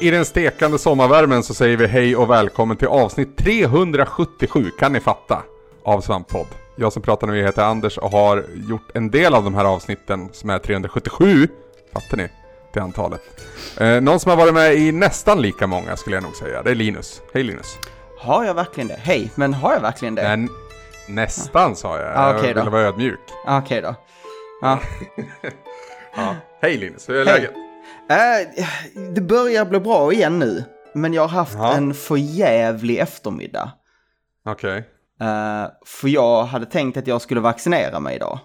I 0.00 0.10
den 0.10 0.24
stekande 0.24 0.78
sommarvärmen 0.78 1.42
så 1.42 1.54
säger 1.54 1.76
vi 1.76 1.86
hej 1.86 2.16
och 2.16 2.30
välkommen 2.30 2.76
till 2.76 2.88
avsnitt 2.88 3.36
377, 3.36 4.70
kan 4.78 4.92
ni 4.92 5.00
fatta, 5.00 5.42
av 5.84 6.00
Svamppodd. 6.00 6.46
Jag 6.76 6.92
som 6.92 7.02
pratar 7.02 7.26
nu 7.26 7.42
heter 7.42 7.62
Anders 7.62 7.98
och 7.98 8.10
har 8.10 8.44
gjort 8.68 8.90
en 8.94 9.10
del 9.10 9.34
av 9.34 9.44
de 9.44 9.54
här 9.54 9.64
avsnitten 9.64 10.28
som 10.32 10.50
är 10.50 10.58
377, 10.58 11.48
fattar 11.92 12.16
ni, 12.16 12.28
till 12.72 12.82
antalet. 12.82 13.20
Eh, 13.80 14.00
någon 14.00 14.20
som 14.20 14.30
har 14.30 14.36
varit 14.36 14.54
med 14.54 14.74
i 14.74 14.92
nästan 14.92 15.42
lika 15.42 15.66
många 15.66 15.96
skulle 15.96 16.16
jag 16.16 16.22
nog 16.22 16.36
säga, 16.36 16.62
det 16.62 16.70
är 16.70 16.74
Linus. 16.74 17.22
Hej 17.34 17.42
Linus! 17.42 17.78
Har 18.18 18.44
jag 18.44 18.54
verkligen 18.54 18.88
det? 18.88 18.98
Hej, 19.02 19.30
men 19.34 19.54
har 19.54 19.72
jag 19.72 19.80
verkligen 19.80 20.14
det? 20.14 20.22
Men 20.22 20.48
nästan 21.08 21.76
sa 21.76 21.98
jag, 21.98 22.12
Ah, 22.16 22.34
okej 22.36 22.48
jag 22.48 22.54
ville 22.54 22.70
vara 22.70 22.82
ödmjuk. 22.82 23.20
Ah, 23.46 23.58
Okej 23.58 23.82
då. 23.82 23.94
Ja. 24.62 24.78
Ja. 26.16 26.34
Hej 26.62 26.76
Linus, 26.76 27.08
hur 27.08 27.14
är 27.16 27.24
Hej. 27.26 27.34
läget? 27.34 27.67
Eh, 28.08 28.64
det 29.14 29.20
börjar 29.20 29.64
bli 29.64 29.80
bra 29.80 30.12
igen 30.12 30.38
nu, 30.38 30.64
men 30.94 31.12
jag 31.14 31.22
har 31.22 31.28
haft 31.28 31.54
Ja. 31.54 31.74
en 31.74 31.94
förjävlig 31.94 32.98
eftermiddag. 32.98 33.72
Okej. 34.44 34.78
Eh, 35.20 35.66
för 35.86 36.08
jag 36.08 36.44
hade 36.44 36.66
tänkt 36.66 36.96
att 36.96 37.06
jag 37.06 37.22
skulle 37.22 37.40
vaccinera 37.40 38.00
mig 38.00 38.16
idag. 38.16 38.38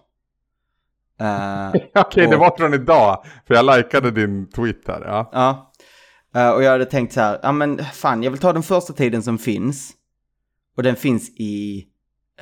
Eh, 1.19 1.69
Okej, 1.95 2.27
det 2.27 2.35
Och- 2.35 2.41
var 2.41 2.57
från 2.57 2.73
idag, 2.73 3.25
för 3.47 3.53
jag 3.53 3.77
likade 3.77 4.11
din 4.11 4.49
tweet 4.51 4.87
här. 4.87 5.01
Ja. 5.05 5.29
ja. 5.33 5.71
Eh, 6.41 6.49
och 6.49 6.63
jag 6.63 6.71
hade 6.71 6.85
tänkt 6.85 7.13
så 7.13 7.21
här, 7.21 7.39
ja 7.43 7.51
men 7.51 7.85
fan, 7.85 8.23
jag 8.23 8.31
vill 8.31 8.39
ta 8.39 8.53
den 8.53 8.63
första 8.63 8.93
tiden 8.93 9.23
som 9.23 9.37
finns. 9.37 9.91
Och 10.77 10.83
den 10.83 10.95
finns 10.95 11.29
i 11.29 11.85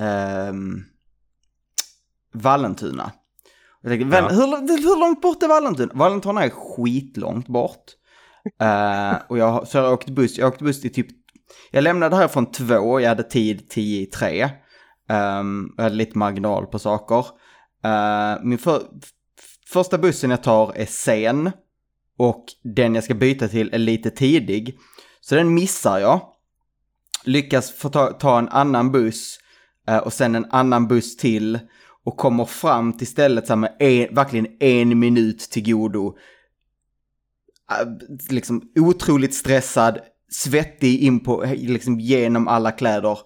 ehm, 0.00 0.84
Vallentuna. 2.34 3.12
Jag 3.82 3.90
tänkte, 3.90 4.16
Ja. 4.16 4.28
hur, 4.28 4.82
hur 4.82 5.00
långt 5.00 5.20
bort 5.20 5.42
är 5.42 5.48
Vallentuna? 5.48 5.92
Vallentuna 5.94 6.44
är 6.44 6.50
skitlångt 6.50 7.48
bort. 7.48 7.84
Eh, 8.60 9.14
och 9.28 9.38
jag, 9.38 9.68
så 9.68 9.78
jag 9.78 9.84
har 9.84 9.92
åkt 9.92 10.10
buss, 10.10 10.38
jag 10.38 10.48
åkte 10.48 10.64
buss 10.64 10.80
till 10.80 10.92
typ, 10.92 11.06
jag 11.70 11.84
lämnade 11.84 12.16
härifrån 12.16 12.46
två, 12.52 13.00
jag 13.00 13.08
hade 13.08 13.22
tid 13.22 13.68
tio 13.68 14.02
i 14.02 14.06
tre. 14.06 14.48
Um, 15.08 15.74
jag 15.76 15.82
hade 15.84 15.96
lite 15.96 16.18
marginal 16.18 16.66
på 16.66 16.78
saker. 16.78 17.26
Eh, 17.84 18.42
min 18.42 18.58
för, 18.58 18.82
första 19.72 19.98
bussen 19.98 20.30
jag 20.30 20.42
tar 20.42 20.72
är 20.76 20.86
sen. 20.86 21.50
Och 22.18 22.44
den 22.62 22.94
jag 22.94 23.04
ska 23.04 23.14
byta 23.14 23.48
till 23.48 23.70
är 23.74 23.78
lite 23.78 24.10
tidig. 24.10 24.78
Så 25.20 25.34
den 25.34 25.54
missar 25.54 25.98
jag. 25.98 26.20
Lyckas 27.24 27.72
få 27.72 27.88
ta, 27.88 28.06
ta 28.12 28.38
en 28.38 28.48
annan 28.48 28.92
buss 28.92 29.38
eh, 29.88 29.98
och 29.98 30.12
sen 30.12 30.34
en 30.34 30.46
annan 30.50 30.88
buss 30.88 31.16
till. 31.16 31.58
Och 32.04 32.16
kommer 32.16 32.44
fram 32.44 32.92
till 32.92 33.06
stället 33.06 33.46
så 33.46 33.56
med 33.56 33.76
en, 33.78 34.14
verkligen 34.14 34.56
en 34.60 34.98
minut 34.98 35.38
till 35.40 35.72
godo. 35.72 36.16
Eh, 37.70 37.88
Liksom 38.30 38.72
otroligt 38.76 39.34
stressad, 39.34 39.98
svettig 40.30 41.02
in 41.02 41.20
på, 41.20 41.44
liksom 41.44 42.00
genom 42.00 42.48
alla 42.48 42.72
kläder. 42.72 43.18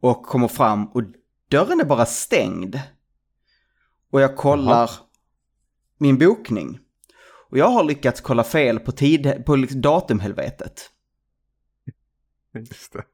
Och 0.00 0.22
kommer 0.22 0.48
fram 0.48 0.86
och 0.86 1.02
dörren 1.50 1.80
är 1.80 1.84
bara 1.84 2.06
stängd. 2.06 2.80
Och 4.10 4.20
jag 4.20 4.36
kollar 4.36 4.90
min 5.98 6.18
bokning. 6.18 6.78
Och 7.50 7.58
jag 7.58 7.68
har 7.68 7.84
lyckats 7.84 8.20
kolla 8.20 8.44
fel 8.44 8.78
på, 8.78 8.92
tid, 8.92 9.44
på 9.46 9.56
liksom 9.56 9.80
datumhelvetet. 9.80 10.90
Just 12.54 12.92
det. 12.92 13.04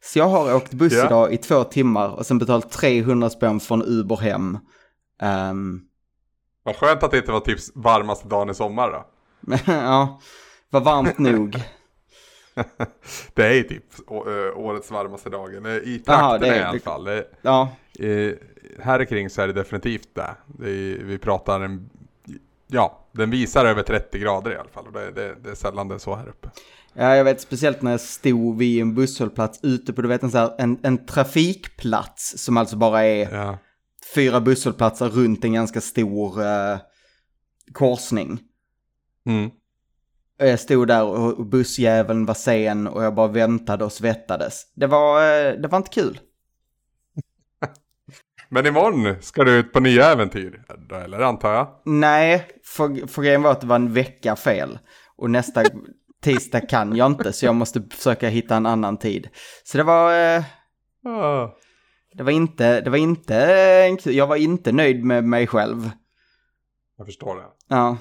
Så 0.00 0.18
jag 0.18 0.28
har 0.28 0.54
åkt 0.56 0.72
buss 0.72 0.92
Ja. 0.92 1.06
idag 1.06 1.32
i 1.32 1.36
två 1.36 1.64
timmar 1.64 2.08
och 2.08 2.26
sen 2.26 2.38
betalt 2.38 2.70
300 2.70 3.30
spänn 3.30 3.60
från 3.60 3.82
Uber 3.82 4.16
hem. 4.16 4.58
Ehm, 5.22 5.80
Vad 6.62 6.76
skönt 6.76 7.02
att 7.02 7.10
det 7.10 7.18
inte 7.18 7.32
var 7.32 7.40
typ 7.40 7.58
varmaste 7.74 8.28
dagen 8.28 8.50
i 8.50 8.54
sommar 8.54 8.90
då. 8.90 9.04
ja, 9.66 10.20
var 10.70 10.80
varmt 10.80 11.18
nog. 11.18 11.56
det 13.34 13.58
är 13.58 13.62
typ 13.62 13.84
årets 14.56 14.90
varmaste 14.90 15.30
dagen. 15.30 15.66
Eh, 15.66 15.72
I 15.72 16.02
är- 16.06 16.56
i 16.56 16.62
alla 16.62 16.80
fall. 16.80 17.04
Det, 17.04 17.26
Ja, 17.42 17.68
eh, 17.98 18.32
här 18.84 19.04
kring 19.04 19.30
så 19.30 19.42
är 19.42 19.46
det 19.46 19.52
definitivt 19.52 20.08
det. 20.14 20.34
det 20.46 20.70
är, 20.70 21.04
vi 21.04 21.18
pratar 21.18 21.60
en... 21.60 21.90
Ja, 22.66 23.06
den 23.12 23.30
visar 23.30 23.64
över 23.64 23.82
30 23.82 24.18
grader 24.18 24.50
i 24.52 24.56
alla 24.56 24.68
fall. 24.68 24.86
Och 24.86 24.92
det, 24.92 25.10
det, 25.10 25.34
det 25.42 25.50
är 25.50 25.54
sällan 25.54 25.88
det 25.88 25.94
är 25.94 25.98
så 25.98 26.14
här 26.14 26.28
uppe. 26.28 26.50
Ja, 26.94 27.16
jag 27.16 27.24
vet 27.24 27.40
speciellt 27.40 27.82
när 27.82 27.90
jag 27.90 28.00
stod 28.00 28.58
vid 28.58 28.82
en 28.82 28.94
busshållplats 28.94 29.60
ute 29.62 29.92
på, 29.92 30.02
du 30.02 30.08
vet 30.08 30.22
en, 30.22 30.30
så 30.30 30.38
här, 30.38 30.54
en, 30.58 30.78
en 30.82 31.06
trafikplats 31.06 32.38
som 32.38 32.56
alltså 32.56 32.76
bara 32.76 33.04
är 33.04 33.34
Ja. 33.34 33.58
fyra 34.14 34.40
busshållplatser 34.40 35.08
runt 35.08 35.44
en 35.44 35.52
ganska 35.52 35.80
stor 35.80 36.42
eh, 36.42 36.78
korsning. 37.72 38.40
Mm. 39.26 39.50
Och 40.40 40.46
Jag 40.46 40.60
stod 40.60 40.88
där 40.88 41.04
och 41.04 41.46
bussjäveln 41.46 42.26
var 42.26 42.34
sen 42.34 42.86
och 42.86 43.04
jag 43.04 43.14
bara 43.14 43.28
väntade 43.28 43.84
och 43.84 43.92
svettades. 43.92 44.62
Det 44.74 44.86
var, 44.86 45.22
eh, 45.22 45.52
det 45.52 45.68
var 45.68 45.78
inte 45.78 45.90
kul. 45.90 46.20
Men 48.48 48.66
imorgon 48.66 49.22
ska 49.22 49.44
du 49.44 49.52
ut 49.52 49.72
på 49.72 49.80
nya 49.80 50.06
äventyr. 50.06 50.62
Eller 51.04 51.20
antar 51.20 51.54
jag? 51.54 51.68
Nej, 51.84 52.46
för, 52.64 53.06
för 53.06 53.22
grejen 53.22 53.42
var 53.42 53.52
att 53.52 53.60
det 53.60 53.66
var 53.66 53.76
en 53.76 53.92
vecka 53.92 54.36
fel. 54.36 54.78
Och 55.16 55.30
nästa 55.30 55.64
tisdag 56.22 56.60
kan 56.60 56.96
jag 56.96 57.06
inte, 57.06 57.32
så 57.32 57.46
jag 57.46 57.54
måste 57.54 57.82
försöka 57.90 58.28
hitta 58.28 58.56
en 58.56 58.66
annan 58.66 58.96
tid. 58.96 59.28
Så 59.64 59.78
det 59.78 59.84
var, 59.84 60.34
eh, 60.36 60.42
Ah. 61.04 61.48
det 62.14 62.22
var 62.22 62.30
inte, 62.32 62.80
det 62.80 62.90
var 62.90 62.98
inte, 62.98 63.34
jag 64.04 64.26
var 64.26 64.36
inte 64.36 64.72
nöjd 64.72 65.04
med 65.04 65.24
mig 65.24 65.46
själv. 65.46 65.90
Jag 66.96 67.06
förstår 67.06 67.36
det. 67.36 67.44
Ja, 67.68 67.96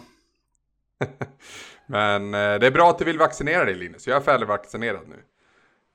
Men 1.88 2.34
eh, 2.34 2.60
det 2.60 2.68
är 2.68 2.72
bra 2.72 2.90
att 2.90 3.00
du 3.00 3.06
vill 3.06 3.18
vaccinera 3.18 3.66
dig 3.66 3.76
Linus. 3.76 4.08
Jag 4.08 4.18
är 4.18 4.22
färdigvaccinerad 4.22 5.08
nu. 5.08 5.16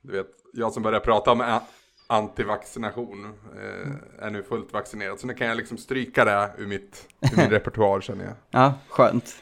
Du 0.03 0.13
vet, 0.13 0.27
jag 0.53 0.73
som 0.73 0.83
började 0.83 1.05
prata 1.05 1.31
om 1.33 1.61
antivaccination 2.07 3.25
eh, 3.57 4.25
är 4.27 4.31
nu 4.31 4.43
fullt 4.43 4.73
vaccinerad. 4.73 5.21
Så 5.21 5.27
nu 5.27 5.35
kan 5.35 5.47
jag 5.47 5.57
liksom 5.57 5.79
stryka 5.79 6.25
det 6.25 6.51
ur, 6.59 6.67
mitt, 6.67 7.09
ur 7.33 7.37
min 7.37 7.51
repertoar 7.51 8.01
känner 8.01 8.25
jag. 8.25 8.35
ja, 8.51 8.75
skönt. 8.89 9.37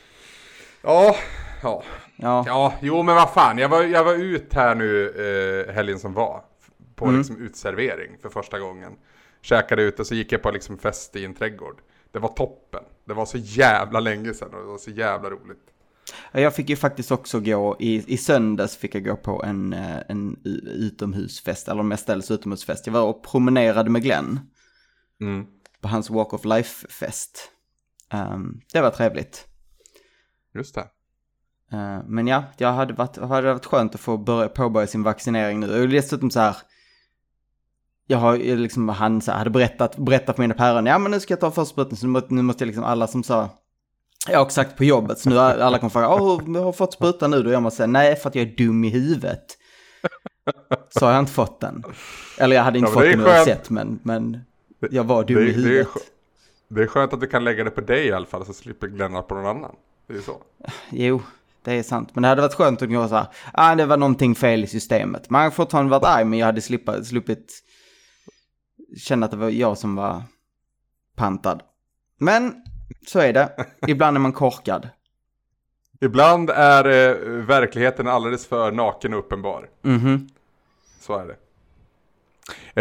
Ja, 0.82 1.16
ja, 1.62 1.82
Ja, 2.22 2.44
ja, 2.46 2.74
jo 2.80 3.02
men 3.02 3.14
vad 3.14 3.30
fan. 3.32 3.58
Jag 3.58 3.68
var, 3.68 3.82
jag 3.82 4.04
var 4.04 4.14
ut 4.14 4.54
här 4.54 4.74
nu 4.74 5.08
eh, 5.68 5.74
helgen 5.74 5.98
som 5.98 6.12
var. 6.14 6.44
På 6.94 7.04
Mm. 7.04 7.18
liksom 7.18 7.36
utservering 7.36 8.18
för 8.22 8.28
första 8.28 8.58
gången. 8.58 8.92
Käkade 9.42 9.82
ute 9.82 10.04
så 10.04 10.14
gick 10.14 10.32
jag 10.32 10.42
på 10.42 10.50
liksom 10.50 10.78
fest 10.78 11.16
i 11.16 11.24
en 11.24 11.34
trädgård. 11.34 11.80
Det 12.12 12.18
var 12.18 12.28
toppen. 12.28 12.82
Det 13.04 13.14
var 13.14 13.26
så 13.26 13.38
jävla 13.38 14.00
länge 14.00 14.34
sedan 14.34 14.54
och 14.54 14.60
det 14.60 14.66
var 14.66 14.78
så 14.78 14.90
jävla 14.90 15.30
roligt. 15.30 15.58
jag 16.32 16.54
fick 16.54 16.68
ju 16.68 16.76
faktiskt 16.76 17.10
också 17.10 17.40
gå, 17.40 17.76
i, 17.78 18.14
i 18.14 18.16
söndags 18.16 18.76
fick 18.76 18.94
jag 18.94 19.04
gå 19.04 19.16
på 19.16 19.42
en, 19.44 19.72
eh, 19.72 19.98
en 20.08 20.36
utomhusfest, 20.66 21.68
eller 21.68 21.82
mestadels 21.82 22.30
utomhusfest. 22.30 22.86
Jag 22.86 22.92
var 22.94 23.02
och 23.02 23.24
promenerade 23.24 23.90
med 23.90 24.02
Glenn 24.02 24.40
Mm. 25.20 25.46
på 25.80 25.88
hans 25.88 26.10
Walk 26.10 26.32
of 26.32 26.44
Life-fest. 26.44 27.50
Ehm, 28.10 28.60
det 28.72 28.80
var 28.80 28.90
trevligt. 28.90 29.46
Just 30.54 30.74
det. 30.74 30.86
Eh, 31.72 31.98
Men 32.06 32.26
ja, 32.26 32.42
jag 32.56 32.72
hade 32.72 32.92
varit, 32.94 33.16
hade 33.16 33.52
varit 33.52 33.66
skönt 33.66 33.94
att 33.94 34.00
få 34.00 34.16
börja, 34.16 34.48
påbörja 34.48 34.86
sin 34.86 35.02
vaccinering 35.02 35.60
nu. 35.60 35.82
Och 35.82 35.88
dessutom 35.88 36.30
så 36.30 36.40
här, 36.40 36.56
jag 38.06 38.18
har 38.18 38.36
liksom, 38.36 38.88
han 38.88 39.20
så 39.20 39.30
här, 39.30 39.38
hade 39.38 39.50
berättat, 39.50 39.96
berättat 39.96 40.36
för 40.36 40.42
mina 40.42 40.54
päron, 40.54 40.86
ja 40.86 40.98
men 40.98 41.10
nu 41.10 41.20
ska 41.20 41.32
jag 41.32 41.40
ta 41.40 41.50
första 41.50 41.72
sprutan, 41.72 41.96
så 41.96 42.06
nu, 42.06 42.22
nu 42.28 42.42
måste 42.42 42.64
jag 42.64 42.66
liksom, 42.66 42.84
alla 42.84 43.06
som 43.06 43.22
sa, 43.22 43.48
jag 44.28 44.38
har 44.38 44.44
också 44.44 44.54
sagt 44.54 44.76
på 44.76 44.84
jobbet, 44.84 45.18
så 45.18 45.28
nu 45.28 45.38
alla 45.38 45.78
kommer 45.78 45.90
fråga, 45.90 46.08
åh, 46.08 46.42
hur 46.46 46.62
har 46.62 46.72
fått 46.72 46.92
sprutan 46.92 47.30
nu 47.30 47.42
då? 47.42 47.50
Jag 47.50 47.62
måste 47.62 47.76
säga, 47.76 47.86
nej 47.86 48.16
för 48.16 48.28
att 48.28 48.34
jag 48.34 48.42
är 48.48 48.56
dum 48.56 48.84
i 48.84 48.88
huvudet. 48.90 49.44
Så 50.88 51.06
har 51.06 51.12
jag 51.12 51.20
inte 51.22 51.32
fått 51.32 51.60
den. 51.60 51.84
Eller 52.38 52.56
jag 52.56 52.62
hade 52.62 52.78
inte 52.78 52.90
Ja, 52.90 52.94
fått 52.94 53.02
den 53.02 53.20
oavsett, 53.26 53.70
men, 53.70 53.98
men 54.02 54.40
jag 54.90 55.04
var 55.04 55.24
dum 55.24 55.36
Det- 55.36 55.42
i 55.42 55.44
det 55.46 55.50
är 55.52 55.54
huvudet. 55.64 55.88
Det 56.68 56.82
är 56.82 56.86
skönt 56.86 57.12
att 57.12 57.20
du 57.20 57.26
kan 57.26 57.44
lägga 57.44 57.64
det 57.64 57.70
på 57.70 57.80
dig 57.80 58.06
i 58.06 58.12
alla 58.12 58.26
fall 58.26 58.46
så 58.46 58.52
slipper 58.52 58.86
glänna 58.86 59.22
på 59.22 59.34
någon 59.34 59.46
annan. 59.46 59.74
Det 60.06 60.12
är 60.12 60.16
ju 60.16 60.22
så. 60.22 60.42
Jo, 60.90 61.22
det 61.64 61.72
är 61.72 61.82
sant. 61.82 62.10
Men 62.14 62.22
det 62.22 62.28
hade 62.28 62.42
varit 62.42 62.54
skönt 62.54 62.82
att 62.82 62.88
gå 62.88 63.08
så 63.08 63.14
här, 63.14 63.26
ah, 63.52 63.74
det 63.74 63.86
var 63.86 63.96
någonting 63.96 64.34
fel 64.34 64.64
i 64.64 64.66
systemet. 64.66 65.30
Man 65.30 65.42
har 65.42 65.50
fortfarande 65.50 65.90
varit 65.90 66.04
arg, 66.04 66.24
men 66.24 66.38
jag 66.38 66.46
hade 66.46 66.60
slippa, 66.60 67.04
sluppit 67.04 67.62
känna 68.98 69.26
att 69.26 69.30
det 69.30 69.36
var 69.36 69.50
jag 69.50 69.78
som 69.78 69.96
var 69.96 70.22
pantad. 71.16 71.62
Men 72.18 72.54
så 73.06 73.18
är 73.18 73.32
det. 73.32 73.66
Ibland 73.86 74.16
är 74.16 74.20
man 74.20 74.32
korkad. 74.32 74.88
Ibland 76.00 76.50
är 76.50 76.84
eh, 76.84 77.16
verkligheten 77.30 78.08
alldeles 78.08 78.46
för 78.46 78.72
naken 78.72 79.14
och 79.14 79.18
uppenbar. 79.18 79.68
Mhm. 79.82 80.28
Så 81.00 81.18
är 81.18 81.26
det. 81.26 81.36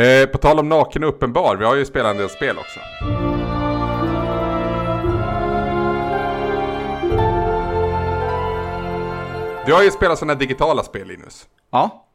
Eh, 0.02 0.30
på 0.30 0.38
tal 0.38 0.60
om 0.60 0.70
naken 0.70 1.04
och 1.04 1.10
uppenbar, 1.10 1.56
vi 1.56 1.66
har 1.66 1.75
ju 1.75 1.86
spelat 1.86 2.12
en 2.12 2.18
del 2.18 2.30
spel 2.30 2.58
också. 2.58 2.80
Du 9.69 9.74
har 9.74 9.83
ju 9.83 9.92
spelat 9.92 10.19
sådana 10.19 10.36
digitala 10.36 10.83
spel 10.83 11.07
Linus. 11.07 11.48
Ja. 11.71 12.06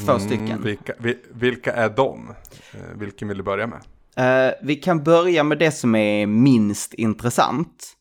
Två 0.00 0.12
Mm, 0.12 0.20
stycken. 0.26 0.62
vilka, 0.62 0.92
vi, 0.98 1.18
vilka 1.30 1.72
är 1.72 1.88
de? 1.88 2.34
Eh, 2.74 2.80
vilken 2.94 3.28
vill 3.28 3.36
du 3.36 3.42
börja 3.42 3.66
med? 3.66 3.82
Eh, 4.16 4.54
vi 4.62 4.76
kan 4.76 5.04
börja 5.04 5.42
med 5.42 5.58
det 5.58 5.70
som 5.70 5.94
är 5.94 6.26
minst 6.26 6.94
intressant. 6.94 7.92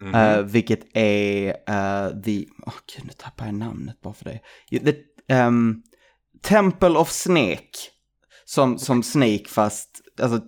Mhm. 0.00 0.14
Eh, 0.14 0.38
vilket 0.42 0.96
är 0.96 1.48
uh, 1.48 2.22
the... 2.22 2.46
Åh 2.66 2.72
gud, 2.96 3.04
nu 3.06 3.12
tappar 3.16 3.46
jag 3.46 3.54
namnet 3.54 4.00
bara 4.00 4.14
för 4.14 4.24
det. 4.24 4.40
The, 4.78 4.94
ehm, 5.34 5.82
Temple 6.42 6.98
of 6.98 7.10
Snake. 7.10 7.78
Som, 8.44 8.78
som 8.78 9.02
Snake 9.02 9.44
fast... 9.48 10.00
Alltså, 10.22 10.40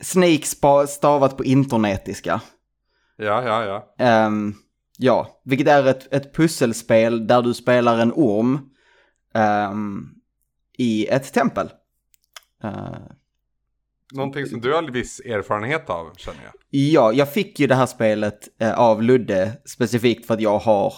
Snake 0.00 0.42
stavat 0.88 1.36
på 1.36 1.44
internetiska. 1.44 2.40
Ja, 3.16 3.42
ja, 3.42 3.64
ja. 3.64 4.04
Ehm, 4.04 4.54
ja, 4.98 5.40
vilket 5.44 5.68
är 5.68 5.86
ett, 5.86 6.14
ett 6.14 6.34
pusselspel 6.34 7.26
där 7.26 7.42
du 7.42 7.54
spelar 7.54 7.98
en 7.98 8.12
orm 8.12 8.58
ehm, 9.34 10.08
i 10.78 11.06
ett 11.06 11.32
tempel. 11.32 11.70
Eh, 12.64 12.96
Någonting 14.12 14.46
som 14.46 14.60
du 14.60 14.74
har 14.74 14.82
viss 14.82 15.20
erfarenhet 15.20 15.90
av, 15.90 16.14
känner 16.16 16.44
jag. 16.44 16.52
Ja, 16.70 17.12
jag 17.12 17.32
fick 17.32 17.60
ju 17.60 17.66
det 17.66 17.74
här 17.74 17.86
spelet 17.86 18.48
eh, 18.60 18.78
av 18.78 19.02
Ludde 19.02 19.52
specifikt 19.64 20.26
för 20.26 20.34
att 20.34 20.40
jag 20.40 20.58
har 20.58 20.94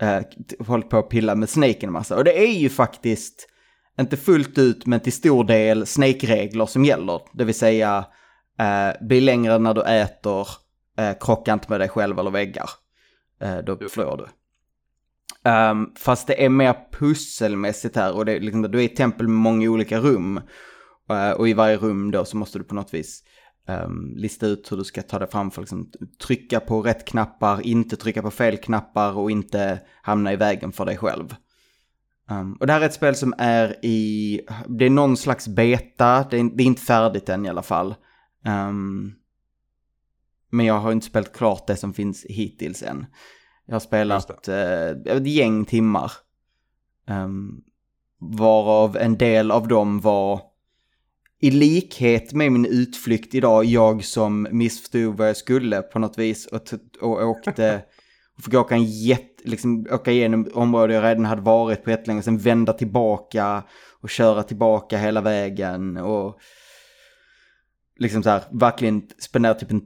eh, 0.00 0.20
hållit 0.66 0.90
på 0.90 0.98
att 0.98 1.08
pilla 1.08 1.34
med 1.34 1.48
Snake 1.48 1.86
en 1.86 1.92
massa. 1.92 2.16
Och 2.16 2.24
det 2.24 2.44
är 2.48 2.52
ju 2.52 2.68
faktiskt, 2.68 3.48
inte 4.00 4.16
fullt 4.16 4.58
ut, 4.58 4.86
men 4.86 5.00
till 5.00 5.12
stor 5.12 5.44
del 5.44 5.86
Snake-regler 5.86 6.66
som 6.66 6.84
gäller. 6.84 7.20
Det 7.32 7.44
vill 7.44 7.54
säga, 7.54 8.06
eh, 8.58 9.06
bli 9.06 9.20
längre 9.20 9.58
när 9.58 9.74
du 9.74 9.82
äter, 9.82 10.48
eh, 10.98 11.12
krocka 11.20 11.52
inte 11.52 11.70
med 11.70 11.80
dig 11.80 11.88
själv 11.88 12.18
eller 12.18 12.30
väggar. 12.30 12.70
Eh, 13.44 13.58
då 13.58 13.88
förlorar 13.88 14.16
du. 14.16 14.26
Ehm, 15.50 15.86
fast 15.96 16.26
det 16.26 16.44
är 16.44 16.48
mer 16.48 16.74
pusselmässigt 16.92 17.96
här 17.96 18.16
och 18.16 18.24
det 18.24 18.32
är 18.32 18.40
liksom, 18.40 18.62
du 18.62 18.78
är 18.78 18.82
i 18.82 18.84
ett 18.84 18.96
tempel 18.96 19.28
med 19.28 19.36
många 19.36 19.70
olika 19.70 19.98
rum. 19.98 20.40
Eh, 21.10 21.30
och 21.30 21.48
i 21.48 21.52
varje 21.52 21.76
rum 21.76 22.10
då 22.10 22.24
så 22.24 22.36
måste 22.36 22.58
du 22.58 22.64
på 22.64 22.74
något 22.74 22.94
vis 22.94 23.22
ehm, 23.68 24.16
lista 24.16 24.46
ut 24.46 24.72
hur 24.72 24.76
du 24.76 24.84
ska 24.84 25.02
ta 25.02 25.18
dig 25.18 25.30
fram 25.30 25.50
för 25.50 25.62
att 25.62 25.64
liksom, 25.64 25.90
trycka 26.26 26.60
på 26.60 26.82
rätt 26.82 27.04
knappar, 27.04 27.66
inte 27.66 27.96
trycka 27.96 28.22
på 28.22 28.30
fel 28.30 28.56
knappar 28.56 29.18
och 29.18 29.30
inte 29.30 29.80
hamna 30.02 30.32
i 30.32 30.36
vägen 30.36 30.72
för 30.72 30.84
dig 30.84 30.96
själv. 30.96 31.34
Ehm, 32.30 32.52
och 32.52 32.66
det 32.66 32.72
här 32.72 32.80
är 32.80 32.86
ett 32.86 32.94
spel 32.94 33.14
som 33.14 33.34
är 33.38 33.84
i, 33.84 34.40
det 34.68 34.84
är 34.84 34.90
någon 34.90 35.16
slags 35.16 35.48
beta, 35.48 36.26
det 36.30 36.38
är, 36.38 36.56
det 36.56 36.62
är 36.62 36.66
inte 36.66 36.82
färdigt 36.82 37.28
än 37.28 37.46
i 37.46 37.48
alla 37.48 37.62
fall. 37.62 37.94
Ehm, 38.44 39.12
men 40.54 40.66
jag 40.66 40.78
har 40.78 40.92
inte 40.92 41.06
spelat 41.06 41.32
klart 41.32 41.66
det 41.66 41.76
som 41.76 41.94
finns 41.94 42.26
hittills 42.28 42.82
än. 42.82 43.06
Jag 43.66 43.74
har 43.74 43.80
spelat 43.80 44.48
eh, 44.48 44.88
ett 44.88 45.26
gäng 45.26 45.64
timmar. 45.64 46.12
Um, 47.08 47.62
varav 48.20 48.96
en 48.96 49.16
del 49.16 49.50
av 49.50 49.68
dem 49.68 50.00
var 50.00 50.40
i 51.40 51.50
likhet 51.50 52.32
med 52.32 52.52
min 52.52 52.66
utflykt 52.66 53.34
idag, 53.34 53.64
jag 53.64 54.04
som 54.04 54.48
missförstod 54.50 55.16
vad 55.16 55.28
jag 55.28 55.36
skulle 55.36 55.82
på 55.82 55.98
något 55.98 56.18
vis 56.18 56.46
och, 56.46 56.62
och 57.00 57.28
åkte 57.28 57.82
och 58.36 58.44
fick 58.44 58.54
åka 58.54 58.74
en 58.74 58.84
jätt, 58.84 59.40
liksom 59.44 59.86
åka 59.90 60.12
igenom 60.12 60.48
områden 60.54 60.96
jag 60.96 61.04
redan 61.04 61.24
hade 61.24 61.42
varit 61.42 61.84
på 61.84 61.90
jättelänge, 61.90 62.22
sen 62.22 62.38
vända 62.38 62.72
tillbaka 62.72 63.64
och 64.00 64.10
köra 64.10 64.42
tillbaka 64.42 64.98
hela 64.98 65.20
vägen 65.20 65.96
och 65.96 66.40
liksom 67.96 68.22
så 68.22 68.30
här, 68.30 68.42
verkligen 68.50 69.02
spendera 69.18 69.54
typ 69.54 69.70
en, 69.70 69.82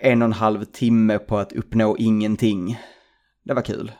en 0.00 0.22
och 0.22 0.26
en 0.26 0.32
halv 0.32 0.64
timme 0.64 1.18
på 1.18 1.38
att 1.38 1.52
uppnå 1.52 1.96
ingenting. 1.98 2.78
Det 3.44 3.54
var 3.54 3.62
kul. 3.62 3.92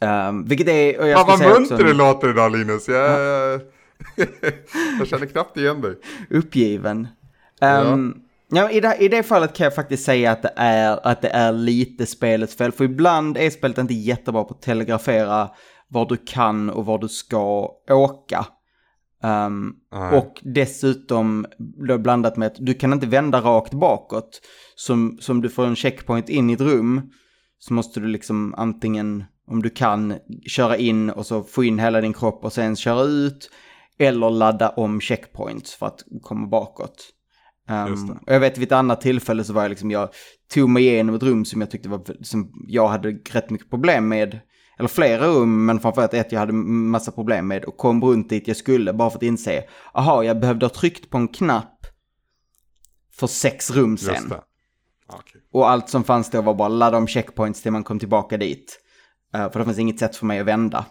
um, 0.00 0.44
vilket 0.48 0.68
är, 0.68 1.00
och 1.00 1.08
jag 1.08 1.26
Fan 1.26 1.38
vad 1.38 1.60
munter 1.60 1.84
du 1.84 1.94
låter 1.94 2.30
idag 2.30 2.52
Linus. 2.52 2.88
Jag, 2.88 3.20
jag 4.98 5.08
känner 5.08 5.26
knappt 5.26 5.56
igen 5.56 5.80
dig. 5.80 5.94
uppgiven. 6.30 7.08
Um, 7.60 8.22
ja. 8.48 8.70
i, 8.70 8.80
det, 8.80 8.96
I 8.96 9.08
det 9.08 9.22
fallet 9.22 9.56
kan 9.56 9.64
jag 9.64 9.74
faktiskt 9.74 10.04
säga 10.04 10.32
att 10.32 10.42
det, 10.42 10.52
är, 10.56 11.06
att 11.06 11.22
det 11.22 11.28
är 11.28 11.52
lite 11.52 12.06
spelets 12.06 12.56
fel. 12.56 12.72
För 12.72 12.84
ibland 12.84 13.36
är 13.36 13.50
spelet 13.50 13.78
inte 13.78 13.94
jättebra 13.94 14.44
på 14.44 14.54
att 14.54 14.62
telegrafera 14.62 15.50
var 15.88 16.06
du 16.08 16.16
kan 16.16 16.70
och 16.70 16.86
var 16.86 16.98
du 16.98 17.08
ska 17.08 17.70
åka. 17.90 18.46
Um, 19.22 19.74
och 20.12 20.40
dessutom 20.42 21.46
blandat 21.98 22.36
med 22.36 22.46
att 22.46 22.56
du 22.58 22.74
kan 22.74 22.92
inte 22.92 23.06
vända 23.06 23.40
rakt 23.40 23.74
bakåt. 23.74 24.40
Som, 24.74 25.18
som 25.20 25.40
du 25.40 25.48
får 25.48 25.66
en 25.66 25.76
checkpoint 25.76 26.28
in 26.28 26.50
i 26.50 26.52
ett 26.52 26.60
rum 26.60 27.10
så 27.58 27.74
måste 27.74 28.00
du 28.00 28.06
liksom 28.06 28.54
antingen, 28.56 29.24
om 29.46 29.62
du 29.62 29.70
kan, 29.70 30.14
köra 30.46 30.76
in 30.76 31.10
och 31.10 31.26
så 31.26 31.42
få 31.42 31.64
in 31.64 31.78
hela 31.78 32.00
din 32.00 32.12
kropp 32.12 32.44
och 32.44 32.52
sen 32.52 32.76
köra 32.76 33.02
ut. 33.02 33.50
Eller 33.98 34.30
ladda 34.30 34.68
om 34.68 35.00
checkpoints 35.00 35.74
för 35.74 35.86
att 35.86 36.04
komma 36.22 36.46
bakåt. 36.46 37.08
Um, 37.68 38.10
och 38.10 38.32
jag 38.32 38.40
vet 38.40 38.58
vid 38.58 38.68
ett 38.68 38.72
annat 38.72 39.00
tillfälle 39.00 39.44
så 39.44 39.52
var 39.52 39.62
jag 39.62 39.68
liksom, 39.68 39.90
jag 39.90 40.08
tog 40.54 40.68
mig 40.68 40.82
igenom 40.82 41.14
ett 41.14 41.22
rum 41.22 41.44
som 41.44 41.60
jag 41.60 41.70
tyckte 41.70 41.88
var, 41.88 42.02
som 42.22 42.52
jag 42.68 42.88
hade 42.88 43.10
rätt 43.10 43.50
mycket 43.50 43.70
problem 43.70 44.08
med. 44.08 44.40
Eller 44.80 44.88
flera 44.88 45.26
rum, 45.26 45.66
men 45.66 45.80
framförallt 45.80 46.14
ett 46.14 46.32
jag 46.32 46.40
hade 46.40 46.52
massa 46.52 47.12
problem 47.12 47.48
med 47.48 47.64
och 47.64 47.76
kom 47.76 48.04
runt 48.04 48.28
dit 48.28 48.48
jag 48.48 48.56
skulle 48.56 48.92
bara 48.92 49.10
för 49.10 49.18
att 49.18 49.22
inse, 49.22 49.64
aha, 49.94 50.24
jag 50.24 50.40
behövde 50.40 50.66
ha 50.66 50.70
tryckt 50.70 51.10
på 51.10 51.18
en 51.18 51.28
knapp 51.28 51.86
för 53.12 53.26
sex 53.26 53.70
rum 53.70 53.96
sen. 53.96 54.26
Ja, 54.30 54.44
okej. 55.08 55.40
Och 55.52 55.70
allt 55.70 55.88
som 55.88 56.04
fanns 56.04 56.30
då 56.30 56.42
var 56.42 56.54
bara 56.54 56.68
ladda 56.68 56.96
om 56.96 57.06
checkpoints 57.06 57.62
till 57.62 57.72
man 57.72 57.84
kom 57.84 57.98
tillbaka 57.98 58.36
dit. 58.36 58.80
Eh, 59.34 59.52
för 59.52 59.58
det 59.58 59.64
fanns 59.64 59.78
inget 59.78 59.98
sätt 59.98 60.16
för 60.16 60.26
mig 60.26 60.40
att 60.40 60.46
vända. 60.46 60.86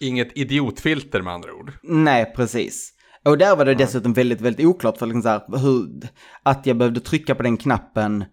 Inget 0.00 0.36
idiotfilter 0.36 1.22
med 1.22 1.32
andra 1.32 1.54
ord. 1.54 1.72
Nej, 1.82 2.32
precis. 2.36 2.92
Och 3.24 3.38
där 3.38 3.56
var 3.56 3.64
det 3.64 3.74
dessutom 3.74 4.12
väldigt, 4.12 4.40
väldigt 4.40 4.66
oklart 4.66 4.98
för 4.98 5.06
liksom 5.06 5.22
så 5.22 5.28
här, 5.28 5.58
hur, 5.58 6.08
att 6.42 6.66
jag 6.66 6.76
behövde 6.76 7.00
trycka 7.00 7.34
på 7.34 7.42
den 7.42 7.56
knappen 7.56 8.24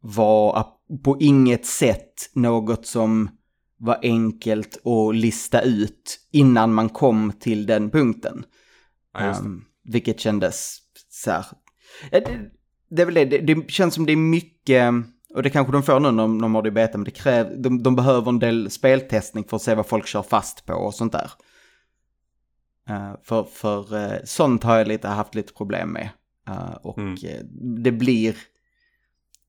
var 0.00 0.58
på 1.04 1.16
inget 1.20 1.66
sätt 1.66 2.30
något 2.32 2.86
som 2.86 3.30
var 3.76 3.98
enkelt 4.02 4.86
att 4.86 5.14
lista 5.16 5.60
ut 5.60 6.20
innan 6.32 6.74
man 6.74 6.88
kom 6.88 7.32
till 7.32 7.66
den 7.66 7.90
punkten. 7.90 8.44
Ja. 9.18 9.38
Um, 9.38 9.64
vilket 9.84 10.20
kändes 10.20 10.78
så 11.10 11.30
här. 11.30 11.46
Ja, 12.10 12.20
Det, 12.20 12.50
det 12.90 13.02
är 13.02 13.06
väl 13.06 13.14
det, 13.14 13.24
det, 13.38 13.70
känns 13.70 13.94
som 13.94 14.06
det 14.06 14.12
är 14.12 14.16
mycket, 14.16 14.92
och 15.34 15.42
det 15.42 15.50
kanske 15.50 15.72
de 15.72 15.82
får 15.82 16.00
nu 16.00 16.10
när 16.10 16.22
de, 16.22 16.54
har 16.54 16.62
det 16.62 16.70
beta, 16.70 16.98
men 16.98 17.04
det 17.04 17.10
kräv, 17.10 17.62
de, 17.62 17.82
de 17.82 17.96
behöver 17.96 18.28
en 18.28 18.38
del 18.38 18.70
speltestning 18.70 19.44
för 19.44 19.56
att 19.56 19.62
se 19.62 19.74
vad 19.74 19.86
folk 19.86 20.06
kör 20.06 20.22
fast 20.22 20.66
på 20.66 20.74
och 20.74 20.94
sånt 20.94 21.12
där. 21.12 21.30
Uh, 22.90 23.14
för 23.22 23.44
för 23.44 23.94
uh, 23.94 24.18
sånt 24.24 24.62
har 24.62 24.78
jag 24.78 24.88
lite, 24.88 25.08
haft 25.08 25.34
lite 25.34 25.52
problem 25.52 25.92
med. 25.92 26.08
Uh, 26.48 26.74
och 26.82 26.98
Mm. 26.98 27.14
eh, 27.14 27.44
det 27.84 27.92
blir, 27.92 28.36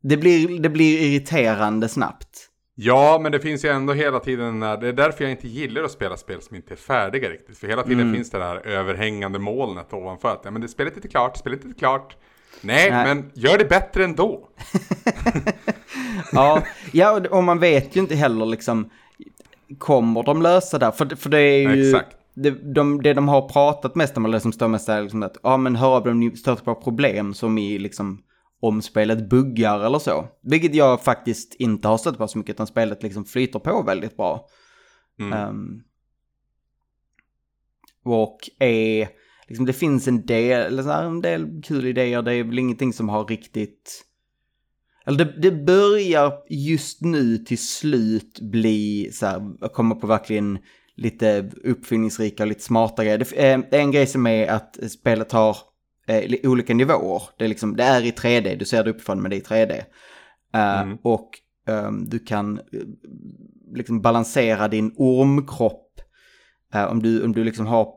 det 0.01 0.17
blir, 0.17 0.59
det 0.59 0.69
blir 0.69 0.99
irriterande 1.01 1.89
snabbt. 1.89 2.45
Ja, 2.75 3.19
men 3.21 3.31
det 3.31 3.39
finns 3.39 3.65
ju 3.65 3.69
ändå 3.69 3.93
hela 3.93 4.19
tiden, 4.19 4.59
det 4.59 4.67
är 4.87 4.93
därför 4.93 5.23
jag 5.23 5.31
inte 5.31 5.47
gillar 5.47 5.83
att 5.83 5.91
spela 5.91 6.17
spel 6.17 6.41
som 6.41 6.55
inte 6.55 6.73
är 6.73 6.75
färdiga 6.75 7.29
riktigt. 7.29 7.57
För 7.57 7.67
hela 7.67 7.83
tiden 7.83 7.99
Mm. 7.99 8.15
finns 8.15 8.29
det 8.29 8.37
där 8.39 8.67
överhängande 8.67 9.39
molnet 9.39 9.93
ovanför. 9.93 10.29
Att, 10.33 10.41
ja, 10.43 10.51
men 10.51 10.61
det 10.61 10.67
spelet 10.67 10.93
är 10.93 10.97
inte 10.97 11.07
klart, 11.07 11.37
spelet 11.37 11.61
är 11.63 11.67
inte 11.67 11.79
klart. 11.79 12.17
Nej, 12.61 12.91
Nej. 12.91 13.05
men 13.15 13.31
gör 13.33 13.57
det 13.57 13.65
bättre 13.69 14.03
ändå. 14.03 14.49
Ja, 16.31 16.63
ja 16.91 17.21
och- 17.31 17.43
man 17.43 17.59
vet 17.59 17.95
ju 17.95 17.99
inte 17.99 18.15
heller 18.15 18.45
liksom, 18.45 18.89
kommer 19.77 20.23
de 20.23 20.41
lösa 20.41 20.77
det? 20.79 20.85
här? 20.85 20.91
För, 20.91 21.15
för 21.15 21.29
det 21.29 21.41
är 21.41 21.75
ju, 21.75 21.89
Exakt. 21.89 22.15
det 22.33 22.49
de, 22.73 23.01
det 23.01 23.13
de 23.13 23.27
har 23.27 23.49
pratat 23.49 23.95
mest 23.95 24.17
om, 24.17 24.25
eller 24.25 24.37
det 24.37 24.41
som 24.41 24.51
står 24.51 24.67
mest 24.67 24.89
är 24.89 25.01
liksom 25.01 25.23
att, 25.23 25.37
ja 25.43 25.57
men 25.57 25.75
hör 25.75 25.95
av 25.95 26.03
dem, 26.03 26.19
ni 26.19 26.37
stöter 26.37 26.63
på 26.63 26.75
problem 26.75 27.33
som 27.33 27.57
i 27.57 27.79
liksom, 27.79 28.21
om 28.59 28.81
spelet 28.81 29.29
buggar 29.29 29.79
eller 29.79 29.99
så. 29.99 30.27
Vilket 30.41 30.75
jag 30.75 31.03
faktiskt 31.03 31.55
inte 31.55 31.87
har 31.87 31.97
stött 31.97 32.17
på 32.17 32.27
så 32.27 32.37
mycket, 32.37 32.55
utan 32.55 32.67
spelet 32.67 33.03
liksom 33.03 33.25
flyter 33.25 33.59
på 33.59 33.83
väldigt 33.83 34.17
bra. 34.17 34.47
Mm. 35.19 35.33
Ehm, 35.33 35.81
och 38.03 38.37
är, 38.59 39.09
liksom 39.47 39.65
det 39.65 39.73
finns 39.73 40.07
en 40.07 40.25
del, 40.25 40.83
så 40.83 40.89
här, 40.89 41.03
en 41.03 41.21
del 41.21 41.61
kul 41.63 41.85
idéer, 41.85 42.21
det 42.21 42.33
är 42.33 42.43
väl 42.43 42.59
ingenting 42.59 42.93
som 42.93 43.09
har 43.09 43.25
riktigt... 43.25 44.05
Eller 45.05 45.25
det, 45.25 45.41
det 45.41 45.51
börjar 45.51 46.33
just 46.49 47.01
nu 47.01 47.37
till 47.37 47.67
slut 47.67 48.39
bli 48.41 49.09
så 49.13 49.25
här, 49.25 49.69
komma 49.73 49.95
på 49.95 50.07
verkligen 50.07 50.59
lite 50.95 51.51
uppfinningsrika 51.63 52.43
och 52.43 52.49
lite 52.49 52.63
smarta 52.63 53.03
grejer. 53.03 53.19
Eh, 53.19 53.59
det 53.71 53.77
är 53.77 53.81
en 53.81 53.91
grej 53.91 54.07
som 54.07 54.27
är 54.27 54.47
att 54.47 54.79
spelet 54.91 55.31
har 55.31 55.57
eh, 56.09 56.27
li- 56.29 56.41
olika 56.47 56.73
nivåer. 56.73 57.23
Det 57.37 57.43
är, 57.43 57.47
liksom, 57.49 57.75
det 57.75 57.83
är 57.83 58.05
i 58.05 58.11
3D, 58.11 58.55
du 58.55 58.65
ser 58.65 58.83
det 58.83 58.89
uppifrån 58.89 59.21
men 59.21 59.29
det 59.31 59.35
är 59.37 59.39
i 59.39 59.65
3D. 59.65 59.71
Eh, 60.53 60.81
Mm. 60.81 60.97
Och 61.03 61.29
ehm, 61.67 62.09
du 62.09 62.19
kan 62.19 62.57
eh, 62.57 62.63
liksom 63.75 64.01
balansera 64.01 64.67
din 64.67 64.93
ormkropp. 64.97 66.01
Eh, 66.73 66.83
om 66.85 67.01
du, 67.03 67.23
om 67.23 67.31
du 67.33 67.43
liksom 67.43 67.65
har, 67.67 67.93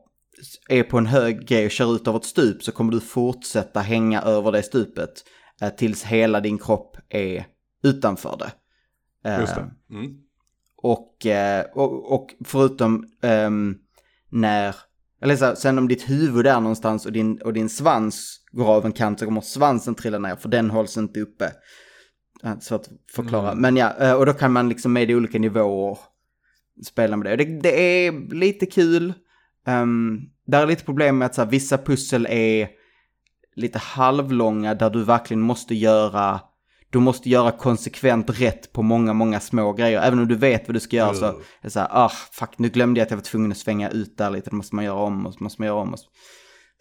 är 0.69 0.83
på 0.83 0.99
en 0.99 1.07
hög 1.07 1.47
grej 1.47 1.65
och 1.65 1.71
kör 1.71 1.95
ut 1.95 2.09
över 2.09 2.19
ett 2.19 2.25
stup 2.25 2.63
så 2.63 2.73
kommer 2.73 2.93
du 2.93 3.01
fortsätta 3.01 3.81
hänga 3.81 4.23
över 4.23 4.53
det 4.53 4.63
stupet 4.63 5.13
eh, 5.61 5.69
tills 5.69 6.05
hela 6.05 6.41
din 6.41 6.59
kropp 6.59 6.97
är 7.09 7.47
utanför 7.83 8.37
det. 8.39 8.53
Eh, 9.31 9.41
Just 9.41 9.55
det. 9.55 9.71
Mm. 9.91 10.17
och, 10.77 11.27
eh, 11.27 11.65
och, 11.75 12.13
och 12.15 12.35
förutom 12.45 13.07
ehm, 13.23 13.79
när 14.29 14.77
Eller 15.23 15.37
så 15.37 15.45
här, 15.45 15.55
sen 15.55 15.79
om 15.79 15.89
ditt 15.89 16.11
huvud 16.11 16.47
är 16.47 16.61
någonstans 16.61 17.07
och 17.07 17.13
din, 17.13 17.43
och 17.43 17.53
din 17.53 17.69
svans 17.69 18.41
går 18.53 18.75
av 18.75 18.87
en 18.87 18.93
kant 18.93 19.19
så 19.19 19.25
kommer 19.25 19.41
svansen 19.41 19.95
trilla 19.95 20.19
ner 20.19 20.37
för 20.37 20.49
den 20.49 20.71
hålls 20.71 20.97
inte 20.97 21.21
uppe. 21.21 21.53
Svårt 22.61 22.81
att 22.81 22.89
förklara. 23.15 23.51
Mm. 23.51 23.63
Men 23.63 23.77
ja, 23.77 23.95
eh, 24.01 24.13
och 24.13 24.27
då 24.27 24.33
kan 24.33 24.53
man 24.53 24.69
liksom 24.69 24.93
med 24.93 25.11
i 25.11 25.15
olika 25.15 25.39
nivåer 25.39 25.99
spela 26.87 27.17
med 27.17 27.39
det. 27.39 27.45
Det, 27.45 27.61
det 27.61 28.07
är 28.07 28.35
lite 28.35 28.67
kul. 28.67 29.13
Um, 29.67 30.21
där 30.47 30.63
är 30.63 30.67
lite 30.67 30.85
problem 30.85 31.19
med 31.19 31.27
att 31.27 31.35
så 31.35 31.43
här, 31.43 31.51
vissa 31.51 31.79
pussel 31.79 32.27
är 32.31 32.69
lite 33.57 33.79
halvlånga 33.79 34.75
där 34.75 34.91
du 34.91 35.05
verkligen 35.05 35.41
måste 35.41 35.75
göra 35.75 36.41
du 36.93 36.99
måste 36.99 37.29
göra 37.31 37.51
konsekvent 37.51 38.41
rätt 38.41 38.73
på 38.73 38.83
många, 38.83 39.13
många 39.13 39.41
små 39.41 39.73
grejer. 39.73 40.03
Även 40.03 40.19
om 40.19 40.29
du 40.29 40.35
vet 40.37 40.69
vad 40.69 40.77
du 40.77 40.81
ska 40.81 40.97
göra 40.97 41.15
så 41.15 41.25
Mm. 41.25 41.37
är 41.37 41.43
det 41.63 41.71
så 41.71 41.81
här, 41.81 41.89
ah, 41.91 42.09
fuck, 42.33 42.51
nu 42.57 42.69
glömde 42.69 43.01
jag 43.01 43.05
att 43.07 43.11
jag 43.11 43.17
var 43.19 43.25
tvungen 43.25 43.51
att 43.53 43.59
svänga 43.59 43.91
ut 43.91 44.19
där 44.19 44.31
lite, 44.31 44.51
det 44.51 44.57
måste 44.57 44.75
man 44.75 44.85
göra 44.85 44.97
om 44.99 45.27
och 45.27 45.35
så 45.35 45.45
måste 45.45 45.63
man 45.63 45.67
göra 45.67 45.79
om. 45.79 45.93
Och 45.93 45.99
så. 45.99 46.07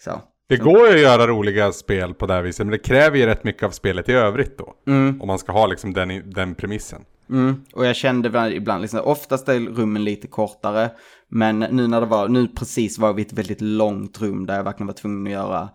så. 0.04 0.22
Det 0.50 0.58
går 0.58 0.88
ju 0.88 0.94
att 0.94 1.00
göra 1.02 1.28
roliga 1.28 1.72
spel 1.72 2.14
på 2.14 2.26
det 2.26 2.34
här 2.34 2.42
viset, 2.42 2.66
men 2.66 2.72
det 2.72 2.78
kräver 2.78 3.18
ju 3.18 3.26
rätt 3.26 3.44
mycket 3.44 3.64
av 3.64 3.70
spelet 3.72 4.10
i 4.10 4.14
övrigt 4.14 4.58
då. 4.58 4.74
Mm, 4.88 5.22
Om 5.22 5.28
man 5.28 5.40
ska 5.40 5.52
ha 5.52 5.68
liksom 5.68 5.94
den, 5.94 6.32
den 6.32 6.56
premissen. 6.56 7.02
mm. 7.30 7.62
Och 7.74 7.86
jag 7.86 7.96
kände 7.96 8.52
ibland, 8.56 8.82
liksom, 8.82 9.00
oftast 9.04 9.50
är 9.50 9.60
rummen 9.60 10.04
lite 10.04 10.28
kortare, 10.28 10.92
men 11.30 11.60
nu 11.60 11.88
när 11.88 12.02
det 12.02 12.08
var, 12.08 12.28
nu 12.28 12.48
precis 12.48 12.98
var 12.98 13.14
vi 13.14 13.22
i 13.22 13.26
ett 13.26 13.34
väldigt 13.34 13.62
långt 13.62 14.22
rum 14.22 14.46
där 14.46 14.56
jag 14.56 14.64
verkligen 14.64 14.88
var 14.88 14.94
tvungen 14.94 15.28
att 15.28 15.34
göra 15.34 15.70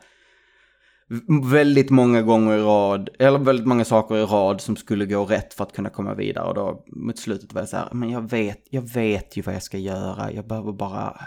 väldigt 1.50 1.90
många 1.90 2.22
gånger 2.22 2.56
i 2.56 2.60
rad, 2.60 3.08
eller 3.18 3.38
väldigt 3.38 3.66
många 3.66 3.84
saker 3.84 4.16
i 4.16 4.22
rad 4.22 4.60
som 4.60 4.76
skulle 4.76 5.06
gå 5.06 5.24
rätt 5.24 5.54
för 5.54 5.64
att 5.64 5.72
kunna 5.72 5.90
komma 5.90 6.14
vidare. 6.14 6.48
Och 6.48 6.54
då 6.54 6.84
mot 6.86 7.18
slutet 7.18 7.52
var 7.52 7.62
jag 7.62 7.68
så 7.68 7.76
här, 7.76 7.88
men 7.92 8.10
jag 8.10 8.30
vet, 8.30 8.64
jag 8.70 8.82
vet 8.82 9.36
ju 9.36 9.42
vad 9.42 9.54
jag 9.54 9.62
ska 9.62 9.78
göra, 9.78 10.32
jag 10.32 10.46
behöver 10.46 10.72
bara... 10.72 11.20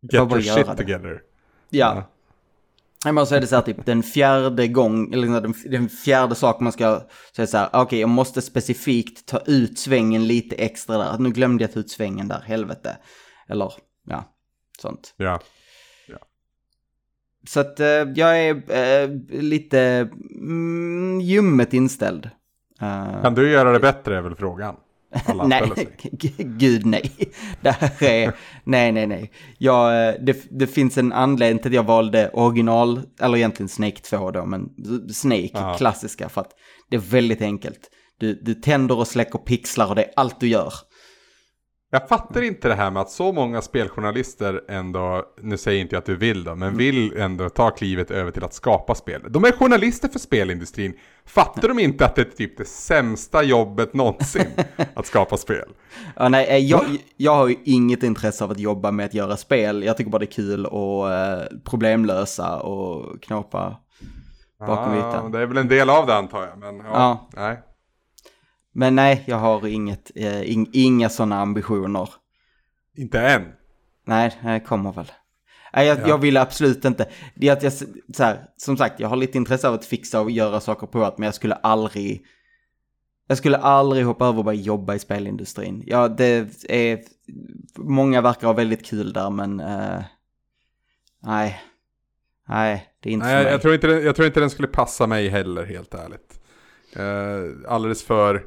Get 0.00 0.20
Får 0.20 0.26
bara 0.26 0.40
your 0.40 0.46
göra 0.46 0.56
shit 0.56 0.66
det. 0.66 0.76
together. 0.76 1.22
Ja. 1.70 2.02
Men 3.04 3.26
så 3.26 3.34
är 3.34 3.40
det 3.40 3.46
så 3.46 3.54
här 3.54 3.62
typ 3.62 3.86
den 3.86 4.02
fjärde 4.02 4.68
gång, 4.68 5.12
eller 5.14 5.40
den, 5.40 5.54
den 5.64 5.88
fjärde 5.88 6.34
sak 6.34 6.60
man 6.60 6.72
ska 6.72 7.02
säga 7.36 7.46
så 7.46 7.56
här, 7.56 7.68
okej 7.72 8.00
jag 8.00 8.08
måste 8.08 8.42
specifikt 8.42 9.26
ta 9.28 9.38
ut 9.46 9.78
svängen 9.78 10.26
lite 10.26 10.56
extra 10.56 10.98
där, 10.98 11.18
nu 11.18 11.30
glömde 11.30 11.64
jag 11.64 11.72
ta 11.72 11.80
ut 11.80 11.90
svängen 11.90 12.28
där, 12.28 12.40
helvete. 12.40 12.96
Eller, 13.48 13.72
ja, 14.06 14.24
sånt. 14.80 15.14
Ja. 15.16 15.40
Så 17.48 17.60
att 17.60 17.80
eh, 17.80 17.86
jag 18.14 18.40
är 18.40 18.54
eh, 19.02 19.10
lite 19.40 20.08
mm, 20.34 21.20
ljummet 21.20 21.74
inställd. 21.74 22.30
Eh, 22.80 23.22
Kan 23.22 23.34
du 23.34 23.50
göra 23.50 23.72
det 23.72 23.80
bättre 23.80 24.16
är 24.16 24.20
väl 24.20 24.34
frågan. 24.34 24.74
Nej, 25.46 25.88
gud 26.38 26.86
nej. 26.86 27.12
Det 27.60 27.68
är, 28.22 28.32
nej, 28.64 28.92
nej, 28.92 29.06
nej. 29.06 29.32
Jag, 29.58 30.14
det, 30.26 30.36
det 30.50 30.66
finns 30.66 30.98
en 30.98 31.12
anledning 31.12 31.58
till 31.62 31.70
att 31.70 31.74
jag 31.74 31.82
valde 31.86 32.30
original, 32.32 33.00
eller 33.20 33.36
egentligen 33.36 33.68
Snake 33.68 34.00
2 34.00 34.30
då, 34.30 34.44
men 34.44 34.68
Snake, 35.12 35.50
Ja. 35.52 35.74
klassiska, 35.78 36.28
för 36.28 36.40
att 36.40 36.50
det 36.90 36.96
är 36.96 37.00
väldigt 37.00 37.42
enkelt. 37.42 37.80
Du, 38.20 38.34
du 38.42 38.54
tänder 38.54 38.98
och 38.98 39.08
släcker 39.08 39.38
pixlar 39.38 39.88
och 39.88 39.94
det 39.94 40.02
är 40.04 40.10
allt 40.16 40.40
du 40.40 40.48
gör. 40.48 40.72
Jag 41.90 42.08
fattar 42.08 42.42
inte 42.42 42.68
det 42.68 42.74
här 42.74 42.90
med 42.90 43.02
att 43.02 43.10
så 43.10 43.32
många 43.32 43.62
speljournalister 43.62 44.64
ändå, 44.68 45.24
nu 45.42 45.56
säger 45.56 45.80
inte 45.80 45.94
jag 45.94 45.98
att 46.00 46.06
du 46.06 46.16
vill 46.16 46.44
då, 46.44 46.50
Mm. 46.50 46.58
men 46.68 46.76
vill 46.78 47.16
ändå 47.16 47.48
ta 47.48 47.70
klivet 47.70 48.10
över 48.10 48.30
till 48.30 48.44
att 48.44 48.52
skapa 48.54 48.94
spel. 48.94 49.22
De 49.28 49.44
är 49.44 49.52
journalister 49.52 50.08
för 50.08 50.18
spelindustrin. 50.18 50.94
Fattar 51.26 51.68
de 51.68 51.78
inte 51.78 52.04
att 52.06 52.14
det 52.14 52.20
är 52.22 52.36
typ 52.36 52.56
det 52.58 52.64
sämsta 52.68 53.42
jobbet 53.42 53.94
någonsin 53.94 54.46
att 54.94 55.06
skapa 55.06 55.36
spel? 55.36 55.68
Ja, 56.16 56.28
nej, 56.28 56.46
eh, 56.48 56.56
jag, 56.56 56.84
jag 57.16 57.34
har 57.34 57.48
ju 57.48 57.56
inget 57.64 58.02
intresse 58.02 58.44
av 58.44 58.50
att 58.50 58.58
jobba 58.58 58.90
med 58.90 59.06
att 59.06 59.14
göra 59.14 59.36
spel. 59.36 59.82
Jag 59.84 59.96
tycker 59.96 60.10
bara 60.10 60.18
det 60.18 60.24
är 60.24 60.26
kul 60.26 60.66
att 60.66 60.72
eh, 60.72 61.58
problemlösa 61.64 62.60
och 62.60 63.22
knåpa 63.22 63.76
bakom 64.66 64.94
Ja, 64.94 64.98
ytan. 65.10 65.32
det 65.32 65.40
är 65.40 65.46
väl 65.46 65.56
en 65.58 65.68
del 65.68 65.90
av 65.90 66.06
det 66.06 66.14
antar 66.14 66.42
jag, 66.46 66.58
men 66.58 66.76
ja. 66.78 66.84
Ja. 66.92 67.28
Nej. 67.36 67.62
Men 68.78 68.94
nej, 68.96 69.24
jag 69.26 69.36
har 69.36 69.66
inget, 69.66 70.10
eh, 70.14 70.50
ing, 70.52 70.68
inga 70.72 71.08
sådana 71.08 71.40
ambitioner. 71.40 72.08
Inte 72.96 73.20
än. 73.20 73.42
Nej, 74.06 74.38
det 74.42 74.60
kommer 74.60 74.92
väl. 74.92 75.12
Nej, 75.72 75.86
jag, 75.86 75.98
Ja. 75.98 76.08
jag 76.08 76.18
vill 76.18 76.36
absolut 76.36 76.84
inte. 76.84 77.08
Det 77.34 77.48
är 77.48 77.52
att 77.52 77.62
jag, 77.62 77.72
så 77.72 77.86
här, 78.24 78.44
som 78.56 78.76
sagt, 78.76 79.00
jag 79.00 79.08
har 79.08 79.16
lite 79.16 79.38
intresse 79.38 79.68
av 79.68 79.74
att 79.74 79.84
fixa 79.84 80.20
och 80.20 80.30
göra 80.30 80.60
saker 80.60 80.86
på 80.86 81.04
att, 81.04 81.18
men 81.18 81.26
jag 81.26 81.34
skulle 81.34 81.54
aldrig, 81.54 82.24
jag 83.26 83.38
skulle 83.38 83.56
aldrig 83.56 84.04
hoppa 84.06 84.26
över 84.26 84.38
och 84.38 84.44
börja 84.44 84.60
jobba 84.60 84.94
i 84.94 84.98
spelindustrin. 84.98 85.82
Ja, 85.86 86.08
det 86.08 86.48
är, 86.68 87.00
många 87.76 88.20
verkar 88.20 88.46
ha 88.46 88.54
väldigt 88.54 88.86
kul 88.86 89.12
där, 89.12 89.30
men 89.30 89.60
eh, 89.60 90.02
nej, 91.22 91.60
nej, 92.48 92.88
det 93.02 93.08
är 93.10 93.12
inte 93.12 93.26
Nej, 93.26 93.32
för 93.32 93.38
jag, 93.38 93.44
mig. 93.44 93.52
jag, 93.52 93.62
tror 93.62 93.74
inte, 93.74 93.86
den- 93.86 94.04
jag 94.04 94.16
tror 94.16 94.26
inte 94.26 94.40
den 94.40 94.50
skulle 94.50 94.68
passa 94.68 95.06
mig 95.06 95.28
heller, 95.28 95.64
helt 95.66 95.94
ärligt. 95.94 96.40
Eh, 96.96 97.72
alldeles 97.72 98.04
för 98.04 98.46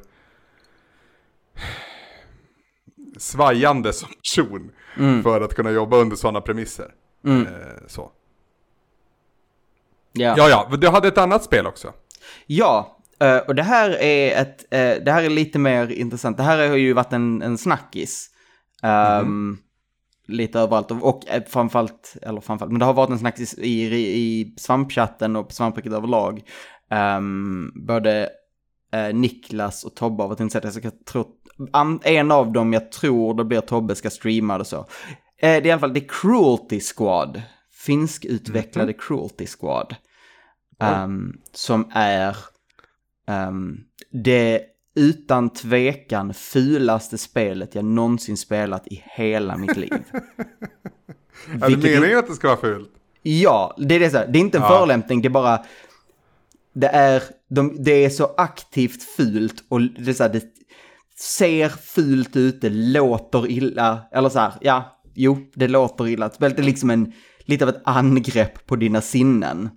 svajande 3.18 3.92
som 3.92 4.08
person 4.08 4.70
Mm, 4.96 5.22
för 5.22 5.40
att 5.40 5.54
kunna 5.54 5.70
jobba 5.70 5.96
under 5.96 6.16
sådana 6.16 6.40
premisser. 6.40 6.94
mm, 7.24 7.46
Eh, 7.46 7.52
så. 7.86 8.10
ja. 10.12 10.34
Ja, 10.36 10.48
ja, 10.70 10.76
du 10.76 10.88
hade 10.88 11.08
ett 11.08 11.18
annat 11.18 11.44
spel 11.44 11.66
också. 11.66 11.92
Ja, 12.46 12.98
eh, 13.20 13.36
och 13.36 13.54
det 13.54 13.62
här 13.62 13.90
är 13.90 14.42
ett, 14.42 14.64
eh, 14.70 15.04
det 15.04 15.12
här 15.12 15.22
är 15.22 15.30
lite 15.30 15.58
mer 15.58 15.92
intressant. 15.92 16.36
Det 16.36 16.42
här 16.42 16.68
har 16.68 16.76
ju 16.76 16.92
varit 16.92 17.12
en, 17.12 17.42
en 17.42 17.58
snackis. 17.58 18.30
Ehm, 18.82 19.58
Lite 20.26 20.58
överallt 20.60 20.90
och, 20.90 21.04
och 21.08 21.22
framförallt, 21.48 22.16
eller 22.22 22.40
framförallt, 22.40 22.72
men 22.72 22.78
det 22.78 22.84
har 22.84 22.94
varit 22.94 23.10
en 23.10 23.18
snackis 23.18 23.54
i, 23.58 23.82
i, 23.82 24.18
i 24.18 24.54
svampchatten 24.58 25.36
och 25.36 25.48
på 25.48 25.54
svampriket 25.54 25.92
överlag. 25.92 26.42
Um, 26.90 27.72
både 27.86 28.30
eh, 28.92 29.14
Niklas 29.14 29.84
och 29.84 29.94
Tobbe 29.94 30.22
har 30.22 30.28
varit 30.28 30.40
intresserade, 30.40 30.80
jag 30.82 31.04
tror, 31.04 31.26
en 32.04 32.30
av 32.30 32.52
dem, 32.52 32.72
jag 32.72 32.92
tror 32.92 33.34
det 33.34 33.44
blir 33.44 33.60
Tobbe, 33.60 33.94
ska 33.94 34.10
streama 34.10 34.58
det 34.58 34.64
så. 34.64 34.76
Eh, 34.78 34.84
det 35.40 35.46
är 35.48 35.66
i 35.66 35.70
alla 35.70 35.80
fall 35.80 35.94
The 35.94 36.06
Cruelty 36.08 36.80
Squad, 36.80 37.42
finskutvecklade 37.86 38.92
Cruelty 38.92 39.46
Squad. 39.46 39.94
Ehm, 40.80 41.32
som 41.52 41.90
är 41.92 42.36
ehm, 43.28 43.76
det 44.12 44.62
utan 44.94 45.50
tvekan 45.50 46.34
fulaste 46.34 47.18
spelet 47.18 47.74
jag 47.74 47.84
någonsin 47.84 48.36
spelat 48.36 48.86
i 48.86 49.02
hela 49.06 49.56
mitt 49.56 49.76
liv. 49.76 49.92
Är 51.52 51.58
det 51.58 51.66
Vilket- 51.66 51.94
meningen 52.00 52.18
att 52.18 52.26
det 52.26 52.34
ska 52.34 52.48
vara 52.48 52.60
fult? 52.60 52.88
Ja, 53.22 53.76
det 53.78 53.94
är 53.94 54.00
det 54.00 54.10
så 54.10 54.16
här, 54.16 54.26
det 54.26 54.38
är 54.38 54.40
inte 54.40 54.58
en 54.58 54.62
Ja. 54.64 54.68
förolämpning, 54.68 55.22
det 55.22 55.28
är 55.28 55.30
bara, 55.30 55.64
det 56.74 56.86
är, 56.88 57.22
de, 57.48 57.76
det 57.82 58.04
är 58.04 58.10
så 58.10 58.34
aktivt 58.36 59.02
fult 59.02 59.64
och 59.68 59.80
det 59.80 60.10
är 60.10 60.14
så 60.14 60.22
här, 60.22 60.30
det 60.32 60.44
ser 61.18 61.68
fult 61.68 62.36
ut, 62.36 62.60
det 62.60 62.70
låter 62.70 63.50
illa, 63.50 64.00
eller 64.12 64.28
så 64.28 64.38
här, 64.38 64.52
ja, 64.60 65.02
jo, 65.14 65.38
det 65.54 65.68
låter 65.68 66.08
illa. 66.08 66.30
Det 66.38 66.58
är 66.58 66.62
liksom 66.62 66.90
en, 66.90 67.12
lite 67.44 67.64
av 67.64 67.68
ett 67.68 67.82
angrepp 67.84 68.66
på 68.66 68.76
dina 68.76 69.00
sinnen. 69.00 69.70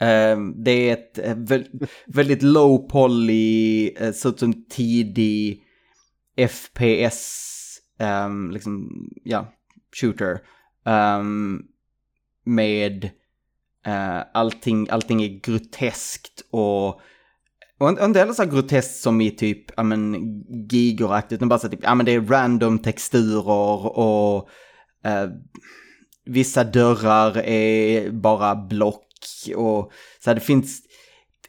Ehm, 0.00 0.64
det 0.64 0.70
är 0.70 0.92
ett 0.92 1.18
eh, 1.18 1.60
väldigt 2.06 2.42
low 2.42 2.88
poly, 2.88 3.88
eh, 3.88 4.12
sånt 4.12 4.38
så 4.38 4.38
som 4.38 4.64
tidig 4.68 5.62
FPS, 6.48 7.80
ehm, 7.98 8.50
liksom, 8.50 8.90
ja, 9.24 9.52
shooter. 10.00 10.40
Ehm, 10.86 11.62
med 12.44 13.10
eh, 13.86 14.20
allting, 14.34 14.88
allting 14.90 15.22
är 15.22 15.40
groteskt 15.40 16.42
och 16.50 17.00
och 17.78 17.88
inte- 17.88 18.04
inte 18.04 18.18
heller 18.18 18.32
så 18.32 18.42
här 18.42 18.50
groteskt 18.50 19.02
som 19.02 19.20
i 19.20 19.30
typ, 19.30 19.64
ja 19.76 19.82
men, 19.82 20.14
gigoraktigt, 20.70 21.32
utan 21.32 21.48
bara 21.48 21.58
så 21.58 21.66
här 21.66 21.72
typ, 21.76 21.84
ja 21.84 21.94
men 21.94 22.06
det 22.06 22.12
är 22.12 22.20
random 22.20 22.78
texturer 22.78 23.98
och 23.98 24.48
eh, 25.04 25.28
vissa 26.24 26.64
dörrar 26.64 27.36
är 27.38 28.10
bara 28.10 28.56
block 28.56 29.04
och 29.56 29.92
så 30.24 30.30
här, 30.30 30.34
det 30.34 30.40
finns 30.40 30.80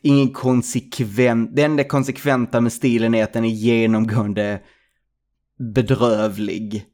ingen 0.02 0.30
konsekvent, 0.34 1.56
det 1.56 1.64
enda 1.64 1.84
konsekventa 1.84 2.62
med 2.62 2.74
stilen 2.74 3.16
är 3.16 3.24
att 3.24 3.34
den 3.34 3.46
är 3.46 3.50
genomgående 3.50 4.62
bedrövlig. 5.74 6.86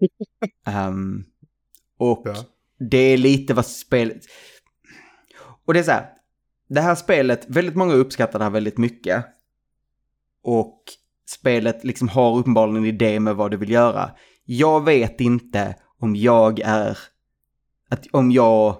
Ehm, 0.66 1.24
och 1.98 2.22
Ja. 2.24 2.34
det 2.90 2.98
är 2.98 3.16
lite 3.16 3.54
vad 3.54 3.66
spelet... 3.66 4.16
Och 5.66 5.74
det 5.74 5.80
är 5.80 5.84
så 5.84 5.90
här, 5.90 6.06
det 6.68 6.80
här 6.80 6.94
spelet, 6.94 7.44
väldigt 7.48 7.74
många 7.76 7.94
uppskattar 7.94 8.38
det 8.38 8.44
här 8.44 8.52
väldigt 8.52 8.78
mycket. 8.78 9.24
Och 10.42 10.82
spelet 11.28 11.84
liksom 11.84 12.08
har 12.08 12.38
uppenbarligen 12.38 12.76
en 12.82 12.88
idé 12.88 13.20
med 13.20 13.36
vad 13.36 13.50
det 13.50 13.56
vill 13.56 13.70
göra. 13.70 14.10
Jag 14.44 14.84
vet 14.84 15.20
inte 15.20 15.74
om 15.98 16.16
jag 16.16 16.60
är... 16.60 16.98
Att 17.90 18.06
om 18.12 18.30
jag... 18.30 18.76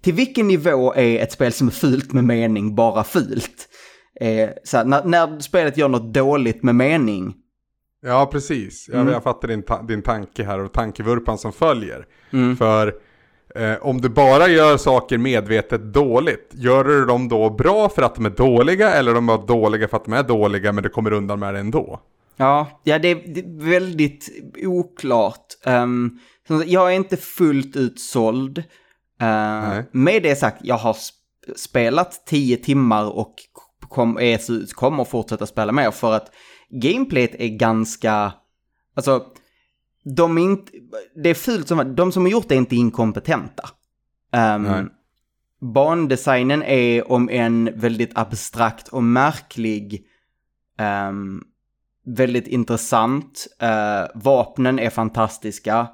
Till 0.00 0.14
vilken 0.14 0.48
nivå 0.48 0.94
är 0.94 1.18
ett 1.22 1.32
spel 1.32 1.52
som 1.52 1.66
är 1.66 1.72
fult 1.72 2.12
med 2.12 2.24
mening 2.24 2.74
bara 2.74 3.04
fult? 3.04 3.68
Eh, 4.20 4.50
så 4.64 4.84
när, 4.84 5.04
när 5.04 5.40
spelet 5.40 5.76
gör 5.76 5.88
något 5.88 6.14
dåligt 6.14 6.62
med 6.62 6.74
mening, 6.74 7.34
Ja, 8.02 8.28
precis. 8.32 8.88
Jag, 8.88 9.00
Mm. 9.00 9.12
jag 9.12 9.22
fattar 9.22 9.48
din, 9.48 9.62
ta- 9.62 9.82
din 9.82 10.02
tanke 10.02 10.44
här 10.44 10.58
och 10.58 10.72
tankevurpan 10.72 11.38
som 11.38 11.52
följer. 11.52 12.06
Mm. 12.32 12.56
För 12.56 12.94
eh, 13.54 13.76
om 13.80 14.00
du 14.00 14.08
bara 14.08 14.48
gör 14.48 14.76
saker 14.76 15.18
medvetet 15.18 15.92
dåligt, 15.94 16.50
gör 16.52 16.84
du 16.84 17.04
dem 17.04 17.28
då 17.28 17.50
bra 17.50 17.88
för 17.88 18.02
att 18.02 18.14
de 18.14 18.26
är 18.26 18.30
dåliga 18.30 18.92
eller 18.94 19.14
de 19.14 19.28
är 19.28 19.46
dåliga 19.46 19.88
för 19.88 19.96
att 19.96 20.04
de 20.04 20.12
är 20.12 20.22
dåliga 20.22 20.72
men 20.72 20.82
du 20.82 20.88
kommer 20.88 21.12
undan 21.12 21.38
med 21.38 21.54
det 21.54 21.60
ändå? 21.60 22.00
Ja, 22.36 22.80
ja 22.84 22.98
det, 22.98 23.08
är, 23.08 23.14
det 23.34 23.40
är 23.40 23.70
väldigt 23.70 24.28
oklart. 24.64 25.46
Um, 25.66 26.18
jag 26.66 26.92
är 26.92 26.96
inte 26.96 27.16
fullt 27.16 27.76
ut 27.76 28.00
såld. 28.00 28.58
Uh, 29.22 29.80
med 29.92 30.22
det 30.22 30.36
sagt, 30.36 30.60
jag 30.64 30.76
har 30.76 30.92
sp- 30.92 31.56
spelat 31.56 32.26
10 32.26 32.56
timmar 32.56 33.10
och 33.16 33.34
kom, 33.88 34.18
är, 34.18 34.74
kommer 34.74 35.04
fortsätta 35.04 35.46
spela 35.46 35.72
mer 35.72 35.90
för 35.90 36.12
att 36.12 36.30
gameplayet 36.70 37.34
är 37.38 37.48
ganska, 37.48 38.32
alltså, 38.96 39.24
de 40.04 40.38
är 40.38 40.42
inte, 40.42 40.72
det 41.22 41.30
är 41.30 41.34
fult 41.34 41.68
som, 41.68 41.94
de 41.94 42.12
som 42.12 42.22
har 42.22 42.30
gjort 42.30 42.48
det 42.48 42.54
är 42.54 42.58
inte 42.58 42.76
inkompetenta. 42.76 43.68
Um, 44.32 44.62
Nej. 44.62 44.84
bandesignen 45.60 46.62
är 46.62 47.12
om 47.12 47.28
en 47.28 47.70
väldigt 47.74 48.10
abstrakt 48.14 48.88
och 48.88 49.04
märklig 49.04 50.06
ehm, 50.78 51.42
väldigt 52.06 52.46
intressant. 52.46 53.46
Eh, 53.58 54.06
vapnen 54.14 54.78
är 54.78 54.90
fantastiska. 54.90 55.88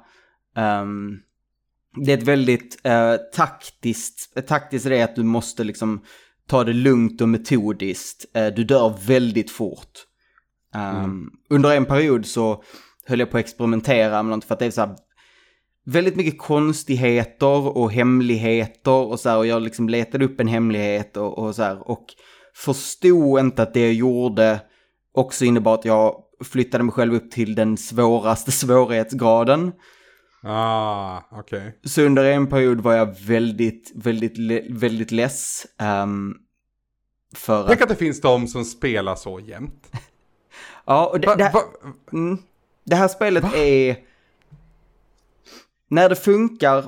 Ehm, 0.55 1.17
det 2.05 2.13
är 2.13 2.17
ett 2.17 2.23
väldigt 2.23 2.79
eh, 2.83 3.15
taktiskt, 3.33 4.47
taktiskt 4.47 4.85
är 4.85 4.89
det 4.89 5.01
att 5.01 5.15
du 5.15 5.23
måste 5.23 5.63
liksom 5.63 6.01
ta 6.47 6.63
det 6.63 6.73
lugnt 6.73 7.21
och 7.21 7.29
metodiskt. 7.29 8.25
Eh, 8.33 8.47
du 8.47 8.63
dör 8.63 8.97
väldigt 9.07 9.51
fort. 9.51 9.91
Ehm, 10.75 11.29
Under 11.49 11.75
en 11.75 11.85
period 11.85 12.25
så 12.25 12.63
höll 13.07 13.19
jag 13.19 13.31
på 13.31 13.37
att 13.37 13.43
experimentera 13.43 14.23
med 14.23 14.37
något 14.37 14.45
för 14.45 14.53
att 14.53 14.59
det 14.59 14.65
är 14.65 14.71
så 14.71 14.81
här 14.81 14.95
väldigt 15.85 16.15
mycket 16.15 16.39
konstigheter 16.39 17.77
och 17.77 17.91
hemligheter 17.91 18.91
och 18.91 19.19
så 19.19 19.29
här, 19.29 19.37
och 19.37 19.47
jag 19.47 19.61
liksom 19.61 19.89
letade 19.89 20.25
upp 20.25 20.39
en 20.39 20.47
hemlighet 20.47 21.17
och, 21.17 21.37
och 21.37 21.55
så 21.55 21.63
här 21.63 21.89
och 21.89 22.05
förstod 22.55 23.39
inte 23.39 23.63
att 23.63 23.73
det 23.73 23.81
jag 23.81 23.93
gjorde 23.93 24.59
också 25.13 25.45
innebar 25.45 25.73
att 25.73 25.85
jag 25.85 26.23
flyttade 26.43 26.83
mig 26.83 26.93
själv 26.93 27.13
upp 27.13 27.31
till 27.31 27.55
den 27.55 27.77
svåraste 27.77 28.51
svårighetsgraden. 28.61 29.71
Ah, 30.43 31.21
okej. 31.31 31.79
Så 31.83 32.01
under 32.01 32.23
en 32.23 32.47
period 32.47 32.81
var 32.81 32.93
jag 32.93 33.15
väldigt, 33.19 33.91
väldigt, 33.95 34.37
väldigt 34.69 35.11
less. 35.11 35.65
ehm, 35.79 36.33
för 37.35 37.61
att, 37.61 37.67
Tänk 37.67 37.81
att 37.81 37.89
det 37.89 37.95
finns 37.95 38.21
de 38.21 38.47
som 38.47 38.65
spelar 38.65 39.15
så 39.15 39.39
jämt. 39.39 39.91
ja, 40.85 41.07
och 41.07 41.19
det, 41.19 41.27
Va, 41.27 41.35
va, 41.53 41.61
Mm. 42.13 42.37
Det 42.87 42.95
här 42.95 43.07
spelet 43.07 43.43
är... 43.55 43.97
När 45.89 46.09
det 46.09 46.15
funkar, 46.15 46.85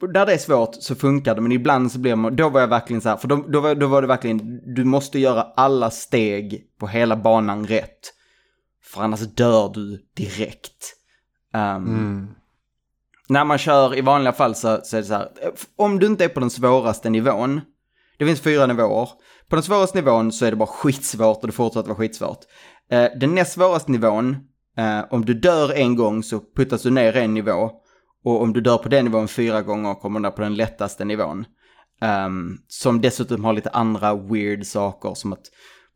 när 0.00 0.26
det 0.26 0.32
är 0.32 0.38
svårt 0.38 0.74
så 0.74 0.94
funkar 0.94 1.34
det, 1.34 1.40
men 1.40 1.52
ibland 1.52 1.92
så 1.92 1.98
blir 1.98 2.16
man, 2.16 2.36
då 2.36 2.48
var 2.48 2.60
jag 2.60 2.68
verkligen 2.68 3.00
så 3.00 3.08
här, 3.08 3.16
för 3.16 3.28
då, 3.28 3.36
då, 3.48 3.60
var, 3.60 3.74
då 3.74 3.86
var 3.86 4.02
det 4.02 4.08
verkligen, 4.08 4.60
du 4.74 4.84
måste 4.84 5.18
göra 5.18 5.42
alla 5.42 5.90
steg 5.90 6.64
på 6.78 6.86
hela 6.86 7.16
banan 7.16 7.66
rätt. 7.66 8.12
För 8.84 9.02
annars 9.02 9.20
dör 9.20 9.72
du 9.74 10.02
direkt. 10.16 10.94
Ehm, 11.54 11.86
mm. 11.86 12.28
När 13.28 13.44
man 13.44 13.58
kör 13.58 13.98
i 13.98 14.00
vanliga 14.00 14.32
fall 14.32 14.54
så, 14.54 14.80
så 14.84 14.96
är 14.96 15.00
det 15.00 15.06
så 15.06 15.14
här, 15.14 15.28
om 15.76 15.98
du 15.98 16.06
inte 16.06 16.24
är 16.24 16.28
på 16.28 16.40
den 16.40 16.50
svåraste 16.50 17.10
nivån, 17.10 17.60
det 18.18 18.26
finns 18.26 18.40
fyra 18.40 18.66
nivåer, 18.66 19.08
på 19.48 19.56
den 19.56 19.62
svåraste 19.62 19.98
nivån 19.98 20.32
så 20.32 20.44
är 20.44 20.50
det 20.50 20.56
bara 20.56 20.66
skitsvårt 20.66 21.40
och 21.40 21.46
det 21.46 21.52
fortsätter 21.52 21.88
vara 21.88 21.98
skitsvårt. 21.98 22.40
Eh, 22.90 23.08
den 23.20 23.34
näst 23.34 23.52
svåraste 23.52 23.92
nivån, 23.92 24.36
eh, 24.76 25.04
om 25.10 25.24
du 25.24 25.34
dör 25.34 25.72
en 25.72 25.96
gång 25.96 26.22
så 26.22 26.40
puttas 26.56 26.82
du 26.82 26.90
ner 26.90 27.16
en 27.16 27.34
nivå. 27.34 27.70
Och 28.24 28.42
om 28.42 28.52
du 28.52 28.60
dör 28.60 28.78
på 28.78 28.88
den 28.88 29.04
nivån 29.04 29.28
fyra 29.28 29.62
gånger 29.62 29.94
kommer 29.94 30.20
du 30.20 30.22
ner 30.22 30.30
på 30.30 30.42
den 30.42 30.54
lättaste 30.54 31.04
nivån. 31.04 31.44
Ehm, 32.00 32.58
som 32.68 33.00
dessutom 33.00 33.44
har 33.44 33.52
lite 33.52 33.70
andra 33.70 34.14
weird 34.14 34.66
saker 34.66 35.14
som 35.14 35.32
att 35.32 35.46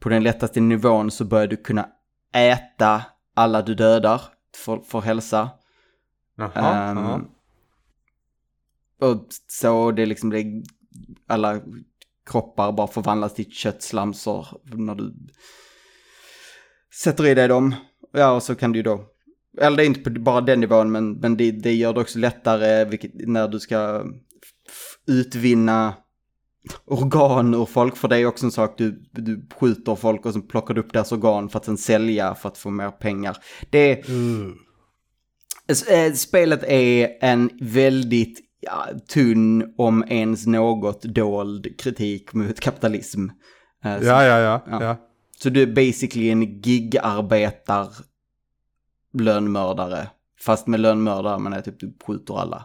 på 0.00 0.08
den 0.08 0.22
lättaste 0.22 0.60
nivån 0.60 1.10
så 1.10 1.24
börjar 1.24 1.46
du 1.46 1.56
kunna 1.56 1.88
äta 2.34 3.02
alla 3.34 3.62
du 3.62 3.74
dödar 3.74 4.22
för, 4.56 4.78
för 4.78 5.00
hälsa. 5.00 5.50
Jaha, 6.36 6.90
Ehm, 6.90 6.98
ja. 6.98 7.20
Och 9.00 9.26
så 9.48 9.90
det 9.90 10.02
är 10.02 10.06
liksom 10.06 10.30
det, 10.30 10.44
alla 11.26 11.60
kroppar 12.26 12.72
bara 12.72 12.86
förvandlas 12.86 13.34
till 13.34 13.50
köttslamsor 13.52 14.46
när 14.64 14.94
du 14.94 15.14
sätter 17.02 17.26
i 17.26 17.34
dig 17.34 17.48
dem. 17.48 17.74
Ja, 18.12 18.32
och 18.32 18.42
så 18.42 18.54
kan 18.54 18.72
du 18.72 18.78
ju 18.78 18.82
då, 18.82 19.04
eller 19.60 19.76
det 19.76 19.82
är 19.84 19.86
inte 19.86 20.10
bara 20.10 20.40
den 20.40 20.60
nivån, 20.60 20.92
men, 20.92 21.12
men 21.12 21.36
det, 21.36 21.50
det 21.50 21.72
gör 21.74 21.92
det 21.92 22.00
också 22.00 22.18
lättare 22.18 22.84
vilket, 22.84 23.10
när 23.14 23.48
du 23.48 23.58
ska 23.60 24.04
utvinna 25.08 25.94
organ 26.84 27.54
ur 27.54 27.64
folk, 27.64 27.96
för 27.96 28.08
det 28.08 28.16
är 28.18 28.26
också 28.26 28.46
en 28.46 28.52
sak, 28.52 28.74
du, 28.78 29.02
du 29.12 29.46
skjuter 29.60 29.94
folk 29.94 30.26
och 30.26 30.32
så 30.32 30.40
plockar 30.40 30.74
du 30.74 30.80
upp 30.80 30.92
deras 30.92 31.12
organ 31.12 31.48
för 31.48 31.58
att 31.58 31.64
sen 31.64 31.76
sälja 31.78 32.34
för 32.34 32.48
att 32.48 32.58
få 32.58 32.70
mer 32.70 32.90
pengar. 32.90 33.36
Det. 33.70 34.02
S- 35.68 35.88
eh, 35.88 36.12
Spelet 36.12 36.62
är 36.64 37.08
en 37.20 37.50
väldigt 37.60 38.40
ja, 38.60 38.86
tunn, 39.12 39.74
om 39.78 40.04
ens 40.08 40.46
något 40.46 41.02
dold 41.02 41.78
kritik 41.78 42.32
mot 42.32 42.60
kapitalism. 42.60 43.24
Eh, 43.84 43.98
så, 44.00 44.04
Ja, 44.06 44.24
ja, 44.24 44.38
ja. 44.38 44.64
Ja. 44.70 44.82
ja. 44.84 44.96
Så 45.42 45.50
du 45.50 45.62
är 45.62 45.66
basically 45.66 46.30
en 46.30 46.60
gigarbetar 46.60 47.88
lönnmördare. 49.12 50.08
Fast 50.40 50.66
med 50.66 50.80
lönnmördare 50.80 51.38
men 51.38 51.52
är 51.52 51.60
typ 51.60 51.80
du 51.80 51.94
skjuter 52.06 52.40
alla. 52.40 52.64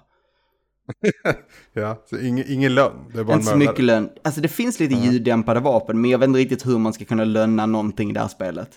ja. 1.73 2.03
Så 2.05 2.19
ingen, 2.19 2.45
ingen 2.47 2.75
lön, 2.75 2.93
det 3.13 3.19
är 3.19 3.23
bara 3.23 3.33
Inte 3.33 3.45
så 3.45 3.57
mycket 3.57 3.79
lön. 3.79 4.09
Alltså 4.23 4.41
det 4.41 4.47
finns 4.47 4.79
lite 4.79 4.95
ljuddämpade 4.95 5.59
vapen 5.59 6.01
men 6.01 6.11
jag 6.11 6.19
vet 6.19 6.27
inte 6.27 6.39
riktigt 6.39 6.67
hur 6.67 6.77
man 6.77 6.93
ska 6.93 7.05
kunna 7.05 7.23
lönna 7.23 7.65
någonting 7.65 8.09
i 8.09 8.13
det 8.13 8.19
här 8.19 8.27
spelet. 8.27 8.69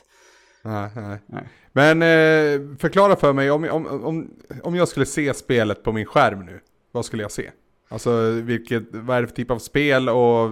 Nej, 0.63 0.91
nej. 0.95 1.19
Nej. 1.27 1.49
Men 1.73 2.03
eh, 2.03 2.77
förklara 2.79 3.17
för 3.17 3.33
mig, 3.33 3.51
om, 3.51 3.65
om, 3.65 3.87
om, 4.05 4.31
om 4.63 4.75
jag 4.75 4.89
skulle 4.89 5.07
se 5.07 5.35
spelet 5.35 5.83
på 5.83 5.93
min 5.93 6.07
skärm 6.07 6.47
nu, 6.47 6.61
vad 6.93 7.05
skulle 7.05 7.23
jag 7.23 7.33
se? 7.33 7.51
Alltså, 7.89 8.31
vilket, 8.31 8.83
vad 8.91 9.17
är 9.17 9.21
det 9.21 9.29
för 9.29 9.35
typ 9.35 9.51
av 9.51 9.59
spel 9.59 10.09
och 10.09 10.51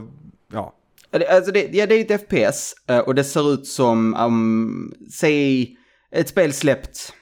ja. 0.52 0.74
Ja, 1.16 1.18
det- 1.18 1.36
Alltså 1.36 1.52
det, 1.52 1.74
ja, 1.74 1.86
det 1.86 1.94
är 1.94 2.14
ett 2.14 2.20
FPS 2.20 2.74
eh, 2.88 2.98
och 2.98 3.14
det 3.14 3.24
ser 3.24 3.52
ut 3.54 3.66
som, 3.66 4.14
um, 4.14 4.94
säg, 5.12 5.76
ett 6.10 6.28
spel 6.28 6.52
släppt, 6.52 7.12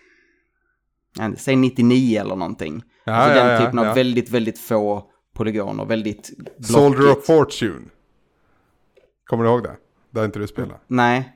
säg 1.37 1.57
99 1.57 2.21
eller 2.21 2.37
någonting. 2.37 2.83
Ja, 3.05 3.13
alltså 3.13 3.39
ja, 3.39 3.45
den 3.45 3.53
ja, 3.55 3.59
typen 3.67 3.79
av 3.79 3.85
ja. 3.87 3.95
väldigt, 3.95 4.31
väldigt 4.31 4.59
få 4.59 5.11
polygoner, 5.35 5.85
väldigt 5.85 6.31
Soldier 6.61 6.99
blockigt. 7.03 7.19
of 7.19 7.27
Fortune. 7.27 7.85
Kommer 9.27 9.45
du 9.45 9.51
ihåg 9.51 9.63
det? 9.63 9.77
Det 10.11 10.19
har 10.21 10.25
inte 10.25 10.39
du 10.39 10.47
spelat. 10.47 10.85
Nej, 10.87 11.33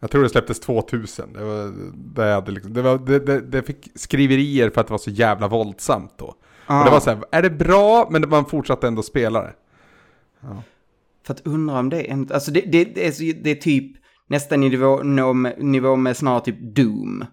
Jag 0.00 0.10
tror 0.10 0.22
det 0.22 0.28
släpptes 0.28 0.60
2000. 0.60 1.32
Det, 1.32 1.44
var, 1.44 1.72
det, 2.14 2.32
hade 2.34 2.50
liksom, 2.52 2.72
det, 2.72 2.82
var, 2.82 2.98
det, 2.98 3.18
det, 3.18 3.40
det 3.40 3.62
fick 3.62 3.88
skriverier 3.94 4.70
för 4.70 4.80
att 4.80 4.86
det 4.86 4.90
var 4.90 4.98
så 4.98 5.10
jävla 5.10 5.48
våldsamt 5.48 6.14
då. 6.18 6.34
Ah. 6.66 6.78
Och 6.78 6.84
det 6.84 6.90
var 6.90 7.00
så 7.00 7.10
här, 7.10 7.24
är 7.30 7.42
det 7.42 7.50
bra? 7.50 8.08
Men 8.10 8.28
man 8.28 8.44
fortsatte 8.46 8.86
ändå 8.86 9.02
spela 9.02 9.42
det. 9.42 9.54
För 11.26 11.34
att 11.34 11.46
undra 11.46 11.78
om 11.78 11.88
det 11.90 12.08
är 12.08 12.12
en, 12.12 12.28
alltså 12.32 12.50
det, 12.50 12.60
det, 12.60 12.84
det, 12.84 13.06
är, 13.06 13.42
det 13.42 13.50
är 13.50 13.54
typ 13.54 13.96
nästan 14.28 14.62
i 14.62 14.68
nivå, 14.68 15.02
nivå 15.58 15.96
med 15.96 16.16
snarare 16.16 16.44
typ 16.44 16.76
Doom. 16.76 17.24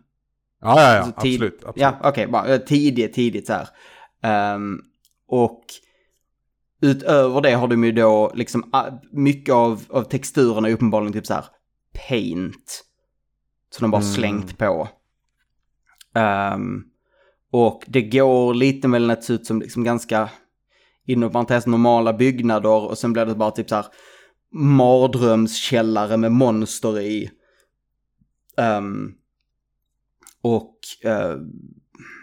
Ja, 0.62 0.82
ja, 0.82 0.96
ja. 0.96 1.00
Alltså 1.02 1.22
tid- 1.22 1.34
absolut. 1.36 1.54
absolut. 1.56 1.76
Ja, 1.78 2.00
okej, 2.04 2.28
bara 2.28 2.48
eh, 2.48 2.60
tidigt, 2.60 3.14
tidigt 3.14 3.48
så 3.48 3.54
här. 3.54 3.68
Ehm, 4.24 4.80
och 5.28 5.64
utöver 6.82 7.42
det 7.42 7.52
har 7.52 7.68
de 7.68 7.84
ju 7.84 7.92
då 7.92 8.32
liksom 8.36 8.70
ah, 8.72 8.90
mycket 9.12 9.54
av, 9.54 9.84
av 9.90 10.04
texturerna 10.04 10.68
är 10.70 10.74
uppenbarligen 10.74 11.14
typ 11.14 11.26
så 11.26 11.34
här 11.34 11.46
paint. 12.08 12.84
Som 13.70 13.84
de 13.84 13.92
bara 13.92 14.02
Mm. 14.02 14.14
slängt 14.14 14.58
på. 14.58 14.90
Ehm, 16.16 16.84
och 17.52 17.84
det 17.88 18.02
går 18.02 18.54
lite 18.54 18.88
mellan 18.88 19.10
att 19.12 19.24
se 19.24 19.34
ut 19.34 19.46
som 19.46 19.62
liksom 19.62 19.84
ganska 19.84 20.30
inom 21.06 21.32
parentes 21.32 21.66
normala 21.68 22.14
byggnader 22.14 22.90
och 22.90 22.98
sen 22.98 23.14
blir 23.14 23.26
det 23.26 23.36
bara 23.36 23.52
typ 23.52 23.70
så 23.70 23.76
här 23.76 23.86
mardrömskällare 24.54 26.18
med 26.18 26.32
monster 26.32 27.00
i. 27.00 27.30
Ehm, 28.58 29.12
och 30.42 30.78
eh, 31.04 31.36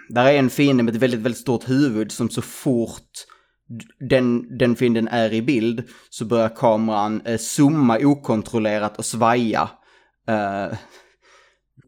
där 0.08 0.26
är 0.26 0.38
en 0.38 0.50
fiende 0.50 0.82
med 0.82 0.94
ett 0.94 1.02
väldigt, 1.02 1.20
väldigt 1.20 1.40
stort 1.40 1.68
huvud 1.68 2.12
som 2.12 2.30
så 2.30 2.42
fort 2.42 3.10
den, 4.10 4.58
den 4.58 4.76
fienden 4.76 5.08
är 5.08 5.32
i 5.32 5.42
bild 5.42 5.82
så 6.10 6.24
börjar 6.24 6.48
kameran 6.48 7.20
eh, 7.24 7.38
zooma 7.38 7.98
okontrollerat 7.98 8.98
och 8.98 9.04
svaja. 9.04 9.70
Eh, 10.28 10.78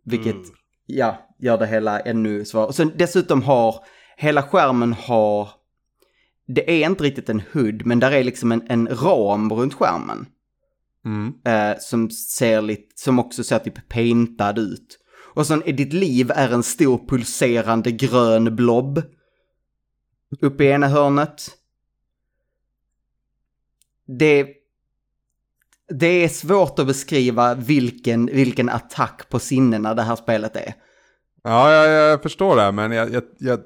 vilket, 0.04 0.34
Mm. 0.34 0.46
ja, 0.86 1.28
gör 1.38 1.58
det 1.58 1.66
hela 1.66 2.00
ännu 2.00 2.44
svårare. 2.44 2.66
Och 2.66 2.74
sen 2.74 2.92
dessutom 2.96 3.42
har, 3.42 3.74
hela 4.16 4.42
skärmen 4.42 4.92
har, 4.92 5.48
det 6.46 6.82
är 6.82 6.86
inte 6.86 7.04
riktigt 7.04 7.28
en 7.28 7.42
HUD, 7.52 7.86
men 7.86 8.00
där 8.00 8.12
är 8.12 8.24
liksom 8.24 8.52
en, 8.52 8.62
en 8.68 8.88
ram 8.88 9.52
runt 9.52 9.74
skärmen 9.74 10.26
Mm. 11.04 11.32
eh, 11.44 11.78
som 11.78 12.10
ser 12.10 12.62
lite, 12.62 12.92
som 12.94 13.18
också 13.18 13.44
ser 13.44 13.58
typ 13.58 13.88
paintad 13.88 14.58
ut. 14.58 14.98
Och 15.34 15.46
sen 15.46 15.62
är 15.66 15.72
ditt 15.72 15.92
liv 15.92 16.30
är 16.34 16.52
en 16.52 16.62
stor 16.62 17.06
pulserande 17.08 17.90
grön 17.90 18.56
blob. 18.56 19.02
Uppe 20.40 20.64
i 20.64 20.70
ena 20.70 20.88
hörnet. 20.88 21.50
Det, 24.06 24.46
det 25.88 26.06
är 26.06 26.28
svårt 26.28 26.78
att 26.78 26.86
beskriva 26.86 27.54
vilken, 27.54 28.26
vilken 28.26 28.68
attack 28.68 29.28
på 29.28 29.38
sinnena 29.38 29.94
det 29.94 30.02
här 30.02 30.16
spelet 30.16 30.56
är. 30.56 30.74
Ja, 31.42 31.72
jag, 31.72 32.10
jag 32.10 32.22
förstår 32.22 32.56
det, 32.56 32.72
men 32.72 32.92
jag, 32.92 33.12
jag, 33.12 33.22
jag, 33.38 33.60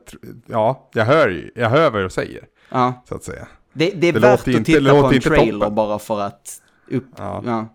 ja, 0.46 0.90
jag 0.94 1.04
hör 1.04 1.50
jag 1.54 1.70
hör 1.70 1.90
vad 1.90 2.02
du 2.02 2.10
säger, 2.10 2.44
Ja. 2.68 3.02
så 3.08 3.14
att 3.14 3.24
säga. 3.24 3.48
Det, 3.72 3.90
det 3.90 4.08
är 4.08 4.12
Det 4.12 4.18
värt 4.20 4.40
att 4.40 4.48
inte- 4.48 4.64
titta 4.64 5.00
på 5.02 5.06
en 5.08 5.20
trailer 5.20 5.52
toppen. 5.60 5.74
bara 5.74 5.98
för 5.98 6.20
att 6.20 6.62
upp... 6.90 7.04
Ja. 7.16 7.42
Ja. 7.46 7.68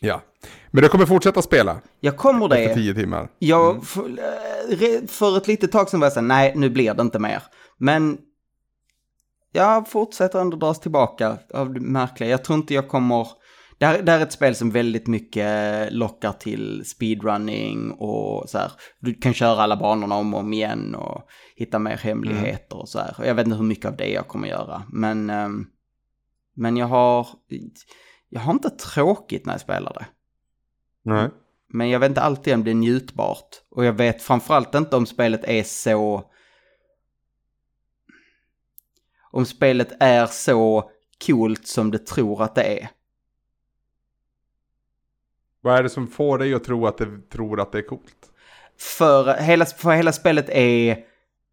Ja. 0.00 0.22
Men 0.70 0.82
du 0.82 0.88
kommer 0.88 1.06
fortsätta 1.06 1.42
spela 1.42 1.80
Jag 2.00 2.16
kommer 2.16 2.46
efter 2.54 2.68
det. 2.68 2.74
tio 2.74 2.94
timmar? 2.94 3.28
Jag, 3.38 3.84
för, 3.86 4.04
eh, 4.08 5.06
för 5.08 5.36
ett 5.36 5.46
litet 5.46 5.72
tag 5.72 5.88
sedan 5.88 6.00
var 6.00 6.06
jag 6.06 6.12
såhär, 6.12 6.26
nej 6.26 6.52
nu 6.56 6.70
blir 6.70 6.94
det 6.94 7.02
inte 7.02 7.18
mer. 7.18 7.42
Men 7.76 8.18
jag 9.52 9.88
fortsätter 9.88 10.40
ändå 10.40 10.56
dras 10.56 10.80
tillbaka 10.80 11.38
av 11.54 11.74
det 11.74 11.80
märkliga. 11.80 12.30
Jag 12.30 12.44
tror 12.44 12.58
inte 12.58 12.74
jag 12.74 12.88
kommer... 12.88 13.28
Det 13.82 13.86
här, 13.86 14.02
det 14.02 14.12
här 14.12 14.18
är 14.18 14.22
ett 14.22 14.32
spel 14.32 14.54
som 14.54 14.70
väldigt 14.70 15.06
mycket 15.06 15.92
lockar 15.92 16.32
till 16.32 16.84
speedrunning 16.84 17.90
och 17.90 18.48
så 18.48 18.58
här. 18.58 18.72
Du 19.00 19.14
kan 19.14 19.34
köra 19.34 19.62
alla 19.62 19.76
banorna 19.76 20.14
om 20.14 20.34
och 20.34 20.40
om 20.40 20.52
igen 20.52 20.94
och 20.94 21.28
hitta 21.56 21.78
mer 21.78 21.96
hemligheter 21.96 22.76
och 22.76 22.88
så 22.88 22.98
här. 22.98 23.16
Jag 23.24 23.34
vet 23.34 23.46
inte 23.46 23.56
hur 23.56 23.64
mycket 23.64 23.84
av 23.84 23.96
det 23.96 24.08
jag 24.08 24.28
kommer 24.28 24.48
göra. 24.48 24.82
Men, 24.92 25.30
ehm, 25.30 25.66
men 26.54 26.76
jag 26.76 26.86
har... 26.86 27.26
Jag 28.28 28.40
har 28.40 28.52
inte 28.52 28.70
tråkigt 28.70 29.46
när 29.46 29.52
jag 29.52 29.60
spelar 29.60 29.92
det. 29.92 30.06
Nej. 31.02 31.30
Men 31.68 31.90
jag 31.90 32.00
vet 32.00 32.08
inte 32.08 32.22
alltid 32.22 32.54
om 32.54 32.64
det 32.64 32.70
är 32.70 32.74
njutbart. 32.74 33.48
Och 33.70 33.84
jag 33.84 33.92
vet 33.92 34.22
framförallt 34.22 34.74
inte 34.74 34.96
om 34.96 35.06
spelet 35.06 35.44
är 35.44 35.62
så... 35.62 36.30
Om 39.30 39.46
spelet 39.46 39.92
är 40.00 40.26
så 40.26 40.90
coolt 41.26 41.66
som 41.66 41.90
det 41.90 42.06
tror 42.06 42.42
att 42.42 42.54
det 42.54 42.80
är. 42.80 42.88
Vad 45.62 45.78
är 45.78 45.82
det 45.82 45.88
som 45.88 46.06
får 46.06 46.38
dig 46.38 46.54
att 46.54 46.64
tro 46.64 46.86
att 46.86 46.98
det 46.98 47.30
tror 47.32 47.60
att 47.60 47.72
det 47.72 47.78
är 47.78 47.82
coolt? 47.82 48.30
För 48.78 49.34
hela, 49.34 49.64
för 49.64 49.90
hela 49.90 50.12
spelet 50.12 50.48
är... 50.48 50.98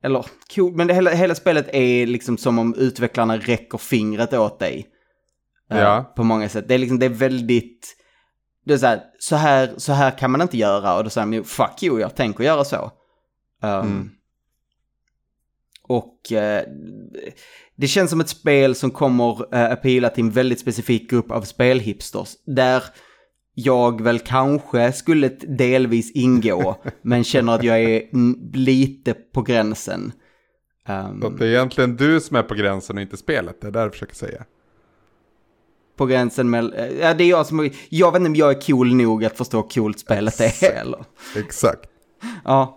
Eller 0.04 0.26
cool, 0.56 0.76
men 0.76 0.88
det, 0.88 0.94
hela, 0.94 1.12
hela 1.12 1.36
spelet 1.36 1.70
är 1.74 2.06
liksom 2.06 2.38
som 2.38 2.60
om 2.60 2.76
utvecklarna 2.76 3.38
räcker 3.38 3.78
fingret 3.78 4.34
åt 4.34 4.60
dig. 4.60 4.88
Eh, 5.72 5.80
Ja. 5.80 6.14
På 6.16 6.24
många 6.24 6.50
sätt. 6.50 6.68
Det 6.68 6.74
är 6.74 6.78
liksom, 6.78 7.00
det 7.00 7.06
är 7.06 7.10
väldigt... 7.10 7.96
Det 8.66 8.74
är 8.74 8.78
så 8.78 8.86
här, 8.88 9.02
så 9.20 9.36
här, 9.36 9.74
så 9.78 9.94
här 9.94 10.18
kan 10.18 10.32
man 10.32 10.42
inte 10.42 10.58
göra. 10.58 10.98
Och 10.98 11.04
då 11.04 11.10
säger 11.10 11.28
man, 11.28 11.44
fuck 11.44 11.84
you, 11.84 12.00
jag 12.00 12.16
tänker 12.16 12.44
göra 12.44 12.64
så. 12.64 12.92
Um, 13.62 13.72
Mm. 13.72 14.10
Och 15.84 16.32
eh, 16.32 16.64
det 17.76 17.88
känns 17.88 18.10
som 18.10 18.22
ett 18.22 18.30
spel 18.30 18.76
som 18.76 18.92
kommer 18.92 19.56
uh, 19.56 19.72
appeala 19.72 20.10
till 20.10 20.24
en 20.24 20.32
väldigt 20.32 20.60
specifik 20.60 21.10
grupp 21.10 21.32
av 21.32 21.42
spelhipsters. 21.42 22.36
Där 22.46 22.84
jag 23.64 24.02
väl 24.02 24.20
kanske 24.20 24.92
skulle 24.92 25.30
delvis 25.30 26.12
ingå, 26.12 26.76
men 27.02 27.24
känner 27.24 27.54
att 27.56 27.64
jag 27.64 27.82
är 27.82 28.04
lite 28.58 29.14
på 29.14 29.42
gränsen. 29.42 30.12
Um, 30.88 31.22
Så 31.22 31.30
det 31.30 31.46
är 31.46 31.50
egentligen 31.50 31.96
du 31.96 32.22
som 32.22 32.36
är 32.36 32.44
på 32.44 32.56
gränsen 32.56 32.98
och 32.98 33.02
inte 33.02 33.18
spelet, 33.18 33.62
det 33.62 33.68
är 33.68 33.72
det 33.72 33.80
jag 33.80 33.92
försöker 33.92 34.16
säga. 34.16 34.46
på 35.98 36.06
gränsen 36.06 36.50
med, 36.50 36.74
eh, 36.74 37.00
ja 37.00 37.14
det 37.14 37.24
är 37.24 37.30
jag 37.30 37.46
som, 37.46 37.70
jag 37.90 38.12
vet 38.12 38.20
inte 38.20 38.30
om 38.30 38.36
jag 38.36 38.52
är 38.52 38.62
cool 38.62 38.96
nog 38.96 39.26
att 39.26 39.38
förstå 39.38 39.58
hur 39.58 39.70
coolt 39.70 40.00
spelet 40.00 40.40
är 40.40 40.74
eller. 40.82 41.06
Exakt. 41.38 41.90
Ja. 42.46 42.76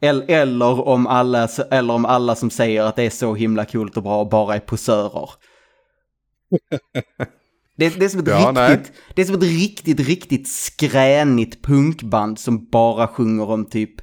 Eller, 0.00 0.30
eller, 0.30 0.88
om 0.88 1.06
alla, 1.06 1.48
eller 1.70 1.94
om 1.94 2.04
alla 2.04 2.34
som 2.34 2.50
säger 2.50 2.82
att 2.82 2.96
det 2.96 3.02
är 3.02 3.10
så 3.10 3.34
himla 3.34 3.64
coolt 3.64 3.96
och 3.96 4.02
bra 4.02 4.24
bara 4.24 4.54
är 4.54 4.60
posörer. 4.60 5.30
Det, 7.78 7.88
det, 7.98 8.04
är 8.04 8.08
som 8.08 8.20
ett 8.20 8.28
Ja, 8.28 8.52
nej. 8.52 8.76
riktigt, 8.76 8.92
det 9.14 9.22
är 9.22 9.26
som 9.26 9.34
ett 9.34 9.42
riktigt, 9.42 10.00
riktigt 10.00 10.48
skränigt 10.48 11.62
punkband 11.62 12.38
som 12.38 12.68
bara 12.68 13.08
sjunger 13.08 13.50
om 13.50 13.66
typ... 13.66 13.94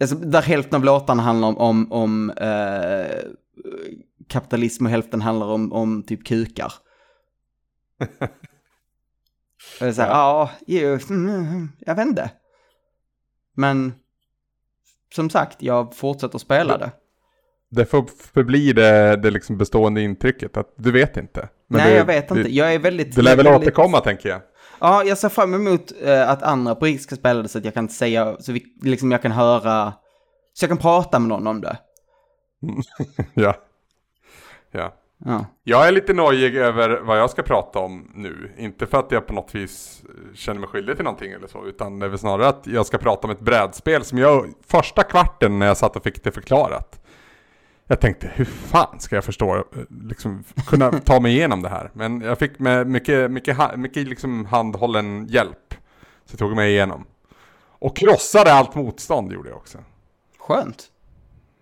Alltså, 0.00 0.16
där 0.16 0.42
hälften 0.42 0.74
av 0.74 0.84
låtarna 0.84 1.22
handlar 1.22 1.48
om, 1.48 1.58
om, 1.58 1.92
om 1.92 2.30
eh, 2.30 3.18
kapitalism 4.28 4.84
och 4.86 4.90
hälften 4.90 5.22
handlar 5.22 5.46
om, 5.46 5.72
om 5.72 6.02
typ 6.02 6.26
kukar. 6.26 6.72
Och 9.80 9.94
så 9.94 10.02
här, 10.02 10.08
ja, 10.08 10.50
jo, 10.66 10.98
mm, 11.10 11.68
jag 11.78 11.94
vet 11.94 12.06
inte. 12.06 12.30
Men 13.54 13.94
som 15.14 15.30
sagt, 15.30 15.62
jag 15.62 15.94
fortsätter 15.94 16.38
spela 16.38 16.78
det. 16.78 16.90
Det 17.70 17.86
får 17.86 18.04
förbli 18.32 18.72
det, 18.72 19.16
det 19.16 19.30
liksom 19.30 19.58
bestående 19.58 20.00
intrycket, 20.02 20.56
att 20.56 20.72
du 20.76 20.92
vet 20.92 21.16
inte. 21.16 21.48
Men 21.68 21.78
Nej, 21.78 21.90
du, 21.90 21.96
jag 21.96 22.04
vet 22.04 22.30
inte. 22.30 22.42
Du, 22.42 22.48
Jag 22.50 22.74
är 22.74 22.78
väldigt... 22.78 23.14
du 23.16 23.22
lär 23.22 23.36
väl 23.36 23.44
väldigt- 23.46 23.62
återkomma, 23.62 24.00
tänker 24.00 24.28
jag. 24.28 24.40
Ja, 24.80 25.04
jag 25.04 25.18
ser 25.18 25.28
fram 25.28 25.54
emot 25.54 25.92
eh, 26.02 26.30
att 26.30 26.42
andra 26.42 26.74
på 26.74 26.84
riktigt 26.84 27.02
ska 27.02 27.16
spela 27.16 27.42
det 27.42 27.48
så 27.48 27.58
att 27.58 27.64
jag 27.64 27.74
kan 27.74 27.88
säga, 27.88 28.36
så 28.40 28.52
vi, 28.52 28.64
liksom 28.82 29.12
jag 29.12 29.22
kan 29.22 29.32
höra, 29.32 29.92
så 30.54 30.64
jag 30.64 30.68
kan 30.70 30.78
prata 30.78 31.18
med 31.18 31.28
någon 31.28 31.46
om 31.46 31.60
det. 31.60 31.76
Ja. 33.34 33.54
Ja. 34.72 34.94
Ja. 35.24 35.44
Jag 35.64 35.88
är 35.88 35.92
lite 35.92 36.12
nojig 36.14 36.56
över 36.56 37.00
vad 37.00 37.18
jag 37.18 37.30
ska 37.30 37.42
prata 37.42 37.78
om 37.78 38.10
nu. 38.14 38.54
Inte 38.58 38.86
för 38.86 38.98
att 38.98 39.12
jag 39.12 39.26
på 39.26 39.32
något 39.34 39.54
vis 39.54 40.02
eh, 40.04 40.34
känner 40.34 40.60
mig 40.60 40.68
skyldig 40.68 40.96
till 40.96 41.04
någonting 41.04 41.32
eller 41.32 41.46
så. 41.46 41.66
Utan 41.66 41.98
det 41.98 42.06
är 42.06 42.10
väl 42.10 42.18
snarare 42.18 42.48
att 42.48 42.66
jag 42.66 42.86
ska 42.86 42.98
prata 42.98 43.26
om 43.26 43.30
ett 43.30 43.40
brädspel 43.40 44.04
som 44.04 44.18
jag 44.18 44.46
första 44.66 45.02
kvarten 45.02 45.58
när 45.58 45.66
jag 45.66 45.76
satt 45.76 45.96
och 45.96 46.02
fick 46.02 46.24
det 46.24 46.32
förklarat. 46.32 46.97
Jag 47.90 48.00
tänkte 48.00 48.30
hur 48.34 48.44
fan 48.44 49.00
ska 49.00 49.14
jag 49.14 49.24
förstå, 49.24 49.56
eh, 49.56 49.62
liksom 49.88 50.44
kunna 50.66 50.92
ta 51.04 51.20
mig 51.20 51.32
igenom 51.32 51.62
det 51.62 51.68
här. 51.68 51.90
Men 51.92 52.20
jag 52.20 52.38
fick 52.38 52.58
med 52.58 52.86
mycket, 52.86 53.30
mycket, 53.30 53.78
mycket 53.78 54.08
liksom 54.08 54.44
handhållen 54.44 55.26
hjälp. 55.26 55.74
Så 56.24 56.32
jag 56.32 56.38
tog 56.38 56.56
mig 56.56 56.70
igenom. 56.70 57.04
Och 57.78 57.96
krossade 57.96 58.52
allt 58.52 58.74
motstånd 58.74 59.32
gjorde 59.32 59.48
jag 59.48 59.58
också. 59.58 59.78
Skönt. 60.38 60.86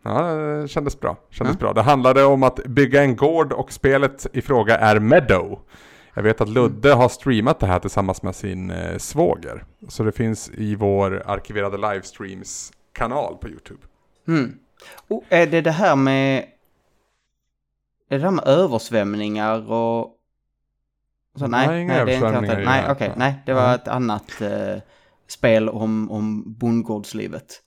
Ja, 0.02 0.22
det 0.22 0.68
kändes 0.68 1.00
bra. 1.00 1.16
Kändes 1.30 1.58
bra. 1.58 1.72
Det 1.72 1.82
handlade 1.82 2.24
om 2.24 2.42
att 2.42 2.64
bygga 2.64 3.02
en 3.02 3.16
gård 3.16 3.52
och 3.52 3.72
spelet 3.72 4.26
i 4.32 4.42
fråga 4.42 4.78
är 4.78 4.98
Meadow. 5.00 5.60
Jag 6.14 6.22
vet 6.22 6.40
att 6.40 6.48
Ludde 6.48 6.92
har 6.92 7.08
streamat 7.08 7.60
det 7.60 7.66
här 7.66 7.78
tillsammans 7.78 8.22
med 8.22 8.34
sin 8.34 8.70
eh, 8.70 8.98
svåger. 8.98 9.64
Så 9.88 10.02
det 10.02 10.12
finns 10.12 10.50
i 10.54 10.74
vår 10.74 11.22
arkiverade 11.26 11.76
livestreams-kanal 11.76 13.36
på 13.36 13.48
YouTube. 13.48 13.80
Mm. 14.28 14.58
Och 15.08 15.24
är 15.28 15.46
det 15.46 15.60
det 15.60 15.70
här 15.70 15.96
med... 15.96 16.44
Är 18.08 18.18
det 18.18 18.24
här 18.24 18.30
med 18.30 18.46
översvämningar 18.46 19.72
och... 19.72 20.12
Så, 21.38 21.46
nej, 21.46 21.66
Nej, 21.66 21.84
nej, 21.84 22.06
det 22.06 22.14
är 22.14 22.26
inte 22.26 22.40
Nej, 22.40 22.64
här. 22.64 22.92
okej, 22.92 23.12
nej, 23.16 23.34
det 23.46 23.54
var 23.54 23.74
ett 23.74 23.88
annat 23.88 24.40
eh, 24.40 24.82
spel 25.28 25.68
om, 25.68 26.10
om 26.10 26.54
bondgårdslivet. 26.58 27.62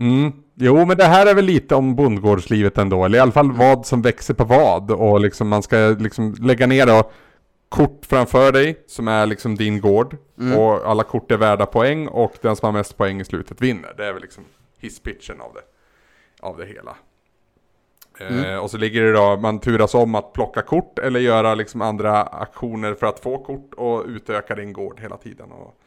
Mm. 0.00 0.32
Jo, 0.54 0.84
men 0.84 0.96
det 0.96 1.04
här 1.04 1.26
är 1.26 1.34
väl 1.34 1.44
lite 1.44 1.74
om 1.74 1.96
bondgårdslivet 1.96 2.78
ändå. 2.78 3.04
Eller 3.04 3.18
i 3.18 3.20
alla 3.20 3.32
fall 3.32 3.52
vad 3.52 3.86
som 3.86 4.02
växer 4.02 4.34
på 4.34 4.44
vad. 4.44 4.90
Och 4.90 5.20
liksom 5.20 5.48
man 5.48 5.62
ska 5.62 5.76
liksom 5.98 6.34
lägga 6.40 6.66
ner 6.66 6.86
då 6.86 7.10
kort 7.68 8.06
framför 8.06 8.52
dig 8.52 8.84
som 8.86 9.08
är 9.08 9.26
liksom 9.26 9.54
din 9.56 9.80
gård. 9.80 10.16
Och 10.56 10.90
alla 10.90 11.02
kort 11.02 11.30
är 11.30 11.36
värda 11.36 11.66
poäng 11.66 12.08
och 12.08 12.32
den 12.40 12.56
som 12.56 12.66
har 12.66 12.72
mest 12.72 12.96
poäng 12.96 13.20
i 13.20 13.24
slutet 13.24 13.60
vinner. 13.60 13.94
Det 13.96 14.06
är 14.06 14.12
väl 14.12 14.22
liksom 14.22 14.44
hisspitchen 14.78 15.40
av 15.40 15.54
det, 15.54 15.60
av 16.40 16.56
det 16.56 16.66
hela. 16.66 16.96
Eh, 18.20 18.56
och 18.56 18.70
så 18.70 18.76
ligger 18.76 19.02
det 19.02 19.12
då, 19.12 19.36
man 19.36 19.60
turas 19.60 19.94
om 19.94 20.14
att 20.14 20.32
plocka 20.32 20.62
kort 20.62 20.98
eller 20.98 21.20
göra 21.20 21.54
liksom 21.54 21.82
andra 21.82 22.22
aktioner 22.22 22.94
för 22.94 23.06
att 23.06 23.20
få 23.20 23.38
kort 23.38 23.74
och 23.74 24.04
utöka 24.06 24.54
din 24.54 24.72
gård 24.72 25.00
hela 25.00 25.16
tiden. 25.16 25.52
Och 25.52 25.80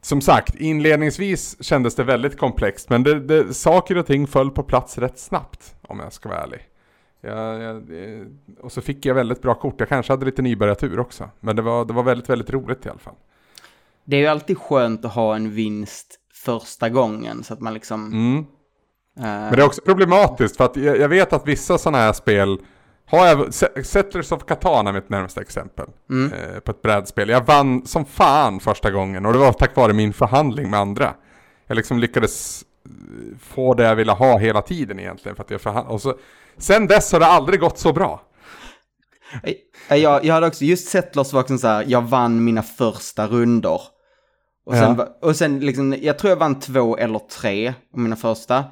som 0.00 0.20
sagt, 0.20 0.54
inledningsvis 0.54 1.64
kändes 1.64 1.94
det 1.94 2.04
väldigt 2.04 2.38
komplext, 2.38 2.90
men 2.90 3.02
det, 3.02 3.20
det, 3.20 3.54
saker 3.54 3.98
och 3.98 4.06
ting 4.06 4.26
föll 4.26 4.50
på 4.50 4.62
plats 4.62 4.98
rätt 4.98 5.18
snabbt, 5.18 5.74
om 5.82 6.00
jag 6.00 6.12
ska 6.12 6.28
vara 6.28 6.42
ärlig. 6.42 6.60
Jag, 7.20 7.62
jag, 7.62 7.76
eh, 7.76 8.26
och 8.60 8.72
så 8.72 8.80
fick 8.80 9.06
jag 9.06 9.14
väldigt 9.14 9.42
bra 9.42 9.54
kort, 9.54 9.74
jag 9.78 9.88
kanske 9.88 10.12
hade 10.12 10.26
lite 10.26 10.42
nybörjartur 10.42 10.98
också. 10.98 11.30
Men 11.40 11.56
det 11.56 11.62
var, 11.62 11.84
det 11.84 11.92
var 11.92 12.02
väldigt, 12.02 12.30
väldigt 12.30 12.50
roligt 12.50 12.86
i 12.86 12.88
alla 12.88 12.98
fall. 12.98 13.14
Det 14.04 14.16
är 14.16 14.20
ju 14.20 14.26
alltid 14.26 14.58
skönt 14.58 15.04
att 15.04 15.14
ha 15.14 15.36
en 15.36 15.50
vinst 15.50 16.20
första 16.32 16.88
gången 16.88 17.44
så 17.44 17.54
att 17.54 17.60
man 17.60 17.74
liksom... 17.74 18.12
Mm. 18.12 18.46
Eh, 19.18 19.22
Men 19.22 19.52
det 19.52 19.62
är 19.62 19.66
också 19.66 19.82
problematiskt, 19.82 20.56
för 20.56 20.64
att 20.64 20.76
jag, 20.76 21.08
vet 21.08 21.32
att 21.32 21.48
vissa 21.48 21.78
sådana 21.78 21.98
här 21.98 22.12
spel 22.12 22.58
har 23.06 23.26
jag, 23.26 23.54
Se- 23.54 23.84
Settlers 23.84 24.32
of 24.32 24.44
Catan 24.44 24.86
är 24.86 24.92
mitt 24.92 25.08
närmaste 25.08 25.40
exempel. 25.40 25.86
Eh, 26.32 26.58
på 26.60 26.70
ett 26.70 26.82
brädspel. 26.82 27.28
Jag 27.28 27.46
vann 27.46 27.86
som 27.86 28.04
fan 28.04 28.60
första 28.60 28.90
gången 28.90 29.26
och 29.26 29.32
det 29.32 29.38
var 29.38 29.52
tack 29.52 29.76
vare 29.76 29.92
min 29.92 30.12
förhandling 30.12 30.70
med 30.70 30.80
andra. 30.80 31.14
Jag 31.66 31.76
liksom 31.76 31.98
lyckades 31.98 32.62
eh, 32.86 33.38
få 33.40 33.74
det 33.74 33.82
jag 33.84 33.96
ville 33.96 34.12
ha 34.12 34.38
hela 34.38 34.62
tiden 34.62 35.00
egentligen. 35.00 35.36
För 35.36 35.42
att 35.44 35.50
jag 35.50 35.60
förhand- 35.60 35.88
och 35.88 36.02
så, 36.02 36.14
sen 36.58 36.86
dess 36.86 37.12
har 37.12 37.20
det 37.20 37.26
aldrig 37.26 37.60
gått 37.60 37.78
så 37.78 37.92
bra. 37.92 38.22
Jag, 39.88 40.24
jag 40.24 40.34
hade 40.34 40.46
också, 40.46 40.64
just 40.64 40.88
Settlers 40.88 41.32
var 41.32 41.40
också 41.40 41.58
så 41.58 41.66
här, 41.68 41.84
jag 41.88 42.02
vann 42.02 42.44
mina 42.44 42.62
första 42.62 43.26
rundor. 43.26 43.80
Och 44.66 44.74
sen, 44.74 44.94
Ja. 44.98 45.08
och 45.22 45.36
sen 45.36 45.60
liksom, 45.60 45.96
jag 46.02 46.18
tror 46.18 46.30
jag 46.30 46.36
vann 46.36 46.60
två 46.60 46.96
eller 46.96 47.18
tre 47.18 47.68
av 47.68 47.98
mina 48.00 48.16
första. 48.16 48.64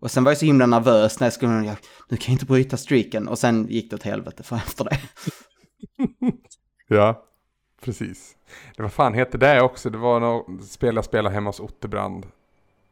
Och 0.00 0.10
sen 0.10 0.24
var 0.24 0.30
jag 0.30 0.38
så 0.38 0.46
himla 0.46 0.66
nervös 0.66 1.20
när 1.20 1.26
jag 1.26 1.32
skulle, 1.32 1.52
jag, 1.52 1.76
nu 2.08 2.16
kan 2.16 2.32
jag 2.32 2.34
inte 2.34 2.46
bryta 2.46 2.76
streaken. 2.76 3.28
Och 3.28 3.38
sen 3.38 3.66
gick 3.68 3.90
det 3.90 3.96
åt 3.96 4.02
helvete 4.02 4.42
för 4.42 4.56
efter 4.56 4.84
det. 4.84 4.98
Ja, 6.92 7.24
precis. 7.80 8.36
Det 8.76 8.82
vad 8.82 8.92
fan 8.92 9.14
hette 9.14 9.38
det 9.38 9.62
också? 9.62 9.90
Det 9.90 9.98
var 9.98 10.20
något 10.20 10.64
spel 10.64 10.94
jag 10.94 11.04
spelade 11.04 11.34
hemma 11.34 11.48
hos 11.48 11.60
Otterbrand. 11.60 12.26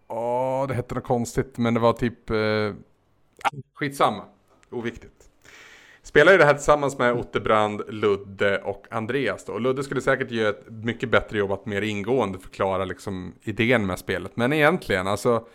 Åh, 0.08 0.66
det 0.68 0.74
hette 0.74 0.94
något 0.94 1.04
konstigt, 1.04 1.58
men 1.58 1.74
det 1.74 1.80
var 1.80 1.92
typ... 1.92 2.30
Eh, 2.30 2.74
ah, 3.42 3.56
skitsamma. 3.74 4.24
Oviktigt. 4.70 5.30
Spelade 6.02 6.32
ju 6.32 6.38
det 6.38 6.44
här 6.44 6.54
tillsammans 6.54 6.98
med 6.98 7.12
Otterbrand, 7.12 7.82
Ludde 7.88 8.58
och 8.58 8.86
Andreas 8.90 9.44
då. 9.44 9.52
Och 9.52 9.60
Ludde 9.60 9.82
skulle 9.82 10.00
säkert 10.00 10.30
göra 10.30 10.48
ett 10.48 10.70
mycket 10.70 11.10
bättre 11.10 11.38
jobb 11.38 11.52
att 11.52 11.66
mer 11.66 11.82
ingående 11.82 12.38
förklara 12.38 12.84
liksom 12.84 13.34
idén 13.42 13.86
med 13.86 13.98
spelet. 13.98 14.36
Men 14.36 14.52
egentligen, 14.52 15.06
alltså... 15.06 15.46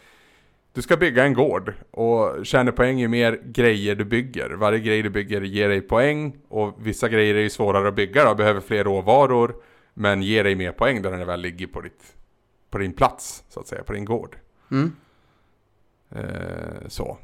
Du 0.73 0.81
ska 0.81 0.97
bygga 0.97 1.25
en 1.25 1.33
gård 1.33 1.73
och 1.91 2.45
tjäna 2.45 2.71
poäng 2.71 2.99
ju 2.99 3.07
mer 3.07 3.41
grejer 3.45 3.95
du 3.95 4.05
bygger. 4.05 4.49
Varje 4.49 4.79
grej 4.79 5.01
du 5.01 5.09
bygger 5.09 5.41
ger 5.41 5.69
dig 5.69 5.81
poäng 5.81 6.38
och 6.47 6.75
vissa 6.81 7.09
grejer 7.09 7.36
är 7.36 7.41
ju 7.41 7.49
svårare 7.49 7.88
att 7.88 7.95
bygga 7.95 8.25
då, 8.25 8.36
behöver 8.36 8.62
fler 8.62 8.83
råvaror. 8.83 9.55
Men 9.93 10.21
ger 10.21 10.43
dig 10.43 10.55
mer 10.55 10.71
poäng 10.71 11.01
då 11.01 11.09
det 11.09 11.25
väl 11.25 11.41
ligger 11.41 11.67
på, 11.67 11.81
ditt, 11.81 12.15
på 12.69 12.77
din 12.77 12.93
plats, 12.93 13.43
så 13.49 13.59
att 13.59 13.67
säga, 13.67 13.83
på 13.83 13.93
din 13.93 14.05
gård. 14.05 14.38
Mm. 14.71 14.95
Eh, 16.09 16.88
så. 16.88 17.17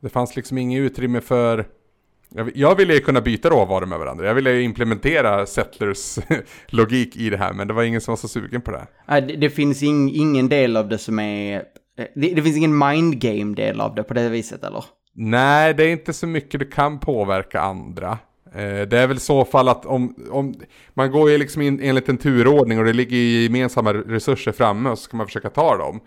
Det 0.00 0.08
fanns 0.08 0.36
liksom 0.36 0.58
inget 0.58 0.80
utrymme 0.80 1.20
för... 1.20 1.66
Jag, 2.28 2.50
jag 2.54 2.76
ville 2.76 2.94
ju 2.94 3.00
kunna 3.00 3.20
byta 3.20 3.50
råvaror 3.50 3.86
med 3.86 3.98
varandra. 3.98 4.26
Jag 4.26 4.34
ville 4.34 4.52
ju 4.52 4.62
implementera 4.62 5.46
Settlers 5.46 6.18
logik 6.66 7.16
i 7.16 7.30
det 7.30 7.36
här, 7.36 7.52
men 7.52 7.68
det 7.68 7.74
var 7.74 7.82
ingen 7.82 8.00
som 8.00 8.12
var 8.12 8.16
så 8.16 8.28
sugen 8.28 8.60
på 8.60 8.70
det. 8.70 8.86
Nej, 9.06 9.22
det, 9.22 9.36
det 9.36 9.50
finns 9.50 9.82
ing, 9.82 10.10
ingen 10.14 10.48
del 10.48 10.76
av 10.76 10.88
det 10.88 10.98
som 10.98 11.18
är... 11.18 11.64
eh, 12.00 12.06
Det, 12.14 12.34
det 12.34 12.42
finns 12.42 12.56
ingen 12.56 12.78
mind 12.78 13.20
game 13.20 13.54
del 13.54 13.80
av 13.80 13.94
det 13.94 14.02
på 14.02 14.14
det 14.14 14.28
viset, 14.28 14.64
eller? 14.64 14.84
Nej, 15.14 15.74
det 15.74 15.84
är 15.84 15.88
inte 15.88 16.12
så 16.12 16.26
mycket 16.26 16.60
du 16.60 16.66
kan 16.66 16.98
påverka 16.98 17.60
andra. 17.60 18.18
Eh, 18.54 18.88
det 18.88 18.98
är 18.98 19.06
väl 19.06 19.20
så 19.20 19.44
fall 19.44 19.68
att 19.68 19.86
om, 19.86 20.14
om 20.30 20.54
man 20.94 21.10
går 21.10 21.30
ju 21.30 21.38
liksom 21.38 21.62
in 21.62 21.80
enligt 21.82 22.08
en 22.08 22.18
turordning 22.18 22.78
och 22.78 22.84
det 22.84 22.92
ligger 22.92 23.16
ju 23.16 23.42
gemensamma 23.42 23.94
resurser 23.94 24.52
framme 24.52 24.90
och 24.90 24.98
så 24.98 25.04
ska 25.04 25.16
man 25.16 25.26
försöka 25.26 25.50
ta 25.50 25.76
dem. 25.76 26.00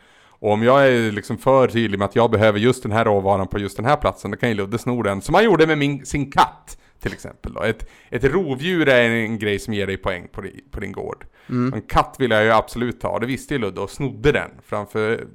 Och 0.43 0.51
om 0.51 0.63
jag 0.63 0.87
är 0.87 1.11
liksom 1.11 1.37
för 1.37 1.67
tydlig 1.67 1.99
med 1.99 2.05
att 2.05 2.15
jag 2.15 2.31
behöver 2.31 2.59
just 2.59 2.83
den 2.83 2.91
här 2.91 3.05
råvaran 3.05 3.47
på 3.47 3.59
just 3.59 3.77
den 3.77 3.85
här 3.85 3.95
platsen, 3.95 4.31
då 4.31 4.37
kan 4.37 4.49
ju 4.49 4.55
Ludde 4.55 4.77
sno 4.77 5.01
den. 5.01 5.21
Som 5.21 5.35
han 5.35 5.43
gjorde 5.43 5.67
med 5.67 5.77
min, 5.77 6.05
sin 6.05 6.31
katt 6.31 6.77
till 6.99 7.13
exempel. 7.13 7.53
Då. 7.53 7.61
Ett, 7.61 7.89
ett 8.09 8.23
rovdjur 8.23 8.89
är 8.89 9.09
en 9.09 9.39
grej 9.39 9.59
som 9.59 9.73
ger 9.73 9.87
dig 9.87 9.97
poäng 9.97 10.27
på, 10.31 10.41
di, 10.41 10.63
på 10.71 10.79
din 10.79 10.91
gård. 10.91 11.25
En 11.73 11.81
katt 11.81 12.15
vill 12.19 12.31
jag 12.31 12.43
ju 12.43 12.51
absolut 12.51 13.01
ta, 13.01 13.19
det 13.19 13.25
visste 13.25 13.53
ju 13.53 13.59
Ludde 13.59 13.81
och 13.81 13.89
snodde 13.89 14.31
den 14.31 14.49
framför... 14.65 15.27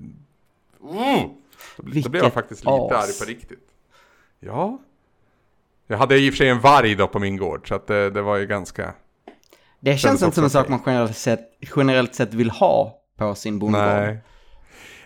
Mm! 0.82 1.28
Då, 1.76 2.00
då 2.02 2.08
blev 2.08 2.22
jag 2.22 2.32
faktiskt 2.32 2.60
lite 2.60 2.72
as. 2.72 3.04
arg 3.04 3.18
på 3.18 3.24
riktigt. 3.24 3.68
Ja. 4.40 4.78
Jag 5.86 5.98
hade 5.98 6.18
i 6.18 6.28
och 6.30 6.32
för 6.32 6.36
sig 6.36 6.48
en 6.48 6.60
varg 6.60 6.94
då 6.94 7.08
på 7.08 7.18
min 7.18 7.36
gård, 7.36 7.68
så 7.68 7.74
att 7.74 7.86
det, 7.86 8.10
det 8.10 8.22
var 8.22 8.36
ju 8.36 8.46
ganska... 8.46 8.94
Det 9.80 9.96
känns 9.96 10.22
inte 10.22 10.34
som 10.34 10.44
en 10.44 10.50
sak 10.50 10.68
man 10.68 10.80
generellt 10.86 11.16
sett, 11.16 11.40
generellt 11.76 12.14
sett 12.14 12.34
vill 12.34 12.50
ha 12.50 12.98
på 13.16 13.34
sin 13.34 13.58
bondgård. 13.58 13.82
Nej. 13.82 14.18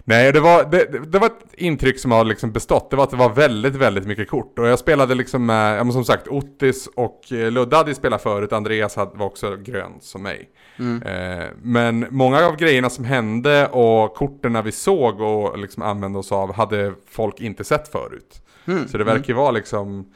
Nej, 0.04 0.32
det 0.32 0.40
var, 0.40 0.64
det, 0.64 0.84
det- 1.12 1.18
var 1.18 1.26
ett 1.26 1.54
intryck 1.54 1.98
som 2.00 2.10
har 2.10 2.24
liksom 2.24 2.52
bestått. 2.52 2.90
Det 2.90 2.96
var 2.96 3.04
att 3.04 3.10
det 3.10 3.16
var 3.16 3.30
väldigt, 3.30 3.74
väldigt 3.74 4.06
mycket 4.06 4.28
kort. 4.30 4.58
Och 4.58 4.66
jag 4.66 4.78
spelade 4.78 5.14
liksom 5.14 5.46
med, 5.46 5.78
ja, 5.78 5.84
men 5.84 5.92
som 5.92 6.04
sagt, 6.04 6.28
Ottis 6.28 6.86
och 6.94 7.32
eh, 7.32 7.50
Ludde 7.50 7.76
hade 7.76 7.94
spelat 7.94 8.22
förut. 8.22 8.52
Andreas 8.52 8.96
hade, 8.96 9.18
var 9.18 9.26
också 9.26 9.56
grön 9.56 9.92
som 10.00 10.22
mig. 10.22 10.48
Eh, 11.06 11.48
men 11.62 12.06
många 12.10 12.46
av 12.46 12.56
grejerna 12.56 12.90
som 12.90 13.04
hände 13.04 13.68
och 13.68 14.14
korten 14.14 14.64
vi 14.64 14.72
såg 14.72 15.20
och 15.20 15.58
liksom 15.58 15.82
använde 15.82 16.18
oss 16.18 16.32
av 16.32 16.52
hade 16.54 16.94
folk 17.08 17.40
inte 17.40 17.64
sett 17.64 17.88
förut. 17.88 18.42
Så 18.88 18.98
det 18.98 19.04
verkar 19.04 19.28
ju 19.28 19.34
vara 19.34 19.50
liksom... 19.50 20.12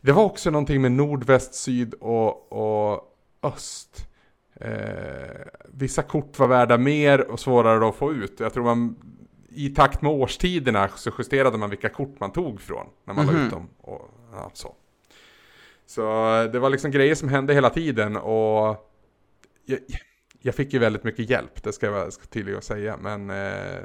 Det 0.00 0.12
var 0.12 0.24
också 0.24 0.50
någonting 0.50 0.82
med 0.82 0.92
nord, 0.92 1.24
väst, 1.24 1.54
syd 1.54 1.94
och, 1.94 2.52
och 2.52 3.02
öst. 3.42 4.06
Eh, 4.60 4.70
vissa 5.72 6.02
kort 6.02 6.38
var 6.38 6.46
värda 6.48 6.78
mer 6.78 7.30
och 7.30 7.40
svårare 7.40 7.88
att 7.88 7.94
få 7.96 8.12
ut. 8.12 8.36
Jag 8.40 8.52
tror 8.54 8.64
man 8.64 8.96
i 9.56 9.68
takt 9.68 10.02
med 10.02 10.12
årstiderna 10.12 10.88
så 10.88 11.10
justerade 11.18 11.58
man 11.58 11.70
vilka 11.70 11.88
kort 11.88 12.20
man 12.20 12.32
tog 12.32 12.60
från 12.60 12.86
när 13.04 13.14
man 13.14 13.26
la 13.26 13.32
ut 13.32 13.50
dem. 13.50 13.68
Och, 13.80 14.10
ja, 14.32 14.50
så. 14.54 14.74
så 15.86 16.02
eh, 16.42 16.50
det 16.50 16.58
var 16.58 16.70
liksom 16.70 16.90
grejer 16.90 17.14
som 17.14 17.28
hände 17.28 17.54
hela 17.54 17.70
tiden 17.70 18.16
och 18.16 18.92
jag, 19.66 19.78
jag 20.42 20.54
fick 20.54 20.72
ju 20.72 20.78
väldigt 20.78 21.04
mycket 21.04 21.30
hjälp, 21.30 21.62
det 21.62 21.72
ska 21.72 21.86
jag 21.86 22.12
ska 22.12 22.26
tydligt 22.26 22.64
säga. 22.64 22.96
Men 22.96 23.30
eh, 23.30 23.80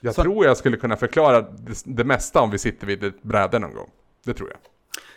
jag 0.00 0.14
Så- 0.14 0.22
tror 0.22 0.44
jag 0.46 0.56
skulle 0.56 0.76
kunna 0.76 0.96
förklara 0.96 1.40
det, 1.40 1.82
det 1.84 2.04
mesta 2.04 2.40
om 2.40 2.50
vi 2.50 2.58
sitter 2.58 2.86
vid 2.86 3.04
ett 3.04 3.22
bräde 3.22 3.58
någon 3.58 3.74
gång. 3.74 3.90
Det 4.24 4.34
tror 4.34 4.48
jag. 4.50 4.58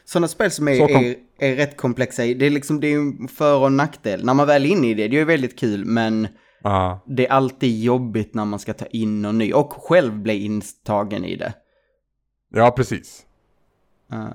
Sådana 0.06 0.28
spel 0.28 0.52
som 0.52 0.68
är, 0.68 0.76
Så 0.76 0.88
kom- 0.88 1.04
är, 1.06 1.16
är 1.38 1.56
rätt 1.56 1.78
komplexa, 1.78 2.22
det 2.22 2.46
är 2.46 2.50
liksom 2.50 2.80
det 2.80 2.88
är 2.88 3.28
för 3.28 3.60
och 3.60 3.72
nackdel. 3.72 4.26
När 4.26 4.34
man 4.34 4.48
väl 4.48 4.66
är 4.66 4.70
inne 4.70 4.88
i 4.90 4.94
det, 4.94 5.08
det 5.08 5.16
är 5.16 5.20
ju 5.20 5.26
väldigt 5.26 5.60
kul, 5.60 5.86
men 5.86 6.28
Ja, 6.64 7.04
det 7.08 7.28
är 7.28 7.32
alltid 7.32 7.80
jobbigt 7.84 8.34
när 8.34 8.46
man 8.46 8.60
ska 8.60 8.74
ta 8.74 8.86
in 8.86 9.22
någon 9.22 9.38
ny 9.38 9.54
och 9.54 9.74
själv 9.74 10.20
bli 10.20 10.46
intagen 10.46 11.26
i 11.26 11.36
det. 11.36 11.54
ja 12.54 12.72
precis. 12.72 13.26
Uh, 14.14 14.30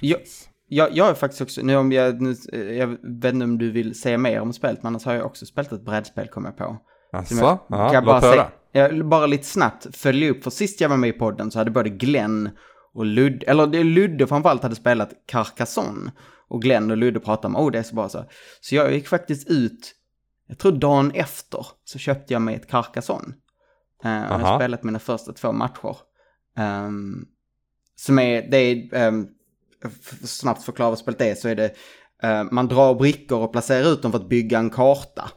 jag, 0.00 0.20
jag, 0.68 0.88
jag 0.96 1.08
är 1.08 1.14
faktiskt 1.14 1.42
också, 1.42 1.62
nu 1.62 1.76
om 1.76 1.92
jag, 1.92 2.20
nu, 2.20 2.34
eh, 2.52 2.60
jag 2.60 2.86
vet 3.02 3.34
inte 3.34 3.44
om 3.44 3.58
du 3.58 3.70
vill 3.70 3.94
säga 4.00 4.18
mer 4.18 4.40
om 4.40 4.52
spelet, 4.52 4.82
men 4.82 4.86
annars 4.90 5.04
har 5.04 5.14
jag 5.14 5.26
också 5.26 5.46
spelat 5.46 5.72
ett 5.72 5.84
brädspel 5.84 6.28
kom 6.28 6.44
jag 6.44 6.56
på. 6.56 6.76
Alltså, 7.12 7.34
Som 7.34 7.46
jag- 7.46 7.58
ja, 7.68 7.76
kan 7.86 7.94
jag 7.94 8.04
bara, 8.04 8.20
säga, 8.20 8.50
jag, 8.72 9.08
bara 9.08 9.26
lite 9.26 9.44
snabbt 9.44 9.96
följa 9.96 10.30
upp, 10.30 10.44
för 10.44 10.50
sist 10.50 10.80
jag 10.80 10.88
var 10.88 10.96
med 10.96 11.10
i 11.10 11.12
podden 11.12 11.50
så 11.50 11.58
hade 11.58 11.70
både 11.70 11.90
Glenn 11.90 12.50
och 12.94 13.06
Ludde, 13.06 13.46
eller 13.46 13.66
det 13.66 13.84
Ludde 13.84 14.26
framförallt 14.26 14.62
hade 14.62 14.76
spelat 14.76 15.10
Carcassonne. 15.26 16.12
Och 16.48 16.62
Glenn 16.62 16.90
och 16.90 16.96
Ludde 16.96 17.20
pratade 17.20 17.54
om, 17.54 17.64
oh 17.64 17.70
det 17.70 17.78
är 17.78 17.82
så 17.82 17.94
bra 17.94 18.08
så. 18.08 18.24
Så 18.60 18.74
jag 18.74 18.92
gick 18.92 19.08
faktiskt 19.08 19.50
ut, 19.50 19.94
jag 20.50 20.58
tror 20.58 20.72
dagen 20.72 21.10
efter, 21.14 21.66
så 21.84 21.98
köpte 21.98 22.32
jag 22.32 22.42
mig 22.42 22.54
ett 22.54 22.68
Carcassonne. 22.70 23.34
Uh, 24.04 24.22
och 24.24 24.30
jag 24.32 24.38
har 24.38 24.58
spelat 24.58 24.82
mina 24.84 24.98
första 24.98 25.32
två 25.32 25.52
matcher. 25.52 25.96
Ehm, 26.56 27.24
som 27.96 28.18
är, 28.18 28.50
det 28.50 28.56
är, 28.56 29.24
f- 29.84 30.28
snabbt 30.28 30.62
förklara 30.62 30.88
vad 30.90 30.98
spelet 30.98 31.20
är, 31.20 31.34
så 31.34 31.48
är 31.48 31.54
det, 31.54 31.74
eh, 32.22 32.44
man 32.50 32.68
drar 32.68 32.94
brickor 32.94 33.38
och 33.38 33.52
placerar 33.52 33.92
ut 33.92 34.02
dem 34.02 34.12
för 34.12 34.18
att 34.18 34.28
bygga 34.28 34.58
en 34.58 34.70
karta. 34.70 35.30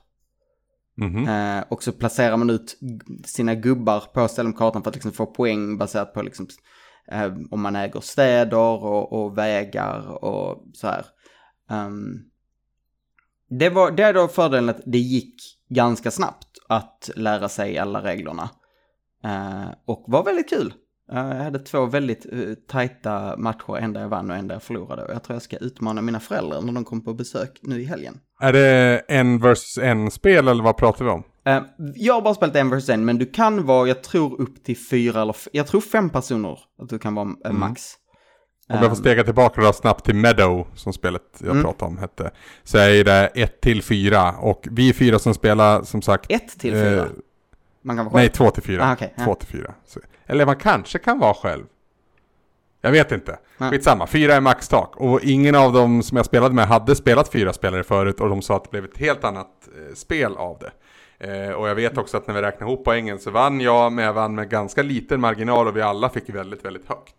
Mhm. 0.98 1.28
Eh, 1.28 1.64
och 1.70 1.84
så 1.84 1.92
placerar 1.92 2.38
man 2.38 2.50
ut 2.50 2.80
sina 3.26 3.56
gubbar 3.56 4.04
på 4.14 4.28
ställen 4.28 4.54
på 4.54 4.60
kartan 4.60 4.84
för 4.84 4.90
att 4.90 4.96
liksom 4.96 5.12
få 5.12 5.26
poäng 5.26 5.78
baserat 5.78 6.14
på 6.14 6.22
liksom, 6.22 6.48
eh, 7.12 7.34
om 7.52 7.62
man 7.62 7.76
äger 7.76 8.00
städer 8.02 8.58
och, 8.58 9.14
och 9.14 9.38
vägar 9.38 10.24
och 10.24 10.64
så 10.74 10.88
här. 10.88 11.06
Ehm, 11.70 12.20
det, 13.60 13.70
var, 13.70 13.92
det 13.92 14.04
är 14.04 14.14
då 14.14 14.28
fördelen 14.28 14.70
att 14.70 14.82
det 14.86 14.98
gick 14.98 15.36
ganska 15.70 16.12
snabbt 16.12 16.48
att 16.70 17.10
lära 17.16 17.50
sig 17.50 17.78
alla 17.78 18.04
reglerna. 18.04 18.50
Eh, 19.24 19.66
och 19.86 20.06
var 20.08 20.24
väldigt 20.24 20.50
kul. 20.50 20.74
Eh, 21.12 21.18
jag 21.18 21.44
hade 21.44 21.60
två 21.60 21.86
väldigt 21.86 22.26
uh, 22.34 22.54
tajta 22.54 23.38
matcher, 23.38 23.78
en 23.78 23.94
där 23.94 24.02
jag 24.02 24.10
vann 24.10 24.32
och 24.32 24.38
en 24.38 24.48
där 24.48 24.56
jag 24.56 24.64
förlorade. 24.64 25.06
Och 25.06 25.14
jag 25.14 25.24
tror 25.24 25.36
jag 25.36 25.42
ska 25.42 25.58
utmana 25.58 26.02
mina 26.02 26.20
föräldrar 26.20 26.62
när 26.62 26.74
de 26.74 26.84
kommer 26.84 27.04
på 27.04 27.14
besök 27.14 27.60
nu 27.62 27.82
i 27.82 27.86
helgen. 27.86 28.20
Är 28.42 28.54
det 28.54 29.02
en 29.08 29.40
versus 29.40 29.78
en 29.78 30.12
spel 30.12 30.48
eller 30.48 30.64
vad 30.64 30.78
pratar 30.78 31.06
vi 31.06 31.12
om? 31.12 31.24
Jag 31.96 32.14
har 32.14 32.22
bara 32.22 32.34
spelat 32.34 32.56
en 32.56 32.70
vs 32.70 32.90
en, 32.90 33.06
men 33.06 33.18
du 33.18 33.26
kan 33.26 33.66
vara, 33.66 33.88
jag 33.88 34.04
tror 34.04 34.42
upp 34.42 34.64
till 34.64 34.78
fyra 34.78 35.22
eller 35.22 35.36
jag 35.52 35.68
tror 35.68 35.82
fem 35.82 36.10
personer 36.10 36.60
att 36.82 36.90
du 36.90 37.00
kan 37.00 37.16
vara 37.16 37.30
eh, 37.46 37.52
max. 37.52 37.94
Om 38.70 38.78
jag 38.82 38.90
får 38.90 38.96
stega 38.96 39.24
tillbaka 39.24 39.62
då 39.62 39.74
snabbt 39.74 40.06
till 40.06 40.16
Meadow, 40.16 40.68
som 40.76 40.94
spelet 40.94 41.22
jag 41.38 41.50
Mm. 41.50 41.64
pratade 41.64 41.92
om 41.92 41.98
hette. 41.98 42.32
Så 42.64 42.78
är 42.78 43.04
det 43.04 43.28
1 43.36 43.62
till 43.62 43.84
4 43.84 44.32
och 44.40 44.68
vi 44.72 44.94
fyra 44.94 45.20
som 45.20 45.34
spelar 45.34 45.84
som 45.84 46.02
sagt... 46.02 46.32
Ett 46.32 46.60
till 46.60 46.74
eh, 46.76 46.82
fyra. 46.82 47.06
Man 47.82 47.96
kan 47.98 48.06
vara 48.06 48.16
Nej, 48.16 48.24
själv. 48.26 48.34
2 48.34 48.50
till 48.52 48.64
4. 48.64 48.86
Ah, 48.90 48.94
okej, 48.94 49.14
ja. 49.18 49.24
2 49.26 49.36
till 49.36 49.48
4. 49.48 49.74
Så, 49.86 50.00
eller 50.26 50.46
man 50.46 50.56
kanske 50.56 51.00
kan 51.00 51.20
vara 51.20 51.34
själv. 51.34 51.64
Jag 52.82 52.92
vet 52.92 53.12
inte. 53.12 53.40
Ja. 53.58 53.70
Skitsamma, 53.70 54.08
fyra 54.08 54.34
är 54.36 54.42
maxtak. 54.42 54.96
Och 54.98 55.20
ingen 55.24 55.56
av 55.56 55.74
dem 55.74 56.04
som 56.04 56.18
jag 56.18 56.26
spelade 56.26 56.56
med 56.56 56.68
hade 56.68 56.96
spelat 56.96 57.30
fyra 57.32 57.54
spelare 57.54 57.84
förut 57.84 58.20
och 58.20 58.30
de 58.30 58.42
sa 58.42 58.56
att 58.56 58.64
det 58.64 58.70
blev 58.72 58.86
ett 58.86 58.98
helt 58.98 59.24
annat 59.24 59.48
eh, 59.90 59.96
spel 59.96 60.38
av 60.38 60.58
det. 60.60 60.72
Eh, 61.48 61.52
och 61.54 61.70
jag 61.70 61.76
vet 61.76 61.98
också 61.98 62.18
att 62.18 62.28
när 62.28 62.34
vi 62.36 62.42
räknade 62.42 62.72
ihop 62.72 62.86
poängen 62.86 63.20
så 63.20 63.32
vann 63.32 63.62
jag, 63.62 63.92
men 63.92 64.06
jag 64.06 64.14
vann 64.14 64.36
med 64.36 64.50
ganska 64.50 64.84
liten 64.84 65.22
marginal 65.22 65.68
och 65.68 65.78
vi 65.78 65.82
alla 65.82 66.10
fick 66.10 66.30
väldigt, 66.30 66.66
väldigt 66.66 66.90
högt. 66.90 67.16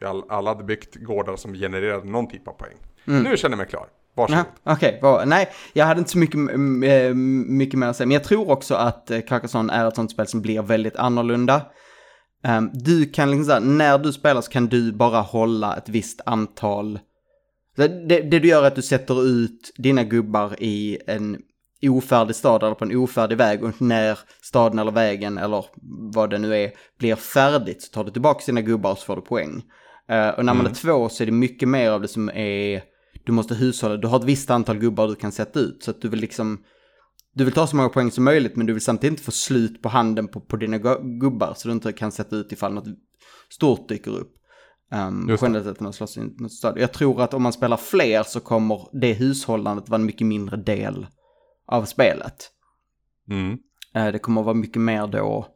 Vi 0.00 0.06
all, 0.06 0.22
alla 0.28 0.50
hade 0.50 0.64
byggt 0.64 0.96
gårdar 0.96 1.36
som 1.36 1.54
genererade 1.54 2.10
någon 2.10 2.28
typ 2.28 2.48
av 2.48 2.52
poäng. 2.52 2.76
Nu 3.04 3.36
känner 3.36 3.52
jag 3.52 3.58
mig 3.58 3.66
klar. 3.66 3.86
Varsågod. 4.14 4.44
Okej, 4.64 4.98
bra. 5.00 5.24
nej, 5.24 5.48
jag 5.72 5.86
hade 5.86 5.98
inte 5.98 6.10
så 6.10 6.18
mycket, 6.18 6.34
mm, 6.34 6.82
eh, 6.82 7.14
mycket 7.54 7.78
mer 7.78 7.86
att 7.86 7.96
säga. 7.96 8.06
Men 8.06 8.14
jag 8.14 8.24
tror 8.24 8.50
också 8.50 8.74
att 8.74 9.10
eh, 9.10 9.20
Carcassonne 9.20 9.72
är 9.72 9.88
ett 9.88 9.96
sånt 9.96 10.10
spel 10.10 10.26
som 10.26 10.42
blir 10.42 10.62
väldigt 10.62 10.96
annorlunda. 10.96 11.62
Ehm, 12.44 12.70
du 12.72 13.06
kan 13.06 13.30
liksom 13.30 13.44
såhär, 13.44 13.60
när 13.60 13.98
du 13.98 14.12
spelar 14.12 14.40
så 14.40 14.50
kan 14.50 14.66
du 14.66 14.92
bara 14.92 15.20
hålla 15.20 15.76
ett 15.76 15.88
visst 15.88 16.20
antal. 16.26 16.98
Det, 17.76 17.88
det, 18.08 18.20
det 18.20 18.38
du 18.38 18.48
gör 18.48 18.62
är 18.62 18.66
att 18.66 18.74
du 18.74 18.82
sätter 18.82 19.26
ut 19.26 19.72
dina 19.76 20.04
gubbar 20.04 20.62
i 20.62 20.98
en, 21.06 21.38
ofärdig 21.82 22.36
stad 22.36 22.62
eller 22.62 22.74
på 22.74 22.84
en 22.84 22.96
ofärdig 22.96 23.36
väg 23.36 23.64
och 23.64 23.82
när 23.82 24.18
staden 24.42 24.78
eller 24.78 24.92
vägen 24.92 25.38
eller 25.38 25.64
vad 26.14 26.30
det 26.30 26.38
nu 26.38 26.56
är 26.56 26.72
blir 26.98 27.14
färdigt 27.14 27.82
så 27.82 27.92
tar 27.92 28.04
du 28.04 28.10
tillbaka 28.10 28.40
sina 28.40 28.60
gubbar 28.60 28.90
och 28.90 28.98
så 28.98 29.04
får 29.04 29.16
du 29.16 29.22
poäng. 29.22 29.62
Eh, 30.08 30.28
och 30.28 30.44
när 30.44 30.54
man 30.54 30.66
är 30.66 30.74
två 30.74 31.08
så 31.08 31.22
är 31.22 31.26
det 31.26 31.32
mycket 31.32 31.68
mer 31.68 31.90
av 31.90 32.00
det 32.00 32.08
som 32.08 32.28
är, 32.28 32.82
du 33.24 33.32
måste 33.32 33.54
hushålla, 33.54 33.96
du 33.96 34.08
har 34.08 34.18
ett 34.18 34.24
visst 34.24 34.50
antal 34.50 34.78
gubbar 34.78 35.08
du 35.08 35.14
kan 35.14 35.32
sätta 35.32 35.60
ut 35.60 35.82
så 35.82 35.90
att 35.90 36.00
du 36.00 36.08
vill 36.08 36.20
liksom, 36.20 36.64
du 37.32 37.44
vill 37.44 37.54
ta 37.54 37.66
så 37.66 37.76
många 37.76 37.88
poäng 37.88 38.10
som 38.10 38.24
möjligt 38.24 38.56
men 38.56 38.66
du 38.66 38.72
vill 38.72 38.82
samtidigt 38.82 39.12
inte 39.12 39.22
få 39.22 39.30
slut 39.30 39.82
på 39.82 39.88
handen 39.88 40.28
på, 40.28 40.40
på 40.40 40.56
dina 40.56 40.78
gu- 40.78 41.18
gubbar 41.18 41.54
så 41.56 41.68
du 41.68 41.72
inte 41.72 41.92
kan 41.92 42.12
sätta 42.12 42.36
ut 42.36 42.52
ifall 42.52 42.74
något 42.74 42.88
stort 43.50 43.88
dyker 43.88 44.10
upp. 44.10 44.32
Um, 44.92 45.36
generellt 45.42 45.66
sett 45.66 45.80
när 45.80 45.84
man 45.84 45.92
slåss 45.92 46.16
i 46.16 46.20
något 46.20 46.52
stad. 46.52 46.78
Jag 46.78 46.92
tror 46.92 47.22
att 47.22 47.34
om 47.34 47.42
man 47.42 47.52
spelar 47.52 47.76
fler 47.76 48.22
så 48.22 48.40
kommer 48.40 48.88
det 49.00 49.12
hushållandet 49.12 49.88
vara 49.88 50.00
en 50.00 50.06
mycket 50.06 50.26
mindre 50.26 50.56
del 50.56 51.06
av 51.66 51.84
spelet. 51.84 52.50
Mm. 53.30 53.58
Eh, 53.94 54.12
det 54.12 54.18
kommer 54.18 54.40
att 54.40 54.44
vara 54.44 54.54
mycket 54.54 54.82
mer 54.82 55.06
då... 55.06 55.46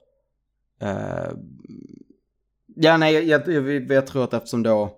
eh, 0.81 1.33
ja, 2.77 2.97
nej, 2.97 3.15
jag, 3.29 3.49
jag, 3.49 3.91
jag, 3.91 4.07
tror 4.07 4.25
att 4.25 4.35
eftersom 4.35 4.63
då... 4.63 4.97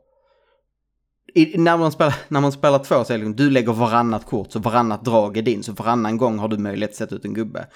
I, 1.35 1.58
när, 1.58 1.76
man 1.76 1.92
spelar, 1.92 2.14
när 2.28 2.40
man 2.40 2.52
spelar 2.52 2.78
två 2.78 3.04
så 3.04 3.12
är 3.12 3.18
det 3.18 3.24
liksom, 3.24 3.37
du 3.37 3.50
lägger 3.50 3.72
varannat 3.72 4.26
kort, 4.26 4.52
så 4.52 4.58
varannat 4.58 5.04
drag 5.04 5.37
är 5.37 5.42
din, 5.42 5.62
så 5.62 5.72
varannan 5.72 6.16
gång 6.16 6.38
har 6.38 6.48
du 6.48 6.58
möjlighet 6.58 6.90
att 6.90 6.96
sätta 6.96 7.14
ut 7.14 7.24
en 7.24 7.35
gubbe. 7.35 7.66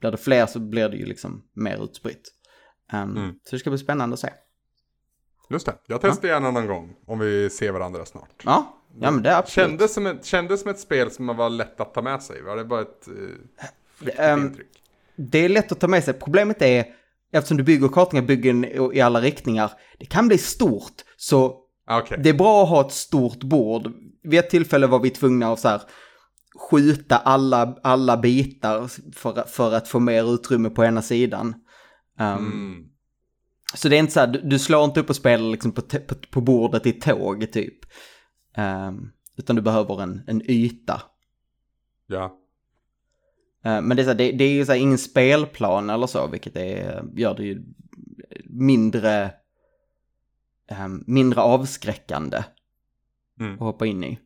Blir 0.00 0.10
det 0.10 0.16
fler 0.16 0.46
så 0.46 0.60
blir 0.60 0.88
det 0.88 0.96
ju 0.96 1.06
liksom 1.06 1.42
mer 1.54 1.84
utspritt. 1.84 2.22
Um, 2.92 3.16
Mm. 3.16 3.34
Så 3.44 3.56
det 3.56 3.58
ska 3.58 3.70
bli 3.70 3.78
spännande 3.78 4.14
att 4.14 4.20
se. 4.20 4.30
Just 5.50 5.66
det, 5.66 5.74
jag 5.86 6.00
testar 6.00 6.28
gärna 6.28 6.50
någon 6.50 6.66
gång 6.66 6.96
om 7.06 7.18
vi 7.18 7.50
ser 7.50 7.72
varandra 7.72 8.04
snart. 8.04 8.42
Ja, 8.44 8.80
ja 9.00 9.10
men 9.10 9.22
det 9.22 9.30
är 9.30 9.38
absolut. 9.38 9.68
Kändes 9.68 9.94
som, 9.94 10.06
ett, 10.06 10.24
kändes 10.24 10.60
som 10.60 10.70
ett 10.70 10.80
spel 10.80 11.10
som 11.10 11.26
var 11.26 11.50
lätt 11.50 11.80
att 11.80 11.94
ta 11.94 12.02
med 12.02 12.22
sig, 12.22 12.42
var 12.42 12.56
det 12.56 12.64
bara 12.64 12.80
ett 12.80 13.08
uh, 13.08 13.28
Ehm, 14.16 14.46
intryck? 14.46 14.66
Det 15.16 15.38
är 15.38 15.48
lätt 15.48 15.72
att 15.72 15.80
ta 15.80 15.88
med 15.88 16.04
sig. 16.04 16.14
Problemet 16.14 16.62
är, 16.62 16.86
eftersom 17.34 17.56
du 17.56 17.62
bygger 17.62 17.88
kartorna 17.88 18.22
bygger 18.22 18.94
i 18.94 19.00
alla 19.00 19.20
riktningar, 19.20 19.70
det 19.98 20.06
kan 20.06 20.28
bli 20.28 20.38
stort. 20.38 21.02
Så 21.16 21.64
Ah, 21.86 22.00
Okej, 22.00 22.20
det 22.22 22.28
är 22.28 22.34
bra 22.34 22.62
att 22.62 22.68
ha 22.68 22.86
ett 22.86 22.92
stort 22.92 23.44
bord. 23.44 23.92
Vid 24.22 24.40
ett 24.40 24.50
tillfälle 24.50 24.86
var 24.86 25.00
vi 25.00 25.10
tvungna 25.10 25.52
att 25.52 25.60
så 25.60 25.68
här, 25.68 25.82
skjuta 26.70 27.16
alla, 27.16 27.76
alla 27.82 28.16
bitar 28.16 28.88
för, 29.14 29.44
för 29.46 29.74
att 29.74 29.88
få 29.88 30.00
mer 30.00 30.34
utrymme 30.34 30.70
på 30.70 30.84
ena 30.84 31.02
sidan. 31.02 31.54
Um, 32.20 32.26
mm. 32.26 32.84
Så 33.74 33.88
det 33.88 33.96
är 33.96 34.00
inte 34.00 34.12
så 34.12 34.20
här, 34.20 34.26
du, 34.26 34.40
du 34.40 34.58
slår 34.58 34.84
inte 34.84 35.00
upp 35.00 35.10
och 35.10 35.16
spelar 35.16 35.50
liksom 35.50 35.72
på, 35.72 35.82
på, 35.82 36.14
på 36.30 36.40
bordet 36.40 36.86
i 36.86 36.92
tåg 36.92 37.52
typ. 37.52 37.78
Um, 38.56 39.10
utan 39.36 39.56
du 39.56 39.62
behöver 39.62 40.02
en, 40.02 40.24
en 40.26 40.50
yta. 40.50 41.02
ja. 42.06 42.40
Eh, 43.64 43.80
Men 43.80 43.96
det 43.96 44.02
är, 44.02 44.04
så 44.04 44.10
här, 44.10 44.18
det, 44.18 44.32
det 44.32 44.44
är 44.44 44.52
ju 44.52 44.66
så 44.66 44.72
här, 44.72 44.78
ingen 44.78 44.98
spelplan 44.98 45.90
eller 45.90 46.06
så, 46.06 46.26
vilket 46.26 46.56
är, 46.56 47.04
gör 47.14 47.34
det 47.34 47.44
ju 47.44 47.62
mindre, 48.44 49.24
eh, 50.70 50.88
mindre 51.06 51.40
avskräckande 51.40 52.44
Mm. 53.40 53.54
att 53.54 53.60
hoppa 53.60 53.86
in 53.86 54.04
i. 54.04 54.18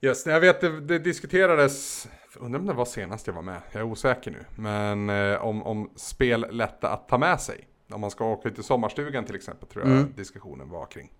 Just, 0.00 0.26
jag 0.26 0.40
vet 0.40 0.60
det, 0.60 0.80
det 0.80 0.98
diskuterades, 0.98 2.08
undrar 2.38 2.60
om 2.60 2.66
det 2.66 2.72
var 2.72 2.84
senast 2.84 3.26
jag 3.26 3.34
var 3.34 3.42
med, 3.42 3.60
jag 3.72 3.80
är 3.80 3.84
osäker 3.86 4.30
nu. 4.30 4.44
Men 4.62 5.10
eh, 5.10 5.44
om, 5.44 5.62
om 5.62 5.90
spel 5.96 6.46
lätta 6.50 6.88
att 6.88 7.08
ta 7.08 7.18
med 7.18 7.40
sig. 7.40 7.66
Om 7.92 8.00
man 8.00 8.10
ska 8.10 8.24
åka 8.24 8.48
ut 8.48 8.54
till 8.54 8.64
sommarstugan 8.64 9.24
till 9.24 9.34
exempel 9.34 9.68
tror 9.68 9.84
jag 9.88 9.96
Mm. 9.98 10.12
diskussionen 10.16 10.68
var 10.68 10.86
kring. 10.86 11.12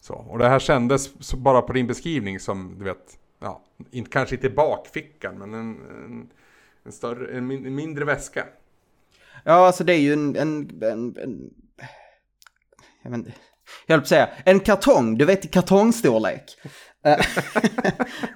Så, 0.00 0.14
och 0.14 0.38
det 0.38 0.48
här 0.48 0.58
kändes 0.58 1.32
bara 1.34 1.62
på 1.62 1.72
din 1.72 1.86
beskrivning 1.86 2.40
som 2.40 2.78
du 2.78 2.84
vet, 2.84 3.18
ja, 3.38 3.62
inte, 3.90 4.10
kanske 4.10 4.34
inte 4.34 4.46
i 4.46 4.50
bakfickan 4.50 5.38
men 5.38 5.54
en, 5.54 5.80
en, 6.04 6.30
en, 6.84 6.92
större, 6.92 7.36
en, 7.36 7.46
min, 7.46 7.66
en 7.66 7.74
mindre 7.74 8.04
väska. 8.04 8.46
Ja, 9.44 9.52
alltså 9.66 9.84
det 9.84 9.92
är 9.92 10.00
ju 10.00 10.12
en, 10.12 10.36
en, 10.36 10.82
en, 10.82 11.16
en 11.16 11.52
jag 13.02 13.10
vet 13.10 13.18
inte, 13.18 13.32
jag 13.86 13.94
höll 13.94 14.00
på 14.00 14.04
att 14.04 14.08
säga, 14.08 14.28
en 14.44 14.60
kartong, 14.60 15.18
du 15.18 15.24
vet 15.24 15.44
i 15.44 15.48
kartongstorlek. 15.48 16.58
Eh, 17.04 17.18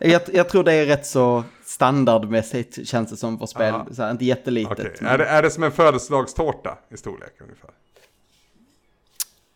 jag, 0.10 0.22
jag 0.32 0.48
tror 0.48 0.64
det 0.64 0.72
är 0.72 0.86
rätt 0.86 1.06
så 1.06 1.44
standardmässigt 1.64 2.88
känns 2.88 3.10
det 3.10 3.16
som 3.16 3.38
för 3.38 3.46
spel, 3.46 3.74
så 3.90 4.02
här, 4.02 4.10
inte 4.10 4.24
jättelitet. 4.24 4.72
Okej, 4.72 4.92
men- 5.00 5.10
är, 5.10 5.18
det, 5.18 5.24
är 5.24 5.42
det 5.42 5.50
som 5.50 5.62
en 5.62 5.72
födelsedagstårta 5.72 6.78
i 6.90 6.96
storlek 6.96 7.40
ungefär? 7.40 7.70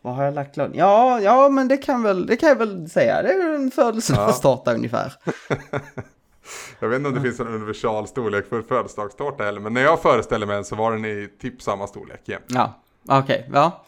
Vad 0.06 0.14
har 0.14 0.24
jag 0.24 0.34
lagt 0.34 0.56
lån? 0.56 0.70
Ja, 0.74 1.20
ja, 1.20 1.48
men 1.48 1.68
det 1.68 1.76
kan, 1.76 2.02
väl, 2.02 2.26
det 2.26 2.36
kan 2.36 2.48
jag 2.48 2.56
väl 2.56 2.90
säga. 2.90 3.22
Det 3.22 3.28
är 3.28 3.54
en 3.54 3.70
födelsedagstårta 3.70 4.74
ungefär. 4.74 5.12
Jag 6.80 6.88
vet 6.88 6.96
inte 6.96 7.08
om 7.08 7.14
det 7.14 7.20
finns 7.20 7.40
en 7.40 7.46
universal 7.46 8.06
storlek 8.06 8.48
för 8.48 8.62
födelsedagstårta 8.62 9.44
heller, 9.44 9.60
men 9.60 9.74
när 9.74 9.82
jag 9.82 10.02
föreställer 10.02 10.46
mig 10.46 10.54
den 10.54 10.64
så 10.64 10.76
var 10.76 10.92
den 10.92 11.04
i 11.04 11.28
typ 11.40 11.62
samma 11.62 11.86
storlek 11.86 12.20
jämt. 12.24 12.44
Ja, 12.46 12.82
okej, 13.08 13.50
ja. 13.52 13.84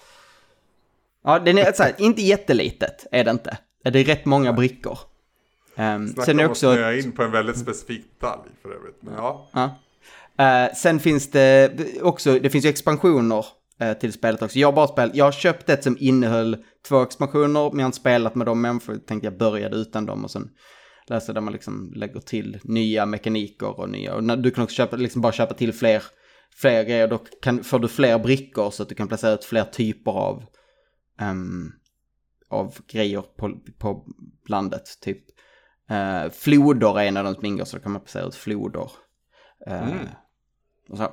Ja, 1.25 1.39
den 1.39 1.59
är 1.59 1.73
så 1.73 1.83
här, 1.83 1.95
inte 1.99 2.23
jättelitet 2.23 3.07
är 3.13 3.25
det 3.25 3.31
inte. 3.31 3.59
Det 3.83 3.99
är 3.99 4.05
rätt 4.05 4.25
många 4.25 4.53
brickor. 4.53 4.99
Um, 5.77 6.09
Snacka 6.09 6.27
sen 6.27 6.41
är 6.41 6.45
om 6.45 6.51
också... 6.51 6.69
att 6.69 6.75
snöa 6.75 6.95
in 6.95 7.13
på 7.13 7.23
en 7.23 7.31
väldigt 7.31 7.59
specifik 7.59 8.05
detalj 8.21 8.51
för 8.63 8.75
övrigt. 8.75 8.99
Men 9.01 9.15
ja, 9.15 9.49
Ja. 9.53 9.71
Eh, 10.45 10.75
sen 10.75 11.01
finns 11.01 11.31
det 11.31 11.71
också, 12.03 12.39
det 12.39 12.51
finns 12.51 12.65
ju 12.65 12.69
expansioner 12.69 13.47
till 14.01 14.13
spelet 14.13 14.43
också. 14.43 14.59
Jag 14.59 14.69
har 14.69 14.73
bara 14.73 14.87
spelat, 14.87 15.15
jag 15.17 15.25
har 15.25 15.33
köpt 15.33 15.69
ett 15.69 15.85
som 15.85 15.97
innehöll 16.01 16.65
två 16.89 17.03
expansioner, 17.03 17.71
men 17.71 17.79
jag 17.79 17.85
har 17.85 17.87
inte 17.87 17.99
spelat 17.99 18.35
med 18.35 18.47
dem 18.47 18.65
än, 18.65 18.81
för 18.81 18.93
jag 18.93 19.07
tänkte 19.07 19.27
jag 19.27 19.39
började 19.39 19.77
utan 19.77 20.07
dem 20.07 20.25
och 20.25 20.31
sen 20.31 20.51
läser 21.07 21.35
där 21.35 21.41
man 21.41 21.53
liksom 21.53 21.93
lägger 21.97 22.21
till 22.21 22.61
nya 22.65 23.07
mekaniker 23.07 23.81
och 23.81 23.91
nya, 23.91 24.15
och 24.15 24.39
du 24.39 24.51
kan 24.51 24.65
också 24.65 24.75
köpa, 24.75 24.97
liksom 24.97 25.23
bara 25.23 25.33
köpa 25.33 25.55
till 25.55 25.73
fler, 25.73 26.03
fler 26.57 26.85
grejer, 26.85 27.09
då 27.09 27.19
kan, 27.19 27.65
får 27.65 27.79
du 27.79 27.89
fler 27.89 28.19
brickor 28.19 28.71
så 28.71 28.83
att 28.83 28.89
du 28.89 28.95
kan 28.95 29.09
placera 29.09 29.33
ut 29.33 29.45
fler 29.45 29.65
typer 29.65 30.11
av, 30.11 30.45
ehm, 31.21 31.73
av 32.49 32.75
grejer 32.87 33.23
på, 33.37 33.61
på 33.79 34.07
landet, 34.49 34.85
typ. 35.01 35.25
Uh, 35.91 36.31
floder 36.31 36.99
är 37.01 37.05
en 37.05 37.17
av 37.17 37.25
de 37.25 37.35
som 37.35 37.45
ingår, 37.45 37.65
så 37.65 37.77
då 37.77 37.83
kan 37.83 37.93
man 37.93 38.01
placera 38.01 38.27
ut 38.27 38.35
floder. 38.35 38.91
Eh, 39.67 39.89
Mm. 39.89 40.09
och 40.89 40.97
så. 40.97 41.05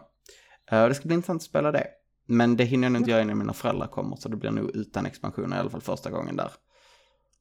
Eh, 0.71 0.87
det 0.87 0.95
ska 0.95 1.07
bli 1.07 1.15
intressant 1.15 1.39
att 1.39 1.45
spela 1.45 1.71
det. 1.71 1.87
Men 2.25 2.57
det 2.57 2.63
hinner 2.63 2.85
jag 2.85 2.91
nog 2.91 3.01
inte 3.01 3.11
göra 3.11 3.21
innan 3.21 3.37
mina 3.37 3.53
föräldrar 3.53 3.87
kommer, 3.87 4.15
så 4.15 4.29
det 4.29 4.35
blir 4.35 4.51
nog 4.51 4.75
utan 4.75 5.05
expansioner 5.05 5.57
i 5.57 5.59
alla 5.59 5.69
fall 5.69 5.81
första 5.81 6.11
gången 6.11 6.35
där. 6.35 6.51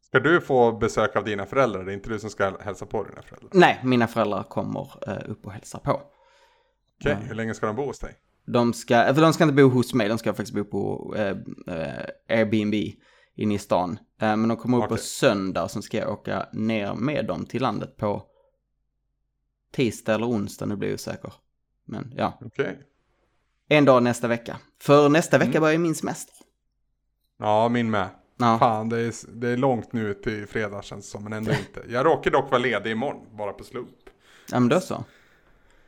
ska 0.06 0.20
du 0.20 0.40
få 0.40 0.72
besök 0.72 1.16
av 1.16 1.24
dina 1.24 1.46
föräldrar? 1.46 1.84
Det 1.84 1.92
är 1.92 1.94
inte 1.94 2.08
du 2.08 2.18
som 2.18 2.30
ska 2.30 2.56
hälsa 2.60 2.86
på 2.86 3.04
dina 3.04 3.22
föräldrar. 3.22 3.50
Nej, 3.52 3.80
mina 3.84 4.06
föräldrar 4.06 4.42
kommer 4.42 4.88
eh, 5.08 5.30
upp 5.30 5.46
och 5.46 5.52
hälsa 5.52 5.78
på. 5.78 6.00
Okej, 7.00 7.16
hur 7.22 7.34
länge 7.34 7.54
ska 7.54 7.66
de 7.66 7.76
bo 7.76 7.84
hos 7.86 7.98
dig? 7.98 8.14
De 8.46 8.72
ska, 8.72 9.14
för 9.14 9.22
de 9.22 9.32
ska 9.32 9.44
inte 9.44 9.54
bo 9.54 9.68
hos 9.68 9.94
mig, 9.94 10.08
de 10.08 10.18
ska 10.18 10.34
faktiskt 10.34 10.54
bo 10.54 10.64
på 10.64 11.14
eh, 11.16 11.36
eh, 11.76 12.04
Airbnb 12.28 12.74
inne 13.34 13.54
i 13.54 13.58
stan. 13.58 13.98
Eh, 14.20 14.36
men 14.36 14.48
de 14.48 14.56
kommer 14.56 14.78
upp 14.78 14.88
på 14.88 14.94
Okej. 14.94 15.04
söndag 15.04 15.68
sen 15.68 15.82
ska 15.82 15.96
jag 15.96 16.12
åka 16.12 16.46
ner 16.52 16.94
med 16.94 17.26
dem 17.26 17.46
till 17.46 17.62
landet 17.62 17.96
på 17.96 18.22
tisdag 19.72 20.14
eller 20.14 20.26
onsdag, 20.26 20.66
nu 20.66 20.76
blir 20.76 20.88
jag 20.88 20.94
osäker. 20.94 21.32
Men 21.84 22.12
ja, 22.16 22.38
Okej. 22.44 22.78
En 23.68 23.84
dag 23.84 24.02
nästa 24.02 24.28
vecka. 24.28 24.56
För 24.82 25.08
nästa 25.08 25.38
vecka 25.38 25.50
Mm. 25.50 25.60
börjar 25.60 25.78
min 25.78 25.94
semester. 25.94 26.34
Ja, 27.38 27.68
min 27.68 27.90
med. 27.90 28.08
Ja. 28.36 28.58
Fan, 28.58 28.88
det 28.88 28.98
är, 29.00 29.12
det 29.40 29.48
är 29.48 29.56
långt 29.56 29.92
nu 29.92 30.14
till 30.14 30.46
fredag 30.46 30.82
känns 30.84 31.04
det 31.06 31.10
som, 31.10 31.24
men 31.24 31.32
ändå 31.32 31.50
inte. 31.68 31.82
Jag 31.88 32.06
råkar 32.06 32.30
dock 32.30 32.50
vara 32.50 32.58
ledig 32.62 32.90
imorgon, 32.90 33.36
bara 33.36 33.52
på 33.52 33.64
slump. 33.64 33.88
Ja 34.50 34.60
men 34.60 34.68
då 34.68 34.80
så. 34.80 35.04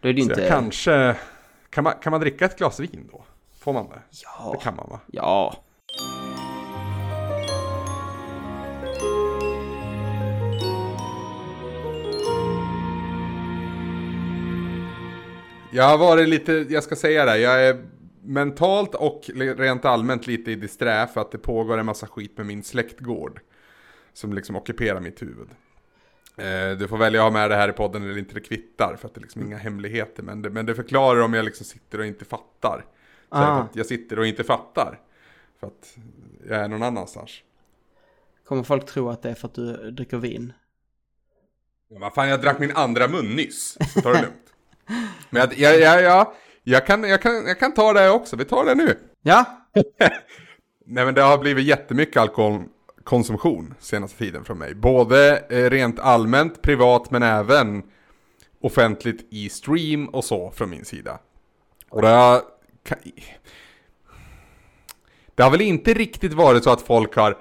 Då 0.00 0.08
är 0.08 0.12
det 0.12 0.22
Så 0.22 0.28
inte... 0.30 0.40
jag 0.40 0.50
kanske... 0.50 1.16
Kan 1.70 1.84
man, 1.84 1.92
kan 2.02 2.10
man 2.10 2.20
dricka 2.20 2.44
ett 2.44 2.58
glas 2.58 2.80
vin 2.80 3.08
då? 3.12 3.24
Får 3.58 3.72
man 3.72 3.88
det? 3.88 4.02
Ja. 4.24 4.50
Det 4.52 4.64
kan 4.64 4.76
man 4.76 4.88
va? 4.90 5.00
Ja. 5.06 5.56
Jag 15.76 15.84
har 15.84 15.98
varit 15.98 16.28
lite, 16.28 16.52
jag 16.68 16.82
ska 16.84 16.96
säga 16.96 17.24
det, 17.24 17.38
jag 17.38 17.64
är 17.66 17.84
mentalt 18.22 18.94
och 18.94 19.30
rent 19.36 19.84
allmänt 19.84 20.26
lite 20.26 20.50
i 20.50 20.54
disträ 20.54 21.06
för 21.06 21.20
att 21.20 21.30
det 21.30 21.38
pågår 21.38 21.78
en 21.78 21.86
massa 21.86 22.06
skit 22.06 22.36
med 22.36 22.46
min 22.46 22.62
släktgård. 22.62 23.40
Som 24.12 24.32
liksom 24.32 24.56
ockuperar 24.56 25.00
mitt 25.00 25.22
huvud. 25.22 25.48
Eh, 26.36 26.78
du 26.78 26.88
får 26.88 26.96
välja 26.96 27.20
att 27.20 27.24
ha 27.32 27.40
med 27.40 27.50
det 27.50 27.56
här 27.56 27.68
i 27.68 27.72
podden 27.72 28.02
eller 28.02 28.18
inte, 28.18 28.34
det 28.34 28.40
kvittar 28.40 28.96
för 29.00 29.08
att 29.08 29.14
det 29.14 29.18
är 29.18 29.22
liksom 29.22 29.42
inga 29.42 29.56
hemligheter. 29.56 30.22
Men 30.22 30.42
det, 30.42 30.50
men 30.50 30.66
det 30.66 30.74
förklarar 30.74 31.20
om 31.20 31.34
jag 31.34 31.44
liksom 31.44 31.66
sitter 31.66 31.98
och 31.98 32.06
inte 32.06 32.24
fattar. 32.24 32.84
Så 33.28 33.36
Ah. 33.36 33.60
att 33.60 33.76
jag 33.76 33.86
sitter 33.86 34.18
och 34.18 34.26
inte 34.26 34.44
fattar. 34.44 35.00
För 35.60 35.66
att 35.66 35.96
jag 36.48 36.58
är 36.60 36.68
någon 36.68 36.82
annanstans. 36.82 37.30
Kommer 38.46 38.62
folk 38.62 38.86
tro 38.86 39.08
att 39.10 39.22
det 39.22 39.30
är 39.30 39.34
för 39.34 39.48
att 39.48 39.54
du 39.54 39.90
dricker 39.90 40.16
vin? 40.16 40.52
Ja, 41.88 41.98
Vad 42.00 42.14
fan, 42.14 42.28
jag 42.28 42.40
drack 42.42 42.58
min 42.58 42.72
andra 42.76 43.08
mun 43.08 43.36
nyss. 43.36 43.76
Så 43.94 44.00
ta 44.00 44.12
det 44.12 44.22
lugnt. 44.22 44.45
Men 45.30 45.40
jag, 45.40 45.58
jag, 45.58 45.80
jag, 45.80 46.02
jag, 46.02 46.32
jag, 46.62 46.86
kan, 46.86 47.02
jag, 47.02 47.22
kan, 47.22 47.46
jag 47.46 47.58
kan 47.58 47.74
ta 47.74 47.92
det 47.92 48.10
också, 48.10 48.36
vi 48.36 48.44
tar 48.44 48.64
det 48.64 48.74
nu. 48.74 48.98
Ja. 49.22 49.44
Nej 50.86 51.04
men 51.04 51.14
det 51.14 51.22
har 51.22 51.38
blivit 51.38 51.66
jättemycket 51.66 52.16
alkoholkonsumtion 52.16 53.74
senaste 53.78 54.18
tiden 54.18 54.44
från 54.44 54.58
mig. 54.58 54.74
Både 54.74 55.38
eh, 55.50 55.70
rent 55.70 55.98
allmänt, 56.00 56.62
privat 56.62 57.10
men 57.10 57.22
även 57.22 57.82
offentligt 58.60 59.26
i 59.30 59.48
stream 59.48 60.08
och 60.08 60.24
så 60.24 60.50
från 60.50 60.70
min 60.70 60.84
sida. 60.84 61.18
Och 61.88 62.02
det 62.02 62.08
har, 62.08 62.42
det 65.34 65.42
har 65.42 65.50
väl 65.50 65.60
inte 65.60 65.94
riktigt 65.94 66.32
varit 66.32 66.64
så 66.64 66.70
att 66.70 66.82
folk 66.82 67.16
har 67.16 67.38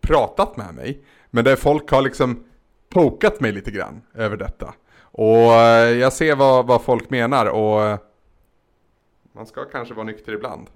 pratat 0.00 0.56
med 0.56 0.74
mig, 0.74 1.04
men 1.30 1.44
där 1.44 1.56
folk 1.56 1.90
har 1.90 2.02
liksom 2.02 2.44
pokat 2.88 3.40
mig 3.40 3.52
lite 3.52 3.70
grann 3.70 4.02
över 4.14 4.36
detta. 4.36 4.74
Och 5.12 5.52
eh, 5.52 5.90
jag 5.90 6.12
ser 6.12 6.36
vad, 6.36 6.66
vad 6.66 6.82
folk 6.82 7.10
menar 7.10 7.46
och 7.46 7.82
eh, 7.82 7.98
man 9.32 9.46
ska 9.46 9.64
kanske 9.64 9.94
vara 9.94 10.06
nykter 10.06 10.32
ibland. 10.32 10.70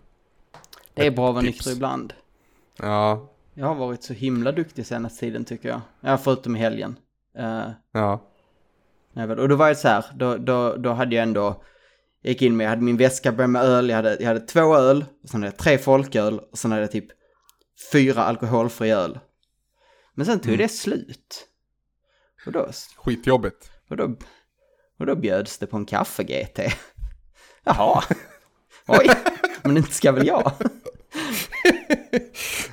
Det 0.95 1.07
är 1.07 1.11
bra 1.11 1.29
att 1.29 1.35
vara 1.35 1.45
nykter 1.45 1.73
ibland. 1.73 2.15
Ja. 2.77 3.29
Jag 3.55 3.67
har 3.67 3.75
varit 3.75 4.03
så 4.03 4.13
himla 4.13 4.53
duktig 4.53 4.87
senaste 4.87 5.21
tiden 5.21 5.45
tycker 5.45 5.69
jag. 5.69 5.81
Ja, 6.01 6.19
förutom 6.19 6.57
i 6.57 6.59
helgen. 6.59 6.99
Uh, 7.39 7.71
ja. 7.93 8.21
Och 9.15 9.49
då 9.49 9.57
var 9.57 9.69
det 9.69 9.75
så 9.75 9.89
här, 9.89 10.05
då, 10.15 10.37
då, 10.37 10.77
då 10.77 10.93
hade 10.93 11.17
jag 11.17 11.23
ändå, 11.23 11.63
jag 12.23 12.31
gick 12.31 12.43
in 12.43 12.57
med, 12.57 12.65
jag 12.65 12.71
hade 12.71 12.83
min 12.83 12.97
väska 12.97 13.33
med 13.33 13.63
öl, 13.63 13.89
jag 13.89 13.97
hade, 13.97 14.17
jag 14.21 14.27
hade 14.27 14.41
två 14.41 14.77
öl, 14.77 15.05
och 15.23 15.29
sen 15.29 15.43
hade 15.43 15.53
jag 15.53 15.59
tre 15.59 15.79
folköl, 15.79 16.39
och 16.39 16.59
sen 16.59 16.71
hade 16.71 16.83
jag 16.83 16.93
typ 16.93 17.07
fyra 17.93 18.25
alkoholfri 18.25 18.91
öl. 18.91 19.19
Men 20.15 20.27
sen 20.27 20.41
tog 20.41 20.49
mm. 20.49 20.59
det 20.59 20.69
slut. 20.69 21.49
Och 22.47 22.53
då... 22.53 22.69
Skitjobbigt. 22.97 23.71
Och 23.89 23.97
då, 23.97 24.17
och 24.99 25.07
då 25.07 25.17
bjöds 25.17 25.59
det 25.59 25.67
på 25.67 25.77
en 25.77 25.87
kaffe-GT. 25.87 26.59
Jaha. 27.65 28.05
Oj, 28.87 29.11
men 29.63 29.77
inte 29.77 29.93
ska 29.93 30.13
väl 30.13 30.27
jag? 30.27 30.53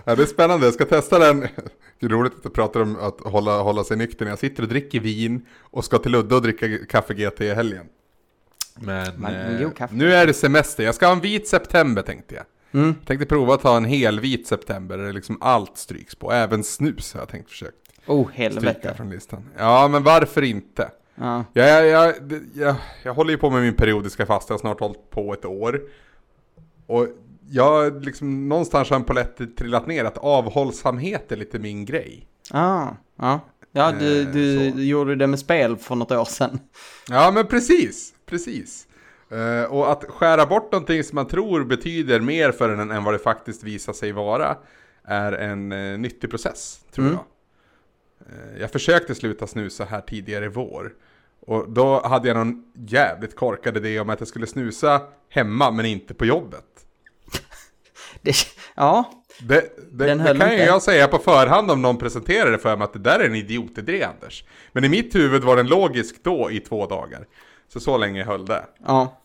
ja, 0.05 0.15
det 0.15 0.21
är 0.21 0.25
spännande, 0.25 0.65
jag 0.65 0.73
ska 0.73 0.85
testa 0.85 1.19
den. 1.19 1.47
Det 1.99 2.05
är 2.05 2.09
roligt 2.09 2.33
att 2.33 2.43
du 2.43 2.49
pratar 2.49 2.79
om 2.79 2.95
att 2.99 3.19
hålla, 3.21 3.61
hålla 3.61 3.83
sig 3.83 3.97
nykter 3.97 4.25
när 4.25 4.31
jag 4.31 4.39
sitter 4.39 4.63
och 4.63 4.69
dricker 4.69 4.99
vin 4.99 5.45
och 5.59 5.85
ska 5.85 5.97
till 5.97 6.11
Ludde 6.11 6.35
och 6.35 6.41
dricka 6.41 6.85
kaffe 6.85 7.13
GT 7.13 7.41
i 7.41 7.53
helgen. 7.53 7.85
Men 8.75 9.21
Man, 9.21 9.35
eh, 9.35 9.69
nu 9.91 10.13
är 10.13 10.27
det 10.27 10.33
semester, 10.33 10.83
jag 10.83 10.95
ska 10.95 11.05
ha 11.05 11.13
en 11.13 11.19
vit 11.19 11.47
september 11.47 12.01
tänkte 12.01 12.35
jag. 12.35 12.45
Mm. 12.81 12.95
Tänkte 13.05 13.25
prova 13.25 13.53
att 13.53 13.61
ta 13.61 13.77
en 13.77 13.85
hel 13.85 14.19
vit 14.19 14.47
september 14.47 14.97
där 14.97 15.13
liksom 15.13 15.37
allt 15.41 15.77
stryks 15.77 16.15
på, 16.15 16.31
även 16.31 16.63
snus 16.63 17.13
har 17.13 17.21
jag 17.21 17.29
tänkt 17.29 17.49
försökt. 17.49 17.77
Oh 18.05 18.31
helvete. 18.31 18.79
Stryka 18.79 18.95
från 18.95 19.09
listan. 19.09 19.49
Ja 19.57 19.87
men 19.87 20.03
varför 20.03 20.41
inte? 20.41 20.91
Ja. 21.15 21.45
Jag, 21.53 21.87
jag, 21.87 22.13
jag, 22.53 22.75
jag, 23.03 23.13
håller 23.13 23.31
ju 23.31 23.37
på 23.37 23.49
med 23.49 23.61
min 23.61 23.75
periodiska 23.75 24.25
fasta, 24.25 24.51
jag 24.51 24.57
har 24.57 24.59
snart 24.59 24.79
hållit 24.79 25.09
på 25.09 25.33
ett 25.33 25.45
år. 25.45 25.81
Och 26.87 27.07
jag 27.49 28.05
liksom 28.05 28.49
någonstans 28.49 28.89
har 28.89 28.97
en 28.97 29.03
polett 29.03 29.57
trillat 29.57 29.87
ner 29.87 30.05
att 30.05 30.17
avhållsamhet 30.17 31.31
är 31.31 31.35
lite 31.35 31.59
min 31.59 31.85
grej. 31.85 32.27
Ah, 32.51 32.87
ja. 33.19 33.39
Ja, 33.75 33.91
du, 33.91 34.21
eh, 34.21 34.27
du, 34.27 34.83
gjorde 34.83 35.15
det 35.15 35.27
med 35.27 35.39
spel 35.39 35.77
för 35.77 35.95
något 35.95 36.11
år 36.11 36.25
sedan. 36.25 36.59
Ja, 37.09 37.31
men 37.31 37.47
precis, 37.47 38.13
precis. 38.25 38.87
Uh, 39.31 39.63
och 39.63 39.91
att 39.91 40.03
skära 40.03 40.45
bort 40.45 40.71
någonting 40.71 41.03
som 41.03 41.15
man 41.15 41.27
tror 41.27 41.63
betyder 41.63 42.19
mer 42.19 42.51
för 42.51 42.69
en 42.69 42.91
än 42.91 43.03
vad 43.03 43.13
det 43.13 43.19
faktiskt 43.19 43.63
visar 43.63 43.93
sig 43.93 44.11
vara 44.11 44.57
är 45.03 45.31
en 45.31 45.71
uh, 45.71 45.99
nyttig 45.99 46.29
process, 46.29 46.79
tror 46.91 47.05
mm. 47.05 47.17
jag. 47.17 47.25
Uh, 48.29 48.61
jag 48.61 48.71
försökte 48.71 49.15
sluta 49.15 49.47
snusa 49.47 49.85
här 49.85 50.01
tidigare 50.01 50.45
i 50.45 50.47
vår. 50.47 50.93
Och 51.45 51.69
då 51.69 52.07
hade 52.07 52.27
jag 52.27 52.37
någon 52.37 52.63
jävligt 52.73 53.35
korkad 53.35 53.77
idé 53.77 53.99
om 53.99 54.09
att 54.09 54.19
jag 54.19 54.27
skulle 54.27 54.47
snusa 54.47 55.01
hemma 55.29 55.71
men 55.71 55.85
inte 55.85 56.13
på 56.13 56.25
jobbet. 56.25 56.65
det, 58.21 58.35
ja, 58.75 59.11
det, 59.39 59.61
det, 59.91 60.15
det 60.15 60.17
kan 60.17 60.31
inte. 60.33 60.55
jag 60.55 60.81
säga 60.81 61.07
på 61.07 61.17
förhand 61.17 61.71
om 61.71 61.81
någon 61.81 61.97
presenterar 61.97 62.51
det 62.51 62.59
för 62.59 62.77
mig 62.77 62.85
att 62.85 62.93
det 62.93 62.99
där 62.99 63.19
är 63.19 63.25
en 63.25 63.35
idiotidé 63.35 64.03
Anders. 64.03 64.43
Men 64.71 64.83
i 64.83 64.89
mitt 64.89 65.15
huvud 65.15 65.43
var 65.43 65.55
den 65.55 65.67
logisk 65.67 66.23
då 66.23 66.51
i 66.51 66.59
två 66.59 66.85
dagar. 66.85 67.25
Så 67.67 67.79
så 67.79 67.97
länge 67.97 68.23
höll 68.23 68.45
det. 68.45 68.65
Ja. 68.85 69.19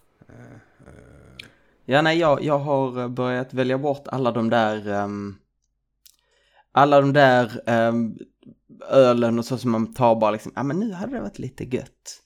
Ja, 1.91 2.03
nej, 2.03 2.19
jag, 2.19 2.43
jag 2.43 2.59
har 2.59 3.09
börjat 3.09 3.55
välja 3.55 3.79
bort 3.79 4.09
alla 4.09 4.31
de 4.31 4.51
där, 4.51 5.03
um, 5.05 5.39
alla 6.73 7.01
de 7.01 7.13
där 7.13 7.61
um, 7.67 8.19
ölen 8.89 9.39
och 9.39 9.45
så 9.45 9.59
som 9.59 9.71
man 9.71 9.95
tar 9.95 10.21
bara 10.21 10.31
liksom, 10.31 10.53
ja 10.57 10.63
men 10.63 10.81
nu 10.81 10.93
hade 10.93 11.13
det 11.13 11.21
varit 11.21 11.39
lite 11.39 11.65
gött. 11.65 11.89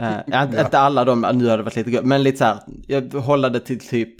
Uh, 0.00 0.18
ja. 0.26 0.44
Inte 0.44 0.78
alla 0.78 1.04
de, 1.04 1.20
nu 1.20 1.26
hade 1.26 1.56
det 1.56 1.62
varit 1.62 1.76
lite 1.76 1.90
gött, 1.90 2.04
men 2.04 2.22
lite 2.22 2.38
så 2.38 2.44
här, 2.44 2.60
jag 2.86 3.14
håller 3.14 3.50
det 3.50 3.60
till 3.60 3.80
typ, 3.80 4.14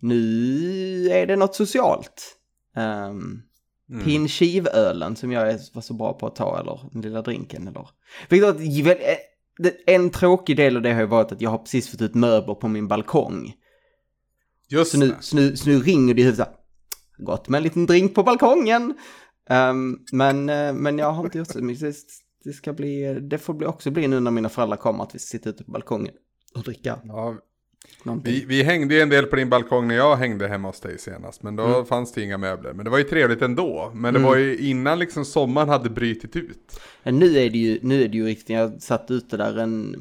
nu 0.00 1.08
är 1.10 1.26
det 1.26 1.36
något 1.36 1.54
socialt. 1.54 2.36
Um, 2.76 3.42
mm. 3.90 4.04
Pinchivölen 4.04 5.16
som 5.16 5.32
jag 5.32 5.58
var 5.74 5.82
så 5.82 5.94
bra 5.94 6.12
på 6.12 6.26
att 6.26 6.36
ta, 6.36 6.60
eller 6.60 6.80
den 6.92 7.02
lilla 7.02 7.22
drinken, 7.22 7.68
eller. 7.68 7.88
Vilket 8.28 8.56
en 9.86 10.10
tråkig 10.10 10.56
del 10.56 10.76
av 10.76 10.82
det 10.82 10.92
har 10.92 11.00
ju 11.00 11.06
varit 11.06 11.32
att 11.32 11.40
jag 11.40 11.50
har 11.50 11.58
precis 11.58 11.90
fått 11.90 12.02
ut 12.02 12.14
möbler 12.14 12.54
på 12.54 12.68
min 12.68 12.88
balkong. 12.88 13.54
Just 14.68 14.92
så 14.92 14.98
nu, 14.98 15.14
så 15.20 15.36
nu, 15.36 15.56
så 15.56 15.68
nu 15.68 15.80
ringer 15.80 16.14
det 16.14 16.20
i 16.20 16.24
huvudet 16.24 16.48
gott 17.18 17.48
med 17.48 17.58
en 17.58 17.62
liten 17.62 17.86
drink 17.86 18.14
på 18.14 18.22
balkongen. 18.22 18.94
Um, 19.50 20.04
men, 20.12 20.48
uh, 20.48 20.72
men 20.72 20.98
jag 20.98 21.12
har 21.12 21.24
inte 21.24 21.38
gjort 21.38 21.48
så 21.48 21.64
mycket. 21.64 21.96
Det, 22.44 22.52
ska 22.52 22.72
bli, 22.72 23.18
det 23.20 23.38
får 23.38 23.54
bli 23.54 23.66
också 23.66 23.90
bli 23.90 24.08
nu 24.08 24.20
när 24.20 24.30
mina 24.30 24.48
föräldrar 24.48 24.76
kommer 24.76 25.04
att 25.04 25.14
vi 25.14 25.18
sitter 25.18 25.50
ute 25.50 25.64
på 25.64 25.70
balkongen 25.70 26.14
och 26.54 26.62
dricka. 26.62 26.98
Ja, 27.04 27.36
vi, 28.24 28.44
vi, 28.44 28.62
hängde 28.62 28.94
ju 28.94 29.00
en 29.00 29.08
del 29.08 29.26
på 29.26 29.36
din 29.36 29.50
balkong 29.50 29.88
när 29.88 29.94
jag 29.94 30.16
hängde 30.16 30.48
hemma 30.48 30.68
hos 30.68 30.80
dig 30.80 30.98
senast. 30.98 31.42
Men 31.42 31.56
då 31.56 31.64
mm. 31.64 31.86
fanns 31.86 32.12
det 32.12 32.22
inga 32.22 32.38
möbler. 32.38 32.72
Men 32.72 32.84
det 32.84 32.90
var 32.90 32.98
ju 32.98 33.04
trevligt 33.04 33.42
ändå. 33.42 33.92
Men 33.94 34.14
det 34.14 34.20
mm. 34.20 34.30
var 34.30 34.36
ju 34.36 34.58
innan 34.58 34.98
liksom 34.98 35.24
sommaren 35.24 35.68
hade 35.68 35.90
brytit 35.90 36.36
ut. 36.36 36.80
Nu 37.04 37.38
är 37.38 37.50
det 37.50 37.58
ju, 37.58 37.78
nu 37.82 38.02
är 38.02 38.08
det 38.08 38.16
ju 38.16 38.26
riktigt. 38.26 38.48
Jag 38.48 38.82
satt 38.82 39.10
ute 39.10 39.36
där 39.36 39.58
en, 39.58 39.94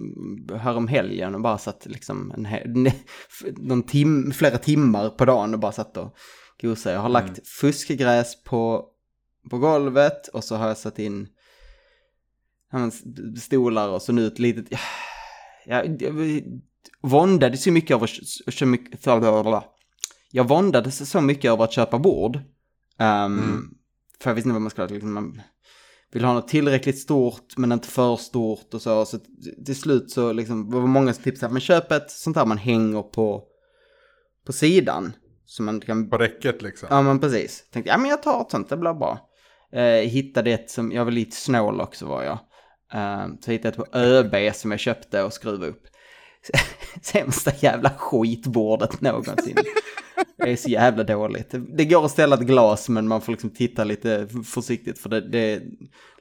härom 0.60 0.88
helgen 0.88 1.36
och 1.36 1.42
bara 1.42 1.58
satt 1.58 1.86
liksom 1.86 2.34
en, 2.38 2.88
någon 3.58 3.84
tim, 3.84 4.32
flera 4.32 4.58
timmar 4.58 5.10
på 5.10 5.26
dagen 5.26 5.54
och 5.54 5.60
bara 5.60 5.72
satt 5.72 5.98
och 5.98 6.16
gosade. 6.62 6.96
Jag 6.96 7.02
har 7.02 7.10
mm. 7.10 7.26
lagt 7.26 7.48
fuskgräs 7.48 8.44
på, 8.44 8.86
på 9.50 9.58
golvet 9.58 10.28
och 10.28 10.44
så 10.44 10.56
har 10.56 10.68
jag 10.68 10.78
satt 10.78 11.00
in 11.00 11.28
stolar 13.42 13.90
och 13.90 14.02
så 14.02 14.12
nu 14.12 14.28
ett 14.28 14.40
litet... 14.40 14.80
Ja, 15.66 15.84
våndades 17.02 17.68
ju 17.68 17.72
mycket 17.72 17.96
över 17.96 18.08
så 18.52 18.66
mycket, 18.66 19.06
jag 20.32 20.48
våndades 20.48 21.10
så 21.10 21.22
mycket 21.22 21.52
över 21.52 21.64
att 21.64 21.74
köpa 21.74 22.00
bord. 22.00 22.36
Um, 22.36 22.44
mm. 23.00 23.74
För 24.20 24.30
jag 24.30 24.36
visste 24.36 24.48
inte 24.48 24.54
vad 24.54 24.62
man 24.62 24.72
skulle, 24.72 24.88
liksom, 24.88 25.14
man 25.14 25.42
vill 26.12 26.24
ha 26.24 26.34
något 26.34 26.48
tillräckligt 26.48 27.00
stort 27.00 27.58
men 27.58 27.72
inte 27.72 27.88
för 27.88 28.16
stort 28.16 28.74
och 28.74 28.82
så. 28.82 29.06
Så 29.06 29.20
till 29.66 29.76
slut 29.76 30.12
så 30.12 30.34
liksom, 30.34 30.72
var 30.72 30.82
det 30.82 30.88
många 30.88 31.14
som 31.14 31.24
tipsade, 31.24 31.54
men 31.54 31.62
köp 31.62 31.92
ett 31.92 32.12
sånt 32.12 32.36
där 32.36 32.46
man 32.46 32.58
hänger 32.58 33.02
på, 33.02 33.44
på 34.46 34.54
sidan. 34.54 35.14
Så 35.46 35.64
man 35.64 35.82
kan... 35.82 36.10
På 36.10 36.18
räcket 36.18 36.62
liksom? 36.62 36.88
Ja 36.92 37.02
men 37.02 37.20
precis. 37.20 37.70
Tänkte, 37.72 37.90
ja 37.90 37.98
men 37.98 38.10
jag 38.10 38.24
tar 38.24 38.42
ett 38.42 38.52
sånt, 38.52 38.70
det 38.70 38.78
blir 38.78 38.94
bra. 38.94 39.29
Eh, 39.74 40.10
hittade 40.10 40.52
ett 40.52 40.70
som, 40.70 40.92
jag 40.92 41.06
var 41.06 41.12
lite 41.12 41.36
snål 41.36 41.82
också 41.82 42.06
var 42.06 42.24
jag. 42.24 42.40
Eh, 42.94 43.28
så 43.42 43.52
hittade 43.52 43.76
jag 43.76 43.86
ett 43.86 43.92
på 43.92 43.98
ÖB 43.98 44.56
som 44.56 44.72
jag 44.72 44.80
köpte 44.80 45.24
och 45.24 45.34
skruvade 45.34 45.68
upp. 45.68 45.84
sämsta 47.02 47.52
jävla 47.60 47.90
skitbordet 47.90 49.02
någonsin. 49.02 49.56
Det 50.38 50.52
är 50.52 50.56
så 50.56 50.70
jävla 50.70 51.04
dåligt. 51.04 51.54
Det 51.78 51.86
går 51.86 52.06
att 52.06 52.12
ställa 52.12 52.36
ett 52.36 52.42
glas 52.42 52.90
men 52.90 53.08
man 53.08 53.22
får 53.22 53.32
liksom 53.32 53.50
titta 53.50 53.84
lite 53.84 54.28
försiktigt 54.46 55.00
för 55.00 55.10
det, 55.10 55.22
det 55.22 55.62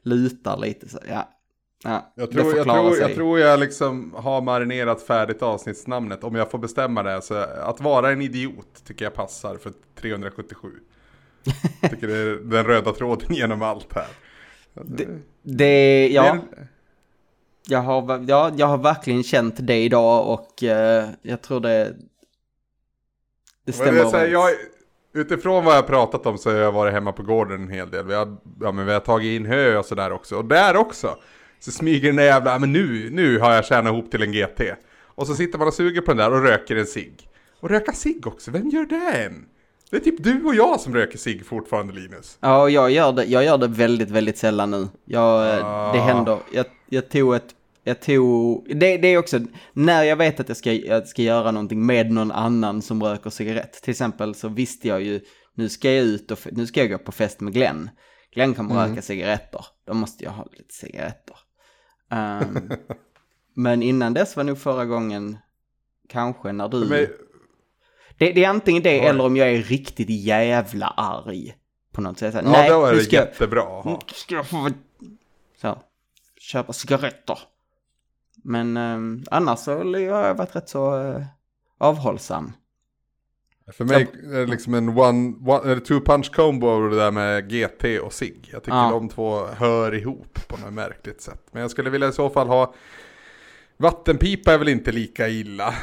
lutar 0.03 0.57
lite 0.57 0.89
så. 0.89 0.99
Ja. 1.09 1.35
Ja, 1.85 2.13
jag, 2.15 2.31
tror, 2.31 2.57
jag, 2.57 2.67
tror, 2.67 2.99
jag 2.99 3.15
tror 3.15 3.39
jag 3.39 3.61
liksom 3.61 4.15
har 4.17 4.41
marinerat 4.41 5.03
färdigt 5.03 5.43
avsnittsnamnet 5.43 6.25
om 6.25 6.35
jag 6.35 6.51
får 6.51 6.59
bestämma 6.59 7.03
det. 7.03 7.23
Så 7.23 7.35
att 7.35 7.81
vara 7.81 8.13
en 8.13 8.23
idiot 8.23 8.85
tycker 8.87 9.05
jag 9.05 9.15
passar 9.15 9.57
för 9.57 9.73
377. 10.01 10.69
Jag 11.81 11.91
tycker 11.91 12.07
det 12.07 12.17
är 12.17 12.37
den 12.37 12.65
röda 12.65 12.93
tråden 12.93 13.35
genom 13.35 13.63
allt 13.63 13.93
här. 13.95 14.07
Det, 14.75 15.09
det 15.43 16.09
ja. 16.09 16.39
Det 16.57 16.67
jag 17.69 17.79
har, 17.79 18.25
ja, 18.29 18.53
jag 18.57 18.67
har 18.67 18.79
verkligen 18.79 19.23
känt 19.23 19.55
det 19.59 19.77
idag 19.77 20.29
och 20.29 20.63
eh, 20.63 21.09
jag 21.23 21.43
tror 21.43 21.61
det, 21.61 21.95
det 23.65 23.73
stämmer 23.73 23.99
jag 23.99 24.11
säga, 24.11 24.27
jag, 24.27 24.51
Utifrån 25.15 25.65
vad 25.65 25.77
jag 25.77 25.87
pratat 25.87 26.27
om 26.27 26.39
så 26.39 26.51
har 26.51 26.57
jag 26.57 26.73
varit 26.73 26.93
hemma 26.93 27.13
på 27.13 27.23
gården 27.23 27.63
en 27.63 27.71
hel 27.71 27.91
del. 27.91 28.07
Vi 28.07 28.15
har, 28.15 28.37
ja, 28.61 28.73
men 28.73 28.87
vi 28.87 28.93
har 28.93 29.01
tagit 29.01 29.41
in 29.41 29.47
hö 29.47 29.79
och 29.79 29.85
sådär 29.85 30.13
också. 30.13 30.37
Och 30.37 30.45
där 30.45 30.77
också 30.77 31.17
så 31.61 31.71
smyger 31.71 32.09
den 32.09 32.17
där 32.17 32.25
jävla, 32.25 32.59
men 32.59 32.73
nu, 32.73 33.11
nu 33.11 33.39
har 33.39 33.55
jag 33.55 33.65
tjänat 33.65 33.93
ihop 33.93 34.11
till 34.11 34.23
en 34.23 34.33
GT. 34.33 34.61
Och 35.01 35.27
så 35.27 35.35
sitter 35.35 35.59
man 35.59 35.69
och 35.69 35.75
suger 35.75 36.01
på 36.01 36.11
den 36.11 36.17
där 36.17 36.33
och 36.33 36.43
röker 36.43 36.77
en 36.77 36.87
cigg. 36.87 37.29
Och 37.61 37.71
röka 37.71 37.93
cigg 37.93 38.27
också, 38.27 38.51
vem 38.51 38.69
gör 38.69 38.85
det 38.85 39.25
än? 39.25 39.45
Det 39.91 39.97
är 39.97 40.01
typ 40.01 40.23
du 40.23 40.45
och 40.45 40.55
jag 40.55 40.81
som 40.81 40.95
röker 40.95 41.19
cigg 41.19 41.47
fortfarande 41.47 41.93
Linus. 41.93 42.39
Ja, 42.41 42.69
jag 42.69 42.91
gör 42.91 43.13
det, 43.13 43.25
jag 43.25 43.45
gör 43.45 43.59
det 43.59 43.69
väldigt, 43.69 44.11
väldigt 44.11 44.39
sällan 44.39 44.71
nu. 44.71 44.89
Jag, 45.05 45.61
ah. 45.65 45.93
Det 45.93 45.99
händer. 45.99 46.39
Jag, 46.53 46.67
jag 46.89 47.09
tog 47.09 47.35
ett 47.35 47.55
jag 47.89 48.01
tog, 48.01 48.67
det, 48.77 48.97
det, 48.97 49.09
är 49.09 49.19
också, 49.19 49.41
när 49.73 50.03
jag 50.03 50.17
vet 50.17 50.41
att 50.41 50.49
jag 50.49 50.57
ska, 50.57 50.73
jag 50.73 51.09
ska 51.09 51.23
göra 51.23 51.51
någonting 51.51 51.87
med 51.87 52.11
någon 52.13 52.31
annan 52.31 52.83
som 52.83 53.03
röker 53.03 53.31
cigarett. 53.31 53.83
Till 53.83 53.91
exempel 53.91 54.35
så 54.35 54.49
visste 54.49 54.89
jag 54.89 55.03
ju, 55.03 55.21
nu 55.55 55.69
ska 55.69 55.93
jag 55.93 56.05
ut 56.05 56.31
och, 56.31 56.39
nu 56.53 56.67
ska 56.67 56.81
jag 56.81 56.91
gå 56.91 56.99
på 56.99 57.13
fest 57.13 57.41
med 57.41 57.53
Glenn. 57.53 57.91
Glenn 58.35 58.55
kommer 58.55 58.75
mm. 58.75 58.91
röka 58.91 59.03
cigaretter, 59.03 59.67
då 59.87 59.95
måste 59.95 60.25
jag 60.25 60.31
ha 60.31 60.49
lite 60.53 60.75
cigaretter. 60.75 61.37
Um, 62.11 62.71
Men 63.55 63.83
innan 63.83 64.15
dess 64.15 64.37
var 64.37 64.45
nog 64.45 64.59
förra 64.59 64.85
gången 64.85 65.39
kanske 66.09 66.53
när 66.53 66.69
du... 66.69 66.85
Men, 66.85 67.07
Det, 68.19 68.33
det 68.33 68.45
är 68.45 68.49
antingen 68.49 68.83
det 68.83 69.01
Oj. 69.01 69.07
eller 69.07 69.25
om 69.27 69.37
jag 69.37 69.49
är 69.51 69.63
riktigt 69.63 70.11
jävla 70.11 70.87
arg. 70.87 71.55
På 71.93 72.01
något 72.01 72.19
sätt. 72.19 72.35
Ja, 72.35 72.43
Nej, 72.45 72.71
då 72.71 72.85
är 72.87 72.95
det 72.95 73.01
ska, 73.01 73.17
jättebra 73.17 73.79
att 73.79 73.85
nu 73.85 73.91
ha. 73.91 74.01
ska 74.15 74.35
jag 74.35 74.47
få... 74.47 74.71
Så. 75.61 75.79
Köpa 76.41 76.73
cigaretter. 76.73 77.39
Men 78.45 78.77
ehm, 78.77 79.25
annars 79.31 79.59
så 79.59 79.79
har 79.85 79.99
jag 80.27 80.35
varit 80.35 80.57
rätt 80.57 80.69
så 80.69 81.05
eh, 81.07 81.23
avhållsam. 81.79 82.53
För 83.73 83.85
mig 83.85 84.07
är 84.25 84.39
det 84.39 84.47
liksom 84.47 84.75
en 84.75 84.89
one, 84.99 85.35
one 85.47 85.81
two 85.81 86.01
punch 86.01 86.33
combo 86.33 86.89
det 86.89 86.97
där 86.97 87.11
med 87.11 87.51
GT 87.53 87.85
och 88.03 88.13
SIG. 88.13 88.49
Jag 88.53 88.63
tycker 88.63 88.77
Ja. 88.77 88.91
de 88.91 89.09
två 89.09 89.47
hör 89.47 89.95
ihop 89.95 90.39
på 90.49 90.57
något 90.57 90.73
märkligt 90.73 91.21
sätt. 91.23 91.43
Men 91.51 91.63
jag 91.63 91.71
skulle 91.71 91.91
vilja 91.91 92.09
i 92.09 92.13
så 92.13 92.31
fall 92.31 92.49
ha 92.49 92.75
Vattenpipa 93.77 94.53
är 94.53 94.59
väl 94.59 94.69
inte 94.69 94.93
lika 94.93 95.29
illa 95.29 95.75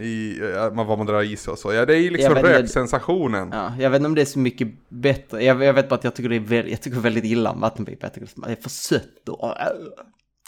i 0.00 0.40
vad 0.72 0.98
man 0.98 1.06
drar 1.06 1.22
i 1.22 1.36
sig 1.36 1.52
och 1.52 1.58
så. 1.58 1.72
Ja, 1.72 1.86
det 1.86 1.94
är 1.96 1.98
ju 2.00 2.10
liksom 2.10 2.28
Jag 2.34 2.42
vet 2.42 2.44
inte. 2.50 2.62
röksensationen. 2.62 3.50
Ja, 3.52 3.72
jag 3.78 3.90
vet 3.90 3.96
inte 3.96 4.06
om 4.06 4.14
det 4.14 4.20
är 4.20 4.24
så 4.26 4.38
mycket 4.38 4.68
bättre. 4.88 5.44
Jag, 5.44 5.62
jag 5.64 5.72
vet 5.72 5.88
bara 5.88 5.94
att 5.94 6.04
jag 6.04 6.14
tycker 6.14 6.28
det 6.28 6.36
är 6.36 6.40
väldigt, 6.40 6.70
jag 6.72 6.80
tycker 6.82 6.98
väldigt 7.00 7.24
illa 7.24 7.50
om 7.50 7.60
vattenpipa. 7.60 8.06
Jag 8.06 8.14
tycker 8.14 8.28
det 8.46 8.52
är 8.52 8.56
för 8.62 8.70
sött 8.70 9.28
och... 9.28 9.54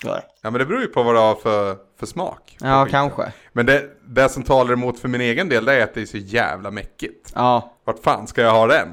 Ja, 0.04 0.20
men 0.42 0.52
det 0.52 0.66
beror 0.66 0.80
ju 0.80 0.86
på 0.86 1.02
vad 1.02 1.14
du 1.14 1.18
har 1.18 1.34
för, 1.34 1.76
för 1.98 2.06
smak. 2.06 2.56
Ja, 2.60 2.86
kanske. 2.90 3.32
Men 3.52 3.66
det, 3.66 3.84
det 4.08 4.28
som 4.28 4.42
talar 4.42 4.72
emot 4.72 4.98
för 4.98 5.08
min 5.08 5.20
egen 5.20 5.48
del 5.48 5.64
det 5.64 5.74
är 5.74 5.84
att 5.84 5.94
det 5.94 6.02
är 6.02 6.06
så 6.06 6.16
jävla 6.16 6.70
mäckigt. 6.70 7.32
Ja, 7.34 7.74
Vart 7.84 7.98
fan 7.98 8.26
ska 8.26 8.42
jag 8.42 8.52
ha 8.52 8.66
den? 8.66 8.88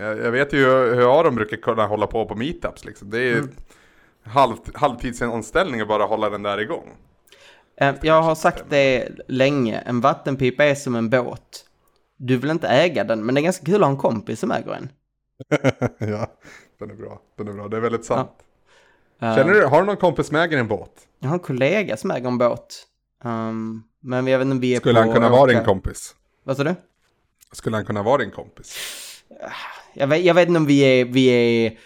Jag, 0.00 0.18
jag 0.18 0.30
vet 0.30 0.52
ju 0.52 0.58
hur, 0.58 0.94
hur 0.94 1.20
Aron 1.20 1.34
brukar 1.34 1.56
kunna 1.56 1.86
hålla 1.86 2.06
på 2.06 2.26
på 2.26 2.34
meetups 2.34 2.84
liksom. 2.84 3.10
Det 3.10 3.18
är 3.18 3.22
ju 3.22 3.38
Mm. 3.38 3.50
halv, 4.24 4.56
halvtidsanställning 4.74 5.80
att 5.80 5.88
bara 5.88 6.04
hålla 6.04 6.30
den 6.30 6.42
där 6.42 6.60
igång. 6.60 6.88
Eh, 7.80 7.94
Jag 8.02 8.22
har 8.22 8.34
sagt 8.34 8.64
det 8.68 9.08
länge, 9.28 9.78
en 9.78 10.00
vattenpipa 10.00 10.64
är 10.64 10.74
som 10.74 10.94
en 10.94 11.10
båt. 11.10 11.64
Du 12.16 12.36
vill 12.36 12.50
inte 12.50 12.68
äga 12.68 13.04
den, 13.04 13.26
men 13.26 13.34
det 13.34 13.40
är 13.40 13.42
ganska 13.42 13.64
kul 13.66 13.74
att 13.74 13.80
ha 13.80 13.90
en 13.90 13.96
kompis 13.96 14.40
som 14.40 14.50
äger 14.50 14.72
en. 14.72 14.88
ja, 16.10 16.26
den 16.78 16.90
är 16.90 16.94
bra. 16.94 17.20
Den 17.38 17.48
är 17.48 17.52
bra. 17.52 17.68
Det 17.68 17.76
är 17.76 17.80
väldigt 17.80 18.04
sant. 18.04 18.30
Eh, 19.22 19.34
Känner 19.36 19.52
du, 19.52 19.64
har 19.66 19.80
du 19.80 19.86
någon 19.86 19.96
kompis 19.96 20.26
som 20.26 20.36
äger 20.36 20.58
en 20.58 20.68
båt? 20.68 20.90
Jag 21.18 21.28
har 21.28 21.34
en 21.34 21.40
kollega 21.40 21.96
som 21.96 22.10
äger 22.10 22.28
en 22.28 22.38
båt. 22.38 22.86
Um, 23.24 23.82
men 24.00 24.26
jag 24.26 24.38
vet 24.38 24.44
inte 24.44 24.52
om 24.54 24.60
vi 24.60 24.74
är 24.74 24.80
Skulle 24.80 24.94
på 24.94 25.00
han 25.00 25.12
kunna 25.14 25.28
vara 25.28 25.52
din 25.52 25.64
kompis? 25.64 26.14
Vad 26.44 26.56
sa 26.56 26.64
du? 26.64 26.74
Skulle 27.52 27.76
han 27.76 27.84
kunna 27.84 28.02
vara 28.02 28.18
din 28.18 28.30
kompis? 28.30 28.76
Jag 29.94 30.06
vet, 30.06 30.24
jag 30.24 30.34
vet 30.34 30.48
inte 30.48 30.58
om 30.58 30.66
vi 30.66 30.80
är, 30.80 31.04
vi 31.04 31.26
är 31.28 31.78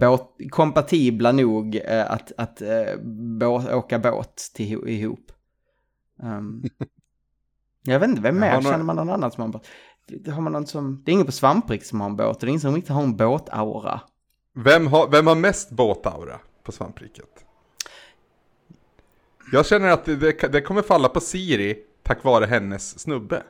båt, 0.00 0.36
kompatibla 0.50 1.32
nog 1.32 1.80
eh, 1.84 2.10
att, 2.10 2.32
att 2.36 2.62
eh, 2.62 2.96
båt, 3.38 3.72
åka 3.72 3.98
båt 3.98 4.50
till, 4.54 4.88
ihop. 4.88 5.32
Um, 6.22 6.62
jag 7.82 8.00
vet 8.00 8.08
inte, 8.08 8.22
vem 8.22 8.40
mer? 8.40 8.50
några- 8.50 8.62
Känner 8.62 8.84
man 8.84 8.96
någon 8.96 9.10
annan 9.10 9.30
som 9.30 9.40
har 9.40 9.46
en 9.46 9.50
båt? 9.50 9.66
Har 10.34 10.40
man 10.40 10.52
någon 10.52 10.66
som, 10.66 11.02
det 11.04 11.10
är 11.10 11.12
ingen 11.12 11.26
på 11.26 11.32
Svampriks 11.32 11.88
som 11.88 12.00
har 12.00 12.08
en 12.08 12.16
båt, 12.16 12.40
det 12.40 12.46
är 12.46 12.48
ingen 12.48 12.60
som 12.60 12.74
riktigt 12.74 12.92
har 12.94 13.02
en 13.02 13.16
båtaura. 13.16 14.00
Vem 14.54 14.86
har, 14.86 15.08
vem 15.08 15.26
har 15.26 15.34
mest 15.34 15.70
båtaura 15.70 16.38
på 16.62 16.72
svampriket? 16.72 17.44
Jag 19.52 19.66
känner 19.66 19.88
att 19.88 20.04
det, 20.04 20.52
det, 20.52 20.60
kommer 20.60 20.82
falla 20.82 21.08
på 21.08 21.20
Siri 21.20 21.78
tack 22.02 22.24
vare 22.24 22.46
hennes 22.46 22.98
snubbe. 22.98 23.42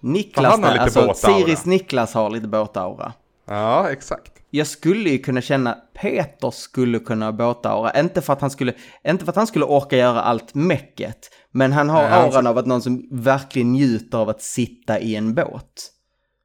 Niklas 0.00 0.52
han 0.52 0.64
har 0.64 0.70
lite 0.70 0.82
alltså 0.82 1.06
båtaura. 1.06 1.38
Siris 1.38 1.64
Niklas 1.66 2.14
har 2.14 2.30
lite 2.30 2.48
båtaura. 2.48 3.12
Ja, 3.46 3.90
exakt. 3.90 4.32
Jag 4.50 4.66
skulle 4.66 5.10
ju 5.10 5.18
kunna 5.18 5.40
känna 5.40 5.72
Peter 5.72 6.50
skulle 6.50 6.98
kunna 6.98 7.24
ha 7.24 7.32
båtaura, 7.32 8.00
inte 8.00 8.22
för 8.22 8.32
att 8.32 8.40
han 8.40 8.50
skulle, 8.50 8.74
inte 9.08 9.24
för 9.24 9.32
att 9.32 9.36
han 9.36 9.46
skulle 9.46 9.64
orka 9.64 9.96
göra 9.96 10.22
allt 10.22 10.54
mäcket, 10.54 11.30
men 11.50 11.72
han 11.72 11.88
har 11.88 12.02
Nej, 12.02 12.12
auran 12.12 12.46
av 12.46 12.58
att 12.58 12.66
någon 12.66 12.82
som 12.82 13.08
verkligen 13.10 13.72
njuter 13.72 14.18
av 14.18 14.28
att 14.28 14.42
sitta 14.42 15.00
i 15.00 15.16
en 15.16 15.34
båt. 15.34 15.92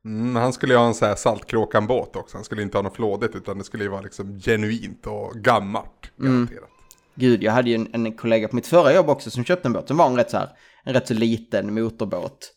Mm, 0.06 0.36
han 0.36 0.54
skulle 0.54 0.74
ju 0.74 0.80
ha 0.80 0.88
en 0.88 0.94
sån 0.94 1.08
här 1.08 1.16
saltkråkan-båt 1.16 2.16
också. 2.16 2.38
Han 2.38 2.44
skulle 2.44 2.62
inte 2.62 2.78
ha 2.78 2.82
något 2.82 2.96
flådigt 2.96 3.36
utan 3.36 3.58
det 3.58 3.64
skulle 3.64 3.84
ju 3.84 3.90
vara 3.90 4.02
liksom 4.02 4.40
genuint 4.40 5.08
och 5.08 5.34
gammalt. 5.36 6.12
Garanterat. 6.18 6.70
Gud, 7.16 7.44
jag 7.44 7.52
hade 7.52 7.70
ju 7.70 7.76
en, 7.76 7.88
en 7.94 8.14
kollega 8.14 8.48
på 8.48 8.56
mitt 8.56 8.68
förra 8.68 8.94
jobb 8.94 9.10
också 9.10 9.32
som 9.32 9.44
köpte 9.44 9.68
en 9.68 9.74
båt 9.74 9.88
som 9.88 9.98
var 9.98 10.06
en 10.06 10.16
rätt 10.16 10.32
så 10.32 10.38
här, 10.38 10.50
en 10.84 10.94
rätt 10.94 11.08
så 11.08 11.14
liten 11.14 11.74
motorbåt. 11.74 12.54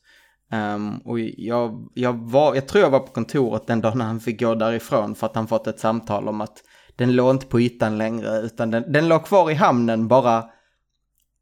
Ehm, 0.55 0.99
och 0.99 1.21
jag, 1.21 1.89
jag, 1.95 2.13
var, 2.13 2.55
jag 2.55 2.69
tror 2.69 2.83
jag 2.85 2.91
var 2.91 3.01
på 3.01 3.13
kontoret 3.13 3.67
den 3.67 3.81
dagen 3.81 4.01
han 4.01 4.21
fick 4.21 4.41
gå 4.41 4.55
därifrån 4.55 5.15
för 5.15 5.27
att 5.27 5.35
han 5.35 5.47
fått 5.47 5.67
ett 5.67 5.81
samtal 5.81 6.29
om 6.29 6.41
att 6.41 6.63
den 6.97 7.17
låg 7.17 7.31
inte 7.35 7.47
på 7.47 7.61
ytan 7.61 7.99
längre 7.99 8.39
utan 8.39 8.71
den, 8.71 8.93
den 8.93 9.09
låg 9.09 9.25
kvar 9.25 9.51
i 9.51 9.55
hamnen 9.55 10.09
bara 10.09 10.45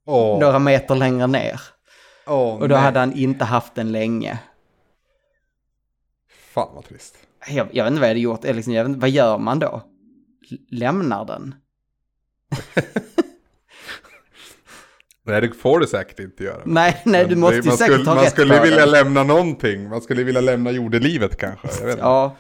Åh, 0.07 0.41
några 0.41 0.59
meter 0.59 0.95
längre 0.95 1.27
ner. 1.27 1.61
åh, 2.27 2.55
Och 2.55 2.69
då 2.69 2.75
nej. 2.75 2.85
hade 2.85 2.99
han 3.01 3.13
inte 3.13 3.45
haft 3.45 3.75
den 3.75 3.93
länge. 3.93 4.39
Fan 6.55 6.75
vad 6.75 6.85
trist. 6.85 7.17
Jag, 7.49 7.69
jag 7.73 7.85
vet 7.85 7.91
inte 7.91 8.01
vad 8.01 8.09
jag 8.09 8.15
hade 8.15 8.21
gjort, 8.21 8.45
liksom, 8.45 8.73
jag 8.73 8.85
vet 8.85 8.89
inte, 8.89 9.01
vad 9.01 9.11
gör 9.11 9.39
man 9.39 9.59
då? 9.59 9.83
Lämnar 10.71 11.25
den? 11.25 11.55
Nej, 15.27 15.41
det 15.41 15.53
får 15.55 15.79
du 15.79 15.87
säkert 15.87 16.19
inte 16.21 16.45
göra. 16.45 16.63
Nej, 16.65 17.03
nej, 17.05 17.27
du 17.29 17.37
måste 17.37 17.57
det- 17.57 17.63
ju 17.63 17.69
man 17.69 17.79
säkert 17.79 17.95
skulle, 17.95 18.05
Man 18.15 18.25
rätt 18.25 18.33
skulle 18.33 18.57
på 18.57 18.63
vilja 18.63 18.79
den. 18.81 18.91
lämna 18.91 19.23
någonting. 19.23 19.89
Man 19.89 20.01
skulle 20.03 20.23
vilja 20.25 20.41
lämna 20.41 20.71
jordelivet 20.71 21.37
kanske. 21.37 21.69
Ja, 21.99 22.37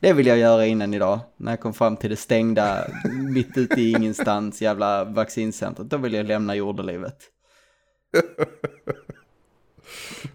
det 0.00 0.12
vill 0.12 0.26
jag 0.26 0.38
göra 0.38 0.66
innan 0.66 0.94
idag. 0.94 1.20
När 1.36 1.52
jag 1.52 1.60
kom 1.60 1.74
fram 1.74 1.96
till 1.96 2.10
det 2.10 2.16
stängda, 2.16 2.84
mitt 3.30 3.56
ute 3.56 3.80
i 3.80 3.90
ingenstans, 3.90 4.62
jävla 4.62 5.04
vaccincentret. 5.04 5.90
Då 5.90 5.96
vill 5.96 6.14
jag 6.14 6.26
lämna 6.26 6.54
jordelivet. 6.54 7.16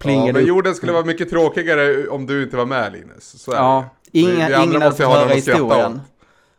Ja, 0.04 0.26
men 0.26 0.36
upp. 0.36 0.48
jorden 0.48 0.76
skulle 0.76 0.92
vara 0.92 1.06
mycket 1.06 1.30
tråkigare 1.30 2.08
om 2.08 2.26
du 2.26 2.44
inte 2.44 2.58
var 2.58 2.66
med 2.66 2.94
Linus. 2.94 3.24
Så 3.44 3.52
Ja, 3.54 3.90
det. 4.12 4.20
inga, 4.20 4.48
vi 4.48 4.54
andra 4.54 4.64
ingen 4.64 4.82
ha 4.82 4.90
höra 4.90 5.34
att 5.34 5.42
skratta 5.44 5.58
historien. 5.64 6.02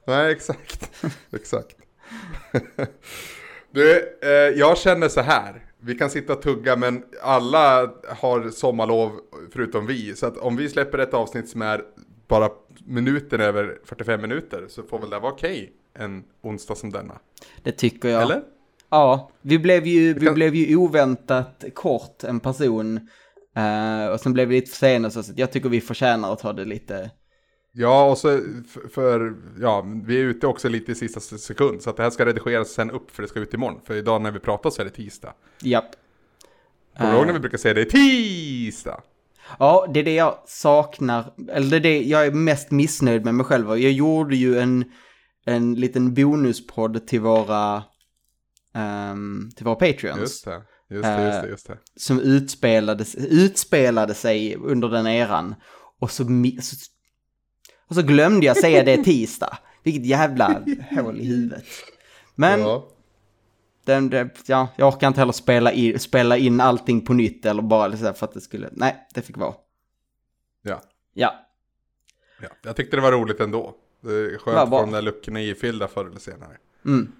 Nej, 0.06 0.32
exakt. 0.32 0.90
exakt. 1.32 1.76
du, 3.72 3.98
eh, 4.22 4.28
jag 4.58 4.78
känner 4.78 5.08
så 5.08 5.20
här. 5.20 5.64
Vi 5.82 5.94
kan 5.94 6.10
sitta 6.10 6.32
och 6.32 6.42
tugga 6.42 6.76
men 6.76 7.02
alla 7.22 7.90
har 8.08 8.50
sommarlov 8.50 9.10
förutom 9.52 9.86
vi. 9.86 10.16
Så 10.16 10.26
att 10.26 10.36
om 10.38 10.56
vi 10.56 10.68
släpper 10.68 10.98
ett 10.98 11.14
avsnitt 11.14 11.48
som 11.48 11.62
är 11.62 11.82
bara 12.28 12.48
minuten 12.86 13.40
över 13.40 13.78
45 13.84 14.20
minuter 14.20 14.64
så 14.68 14.82
får 14.82 14.98
väl 14.98 15.10
det 15.10 15.18
vara 15.18 15.32
okej 15.32 15.72
en 15.98 16.24
onsdag 16.42 16.74
som 16.74 16.90
denna. 16.90 17.18
Det 17.62 17.72
tycker 17.72 18.08
jag. 18.08 18.22
Eller? 18.22 18.42
Ja, 18.90 19.30
vi 19.42 19.58
blev 19.58 19.86
ju, 19.86 20.14
vi 20.14 20.26
kan- 20.26 20.34
blev 20.34 20.54
ju 20.54 20.76
oväntat 20.76 21.64
kort 21.74 22.24
en 22.24 22.40
person. 22.40 23.08
eh, 23.56 24.06
och 24.12 24.20
sen 24.20 24.32
blev 24.32 24.48
vi 24.48 24.54
lite 24.54 24.70
försenade 24.70 25.10
så 25.14 25.20
att 25.20 25.38
jag 25.38 25.52
tycker 25.52 25.68
vi 25.68 25.80
förtjänar 25.80 26.32
att 26.32 26.38
ta 26.38 26.52
det 26.52 26.64
lite. 26.64 27.10
Ja, 27.72 28.10
och 28.10 28.18
så 28.18 28.28
för, 28.68 28.88
för, 28.88 29.36
ja, 29.60 29.86
vi 30.04 30.20
är 30.20 30.24
ute 30.24 30.46
också 30.46 30.68
lite 30.68 30.92
i 30.92 30.94
sista 30.94 31.20
sekund. 31.20 31.82
Så 31.82 31.90
att 31.90 31.96
det 31.96 32.02
här 32.02 32.10
ska 32.10 32.26
redigeras 32.26 32.68
sen 32.68 32.90
upp 32.90 33.10
för 33.10 33.22
det 33.22 33.28
ska 33.28 33.40
ut 33.40 33.54
imorgon. 33.54 33.80
För 33.84 33.94
idag 33.94 34.22
när 34.22 34.30
vi 34.30 34.38
pratar 34.38 34.70
så 34.70 34.80
är 34.80 34.84
det 34.84 34.90
tisdag. 34.90 35.34
Japp. 35.62 35.90
Kommer 36.96 37.10
du 37.10 37.16
ihåg 37.16 37.26
när 37.26 37.32
vi 37.32 37.40
brukar 37.40 37.58
säga 37.58 37.74
det 37.74 37.80
är 37.80 37.84
tisdag? 37.84 39.00
Ja, 39.58 39.86
det 39.94 40.00
är 40.00 40.04
det 40.04 40.14
jag 40.14 40.42
saknar, 40.46 41.32
eller 41.48 41.70
det 41.70 41.76
är 41.76 41.80
det 41.80 42.02
jag 42.02 42.26
är 42.26 42.30
mest 42.30 42.70
missnöjd 42.70 43.24
med 43.24 43.34
mig 43.34 43.46
själv. 43.46 43.68
Jag 43.68 43.92
gjorde 43.92 44.36
ju 44.36 44.58
en, 44.58 44.84
en 45.46 45.74
liten 45.74 46.14
bonuspodd 46.14 47.06
till 47.06 47.20
våra, 47.20 47.82
ehm, 48.74 49.50
till 49.56 49.64
våra 49.64 49.74
Patreons. 49.74 50.20
Just 50.20 50.44
det, 50.44 50.62
just 50.90 51.02
det, 51.02 51.26
just 51.26 51.42
det. 51.42 51.48
Just 51.48 51.66
det. 51.66 51.78
Som 51.96 52.20
utspelade, 52.20 53.04
utspelade 53.16 54.14
sig 54.14 54.56
under 54.56 54.88
den 54.88 55.06
eran. 55.06 55.54
Och 56.00 56.10
så, 56.10 56.24
så, 56.62 56.76
och 57.90 57.96
så 57.96 58.02
glömde 58.02 58.46
jag 58.46 58.56
säga 58.56 58.84
det 58.84 58.96
tisdag. 59.04 59.58
Vilket 59.82 60.06
jävla 60.06 60.62
hål 60.90 61.20
i 61.20 61.26
huvudet. 61.26 61.64
Men 62.34 62.60
Ja. 62.60 62.88
den, 63.84 64.10
det, 64.10 64.28
ja, 64.46 64.68
jag 64.76 64.88
orkar 64.88 65.08
inte 65.08 65.20
heller 65.20 65.32
spela 65.32 65.72
in, 65.72 65.98
spela 65.98 66.36
in 66.36 66.60
allting 66.60 67.00
på 67.06 67.12
nytt 67.12 67.46
eller 67.46 67.62
bara 67.62 67.96
så 67.96 68.04
här 68.04 68.12
för 68.12 68.26
att 68.26 68.34
det 68.34 68.40
skulle, 68.40 68.68
nej, 68.72 68.96
det 69.14 69.22
fick 69.22 69.36
vara. 69.36 69.54
Ja. 70.62 70.82
Ja, 71.14 71.34
ja, 72.42 72.48
jag 72.62 72.76
tyckte 72.76 72.96
det 72.96 73.00
var 73.02 73.12
roligt 73.12 73.40
ändå. 73.40 73.74
Det 74.00 74.10
är 74.12 74.38
skönt 74.38 74.56
att 74.58 74.68
få 74.68 74.80
de 74.80 74.90
där 74.90 75.02
luckorna 75.02 75.40
ifyllda 75.42 75.88
förr 75.88 76.04
eller 76.06 76.18
senare. 76.20 76.56
mm. 76.86 77.12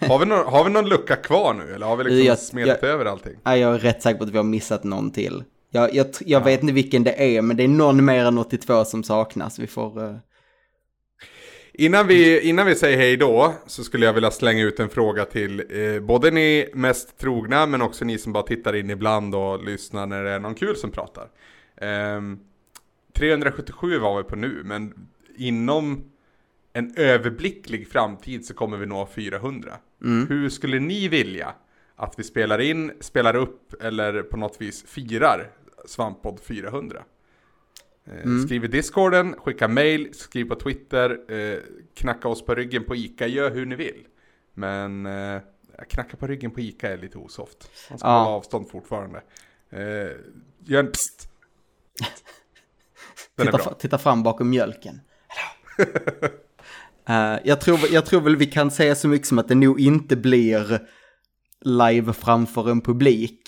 Har 0.00 0.18
vi, 0.18 0.26
någon, 0.26 0.46
har 0.52 0.64
vi 0.64 0.70
någon 0.70 0.88
lucka 0.88 1.16
kvar 1.16 1.54
nu? 1.54 1.74
Eller 1.74 1.86
har 1.86 1.96
vi 1.96 2.04
liksom 2.04 2.58
Jag- 2.58 2.84
över 2.84 3.04
allting? 3.04 3.34
Ja, 3.44 3.56
jag 3.56 3.74
är 3.74 3.78
rätt 3.78 4.02
säker 4.02 4.18
på 4.18 4.24
att 4.24 4.30
vi 4.30 4.36
har 4.36 4.44
missat 4.44 4.84
någon 4.84 5.10
till. 5.10 5.44
Jag, 5.78 5.94
jag, 5.94 6.06
jag 6.26 6.44
vet 6.44 6.62
inte 6.62 6.72
vilken 6.74 7.04
det 7.04 7.36
är, 7.36 7.42
men 7.42 7.56
det 7.56 7.64
är 7.64 7.68
någon 7.68 8.04
mer 8.04 8.24
än 8.24 8.38
82 8.38 8.84
som 8.84 9.02
saknas. 9.04 9.58
Vi 9.58 9.66
får... 9.66 10.04
eh, 10.04 10.16
Innan 11.72 12.06
vi, 12.06 12.40
innan 12.40 12.66
vi 12.66 12.74
säger 12.74 12.96
hej 12.98 13.16
då 13.16 13.54
så 13.66 13.84
skulle 13.84 14.06
jag 14.06 14.12
vilja 14.12 14.30
slänga 14.30 14.62
ut 14.64 14.80
en 14.80 14.88
fråga 14.88 15.24
till 15.24 15.64
eh, 15.70 16.00
både 16.00 16.30
ni 16.30 16.68
mest 16.74 17.18
trogna 17.18 17.66
men 17.66 17.82
också 17.82 18.04
ni 18.04 18.18
som 18.18 18.32
bara 18.32 18.42
tittar 18.42 18.76
in 18.76 18.90
ibland 18.90 19.34
och 19.34 19.64
lyssnar 19.64 20.06
när 20.06 20.24
det 20.24 20.30
är 20.30 20.38
någon 20.40 20.54
kul 20.54 20.76
som 20.76 20.90
pratar. 20.90 21.28
Ehm, 21.80 22.38
377 23.16 23.98
var 23.98 24.16
vi 24.18 24.24
på 24.24 24.36
nu 24.36 24.62
men 24.64 24.94
inom 25.36 26.04
en 26.72 26.94
överblicklig 26.96 27.88
framtid 27.88 28.44
så 28.46 28.54
kommer 28.54 28.76
vi 28.76 28.86
nå 28.86 29.06
400. 29.14 29.72
Hur 30.28 30.48
skulle 30.48 30.80
ni 30.80 31.08
vilja 31.08 31.54
att 31.96 32.14
vi 32.18 32.22
spelar 32.24 32.58
in, 32.60 32.92
spelar 33.00 33.36
upp 33.36 33.82
eller 33.82 34.22
på 34.22 34.36
något 34.36 34.56
vis 34.60 34.84
firar 34.86 35.50
Svamppodd 35.88 36.40
400. 36.40 37.04
Eh, 38.06 38.42
Skriv 38.46 38.64
i 38.64 38.68
discorden, 38.68 39.34
skicka 39.34 39.68
mail, 39.68 40.14
skriv 40.14 40.44
på 40.44 40.54
Twitter, 40.54 41.32
eh, 41.32 41.58
knacka 41.94 42.28
oss 42.28 42.44
på 42.44 42.54
ryggen 42.54 42.84
på 42.84 42.96
ICA, 42.96 43.26
gör 43.26 43.50
hur 43.50 43.66
ni 43.66 43.74
vill. 43.76 44.06
Men 44.54 45.06
eh, 45.06 45.40
knacka 45.88 46.16
på 46.16 46.26
ryggen 46.26 46.50
på 46.50 46.60
ICA 46.60 46.88
är 46.92 46.98
lite 46.98 47.18
osoft. 47.18 47.70
Man 47.90 47.98
ska 47.98 48.08
Ja. 48.08 48.18
hålla 48.18 48.30
avstånd 48.36 48.68
fortfarande. 48.70 49.22
Eh, 49.70 49.80
gör 50.64 50.80
en 50.80 50.86
är 50.86 51.28
Titta, 53.44 53.74
titta 53.74 53.98
fram 53.98 54.22
bakom 54.22 54.50
mjölken. 54.50 55.00
Eh, 57.10 57.38
jag, 57.44 57.60
tror, 57.60 57.78
jag 57.90 58.06
tror 58.06 58.20
väl 58.20 58.36
vi 58.36 58.46
kan 58.46 58.70
säga 58.70 58.94
så 58.94 59.08
mycket 59.08 59.28
som 59.28 59.38
att 59.38 59.48
det 59.48 59.54
nog 59.54 59.80
inte 59.80 60.16
blir 60.16 60.88
live 61.60 62.12
framför 62.12 62.70
en 62.70 62.80
publik. 62.80 63.42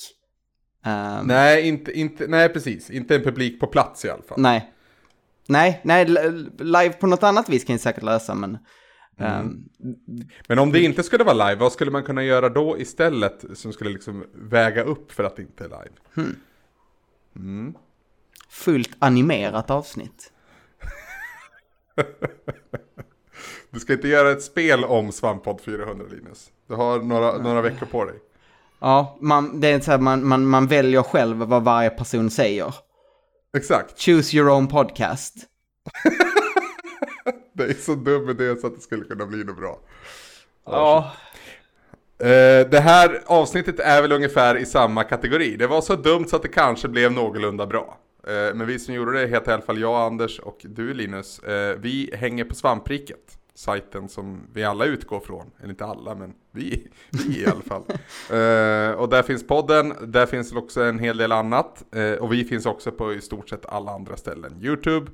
Ehm, 0.84 1.26
Nej, 1.26 1.68
inte, 1.68 1.92
inte, 1.92 2.26
nej, 2.26 2.48
precis. 2.48 2.90
Inte 2.90 3.14
en 3.16 3.22
publik 3.22 3.60
på 3.60 3.66
plats 3.66 4.04
i 4.04 4.10
alla 4.10 4.22
fall. 4.22 4.40
nej. 4.40 4.72
Nej, 5.46 5.80
nej, 5.84 6.06
live 6.58 6.92
på 6.92 7.06
något 7.06 7.22
annat 7.22 7.48
vis 7.48 7.64
kan 7.64 7.74
jag 7.74 7.80
säkert 7.80 8.02
lösa, 8.02 8.34
men... 8.34 8.58
ehm, 9.18 9.64
Men 10.48 10.58
om 10.58 10.72
det 10.72 10.80
inte 10.80 11.02
skulle 11.02 11.24
vara 11.24 11.48
live, 11.48 11.60
vad 11.60 11.72
skulle 11.72 11.90
man 11.90 12.02
kunna 12.02 12.24
göra 12.24 12.48
då 12.48 12.78
istället 12.78 13.44
som 13.54 13.72
skulle 13.72 13.90
liksom 13.90 14.24
väga 14.34 14.82
upp 14.82 15.12
för 15.12 15.24
att 15.24 15.36
det 15.36 15.42
inte 15.42 15.64
är 15.64 15.68
live? 15.68 16.34
fullt 18.48 18.96
animerat 18.98 19.70
avsnitt. 19.70 20.32
Du 23.70 23.80
ska 23.80 23.92
inte 23.92 24.08
göra 24.08 24.30
ett 24.30 24.42
spel 24.42 24.84
om 24.84 25.12
Svamppodd 25.12 25.60
400 25.60 26.06
Linus. 26.10 26.50
Du 26.68 26.74
har 26.74 26.98
några, 26.98 27.38
några 27.38 27.62
veckor 27.62 27.86
på 27.86 28.04
dig. 28.04 28.14
Ja, 28.80 29.18
man, 29.20 29.60
det 29.60 29.68
är 29.68 29.80
så 29.80 29.90
här, 29.90 29.98
man, 29.98 30.28
man, 30.28 30.46
man 30.46 30.66
väljer 30.66 31.02
själv 31.02 31.36
vad 31.36 31.62
varje 31.62 31.90
person 31.90 32.30
säger. 32.30 32.74
Exakt. 33.56 34.00
Choose 34.00 34.36
your 34.36 34.50
own 34.50 34.68
podcast. 34.68 35.34
Det 37.52 37.64
är 37.64 37.74
så 37.74 37.94
dum 37.94 38.30
idé 38.30 38.56
så 38.56 38.66
att 38.66 38.74
det 38.74 38.80
skulle 38.80 39.04
kunna 39.04 39.26
bli 39.26 39.44
något 39.44 39.56
bra. 39.56 39.78
Ja. 40.66 41.12
Eh, 42.18 42.68
det 42.70 42.80
här 42.80 43.22
avsnittet 43.26 43.80
är 43.80 44.02
väl 44.02 44.12
ungefär 44.12 44.56
i 44.56 44.66
samma 44.66 45.04
kategori. 45.04 45.56
Det 45.56 45.66
var 45.66 45.80
så 45.80 45.96
dumt 45.96 46.24
så 46.28 46.36
att 46.36 46.42
det 46.42 46.48
kanske 46.48 46.88
blev 46.88 47.12
någorlunda 47.12 47.66
bra. 47.66 47.98
Eh, 48.26 48.54
men 48.54 48.66
vi 48.66 48.78
som 48.78 48.94
gjorde 48.94 49.20
det 49.20 49.26
heter 49.26 49.50
i 49.50 49.54
alla 49.54 49.62
fall 49.62 49.80
jag, 49.80 49.94
Anders 49.94 50.38
och 50.38 50.58
du 50.62 50.94
Linus. 50.94 51.38
Eh, 51.38 51.76
vi 51.78 52.10
hänger 52.14 52.44
på 52.44 52.54
Svampriket. 52.54 53.39
Sajten 53.54 54.08
som 54.08 54.40
vi 54.52 54.64
alla 54.64 54.84
utgår 54.84 55.20
från. 55.20 55.50
Eller 55.58 55.70
inte 55.70 55.84
alla, 55.84 56.14
men 56.14 56.34
vi, 56.52 56.88
vi 57.10 57.40
i 57.42 57.46
alla 57.46 57.62
fall. 57.62 57.82
Eh, 58.30 58.90
och 58.92 59.08
där 59.08 59.22
finns 59.22 59.46
podden, 59.46 59.94
där 60.02 60.26
finns 60.26 60.52
också 60.52 60.82
en 60.82 60.98
hel 60.98 61.16
del 61.16 61.32
annat. 61.32 61.84
Eh, 61.94 62.12
och 62.12 62.32
vi 62.32 62.44
finns 62.44 62.66
också 62.66 62.92
på 62.92 63.14
i 63.14 63.20
stort 63.20 63.48
sett 63.48 63.66
alla 63.66 63.90
andra 63.92 64.16
ställen. 64.16 64.58
YouTube, 64.62 65.10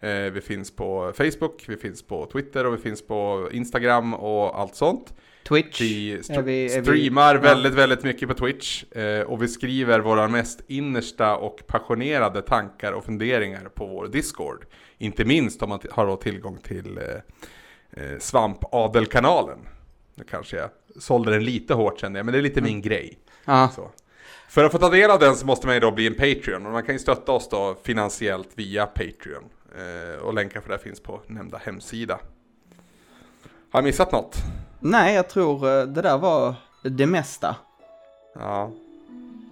eh, 0.00 0.10
vi 0.32 0.40
finns 0.40 0.76
på 0.76 1.12
Facebook, 1.16 1.64
vi 1.68 1.76
finns 1.76 2.02
på 2.02 2.26
Twitter 2.32 2.66
och 2.66 2.74
vi 2.74 2.78
finns 2.78 3.06
på 3.06 3.48
Instagram 3.52 4.14
och 4.14 4.60
allt 4.60 4.74
sånt. 4.74 5.14
Twitch. 5.48 5.80
Vi, 5.80 6.12
Är 6.12 6.18
str- 6.18 6.42
vi- 6.42 6.74
är 6.74 6.80
vi- 6.80 6.84
streamar 6.86 7.34
ja. 7.34 7.40
väldigt, 7.40 7.74
väldigt 7.74 8.02
mycket 8.04 8.28
på 8.28 8.34
Twitch. 8.34 8.84
Och 9.26 9.42
vi 9.42 9.48
skriver 9.48 10.00
våra 10.00 10.28
mest 10.28 10.60
innersta 10.66 11.36
och 11.36 11.62
passionerade 11.66 12.42
tankar 12.42 12.92
och 12.92 13.04
funderingar 13.04 13.68
på 13.74 13.86
vår 13.86 14.08
Discord. 14.08 14.64
Inte 14.98 15.24
minst 15.24 15.62
om 15.62 15.68
man 15.68 15.78
t- 15.78 15.88
har 15.92 16.06
då 16.06 16.16
tillgång 16.16 16.58
till 16.62 16.98
eh, 17.92 18.18
Svamp-adelkanalen. 18.18 19.58
Nu 20.14 20.24
kanske 20.24 20.56
jag 20.56 20.70
sålde 20.98 21.30
den 21.30 21.44
lite 21.44 21.74
hårt 21.74 22.00
kände 22.00 22.18
jag, 22.18 22.26
men 22.26 22.32
det 22.32 22.38
är 22.38 22.42
lite 22.42 22.60
min 22.60 22.82
grej. 22.82 23.18
Ja. 23.44 23.70
Så. 23.74 23.90
För 24.48 24.64
att 24.64 24.72
få 24.72 24.78
ta 24.78 24.88
del 24.88 25.10
av 25.10 25.18
den 25.18 25.36
så 25.36 25.46
måste 25.46 25.66
man 25.66 25.74
ju 25.76 25.80
då 25.80 25.90
bli 25.90 26.06
en 26.06 26.14
Patreon. 26.14 26.66
Och 26.66 26.72
man 26.72 26.82
kan 26.82 26.94
ju 26.94 26.98
stötta 26.98 27.32
oss 27.32 27.48
då 27.48 27.76
finansiellt 27.82 28.48
via 28.54 28.86
Patreon. 28.86 29.44
Eh, 29.78 30.22
och 30.22 30.34
länkar 30.34 30.60
för 30.60 30.68
det 30.68 30.78
finns 30.78 31.00
på 31.00 31.20
nämnda 31.26 31.58
hemsida. 31.58 32.18
Har 33.70 33.78
jag 33.78 33.84
missat 33.84 34.12
något? 34.12 34.36
Nej, 34.80 35.14
jag 35.14 35.28
tror 35.28 35.68
eh, 35.68 35.86
det 35.86 36.02
där 36.02 36.18
var 36.18 36.54
det 36.82 37.06
mesta. 37.06 37.56
Ja, 38.34 38.70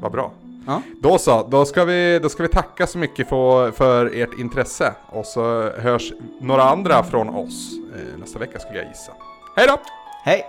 vad 0.01 0.13
bra. 0.13 0.33
Ja. 0.69 0.83
Då 1.01 1.19
så, 1.19 1.43
då 1.51 1.65
ska 1.65 1.85
vi, 1.85 2.19
då 2.23 2.29
ska 2.29 2.43
vi 2.43 2.49
tacka 2.49 2.87
så 2.87 2.99
mycket 2.99 3.29
för, 3.29 3.71
för 3.71 4.07
ert 4.15 4.39
intresse. 4.39 4.95
Och 5.07 5.27
så 5.27 5.71
hörs 5.71 6.13
några 6.41 6.63
andra 6.63 7.05
från 7.05 7.29
oss 7.29 7.73
eh, 7.97 8.19
nästa 8.19 8.39
vecka 8.39 8.59
skulle 8.59 8.79
jag 8.79 8.89
gissa. 8.89 9.13
Hej 9.57 9.67
då! 9.67 9.81
Hej! 10.25 10.47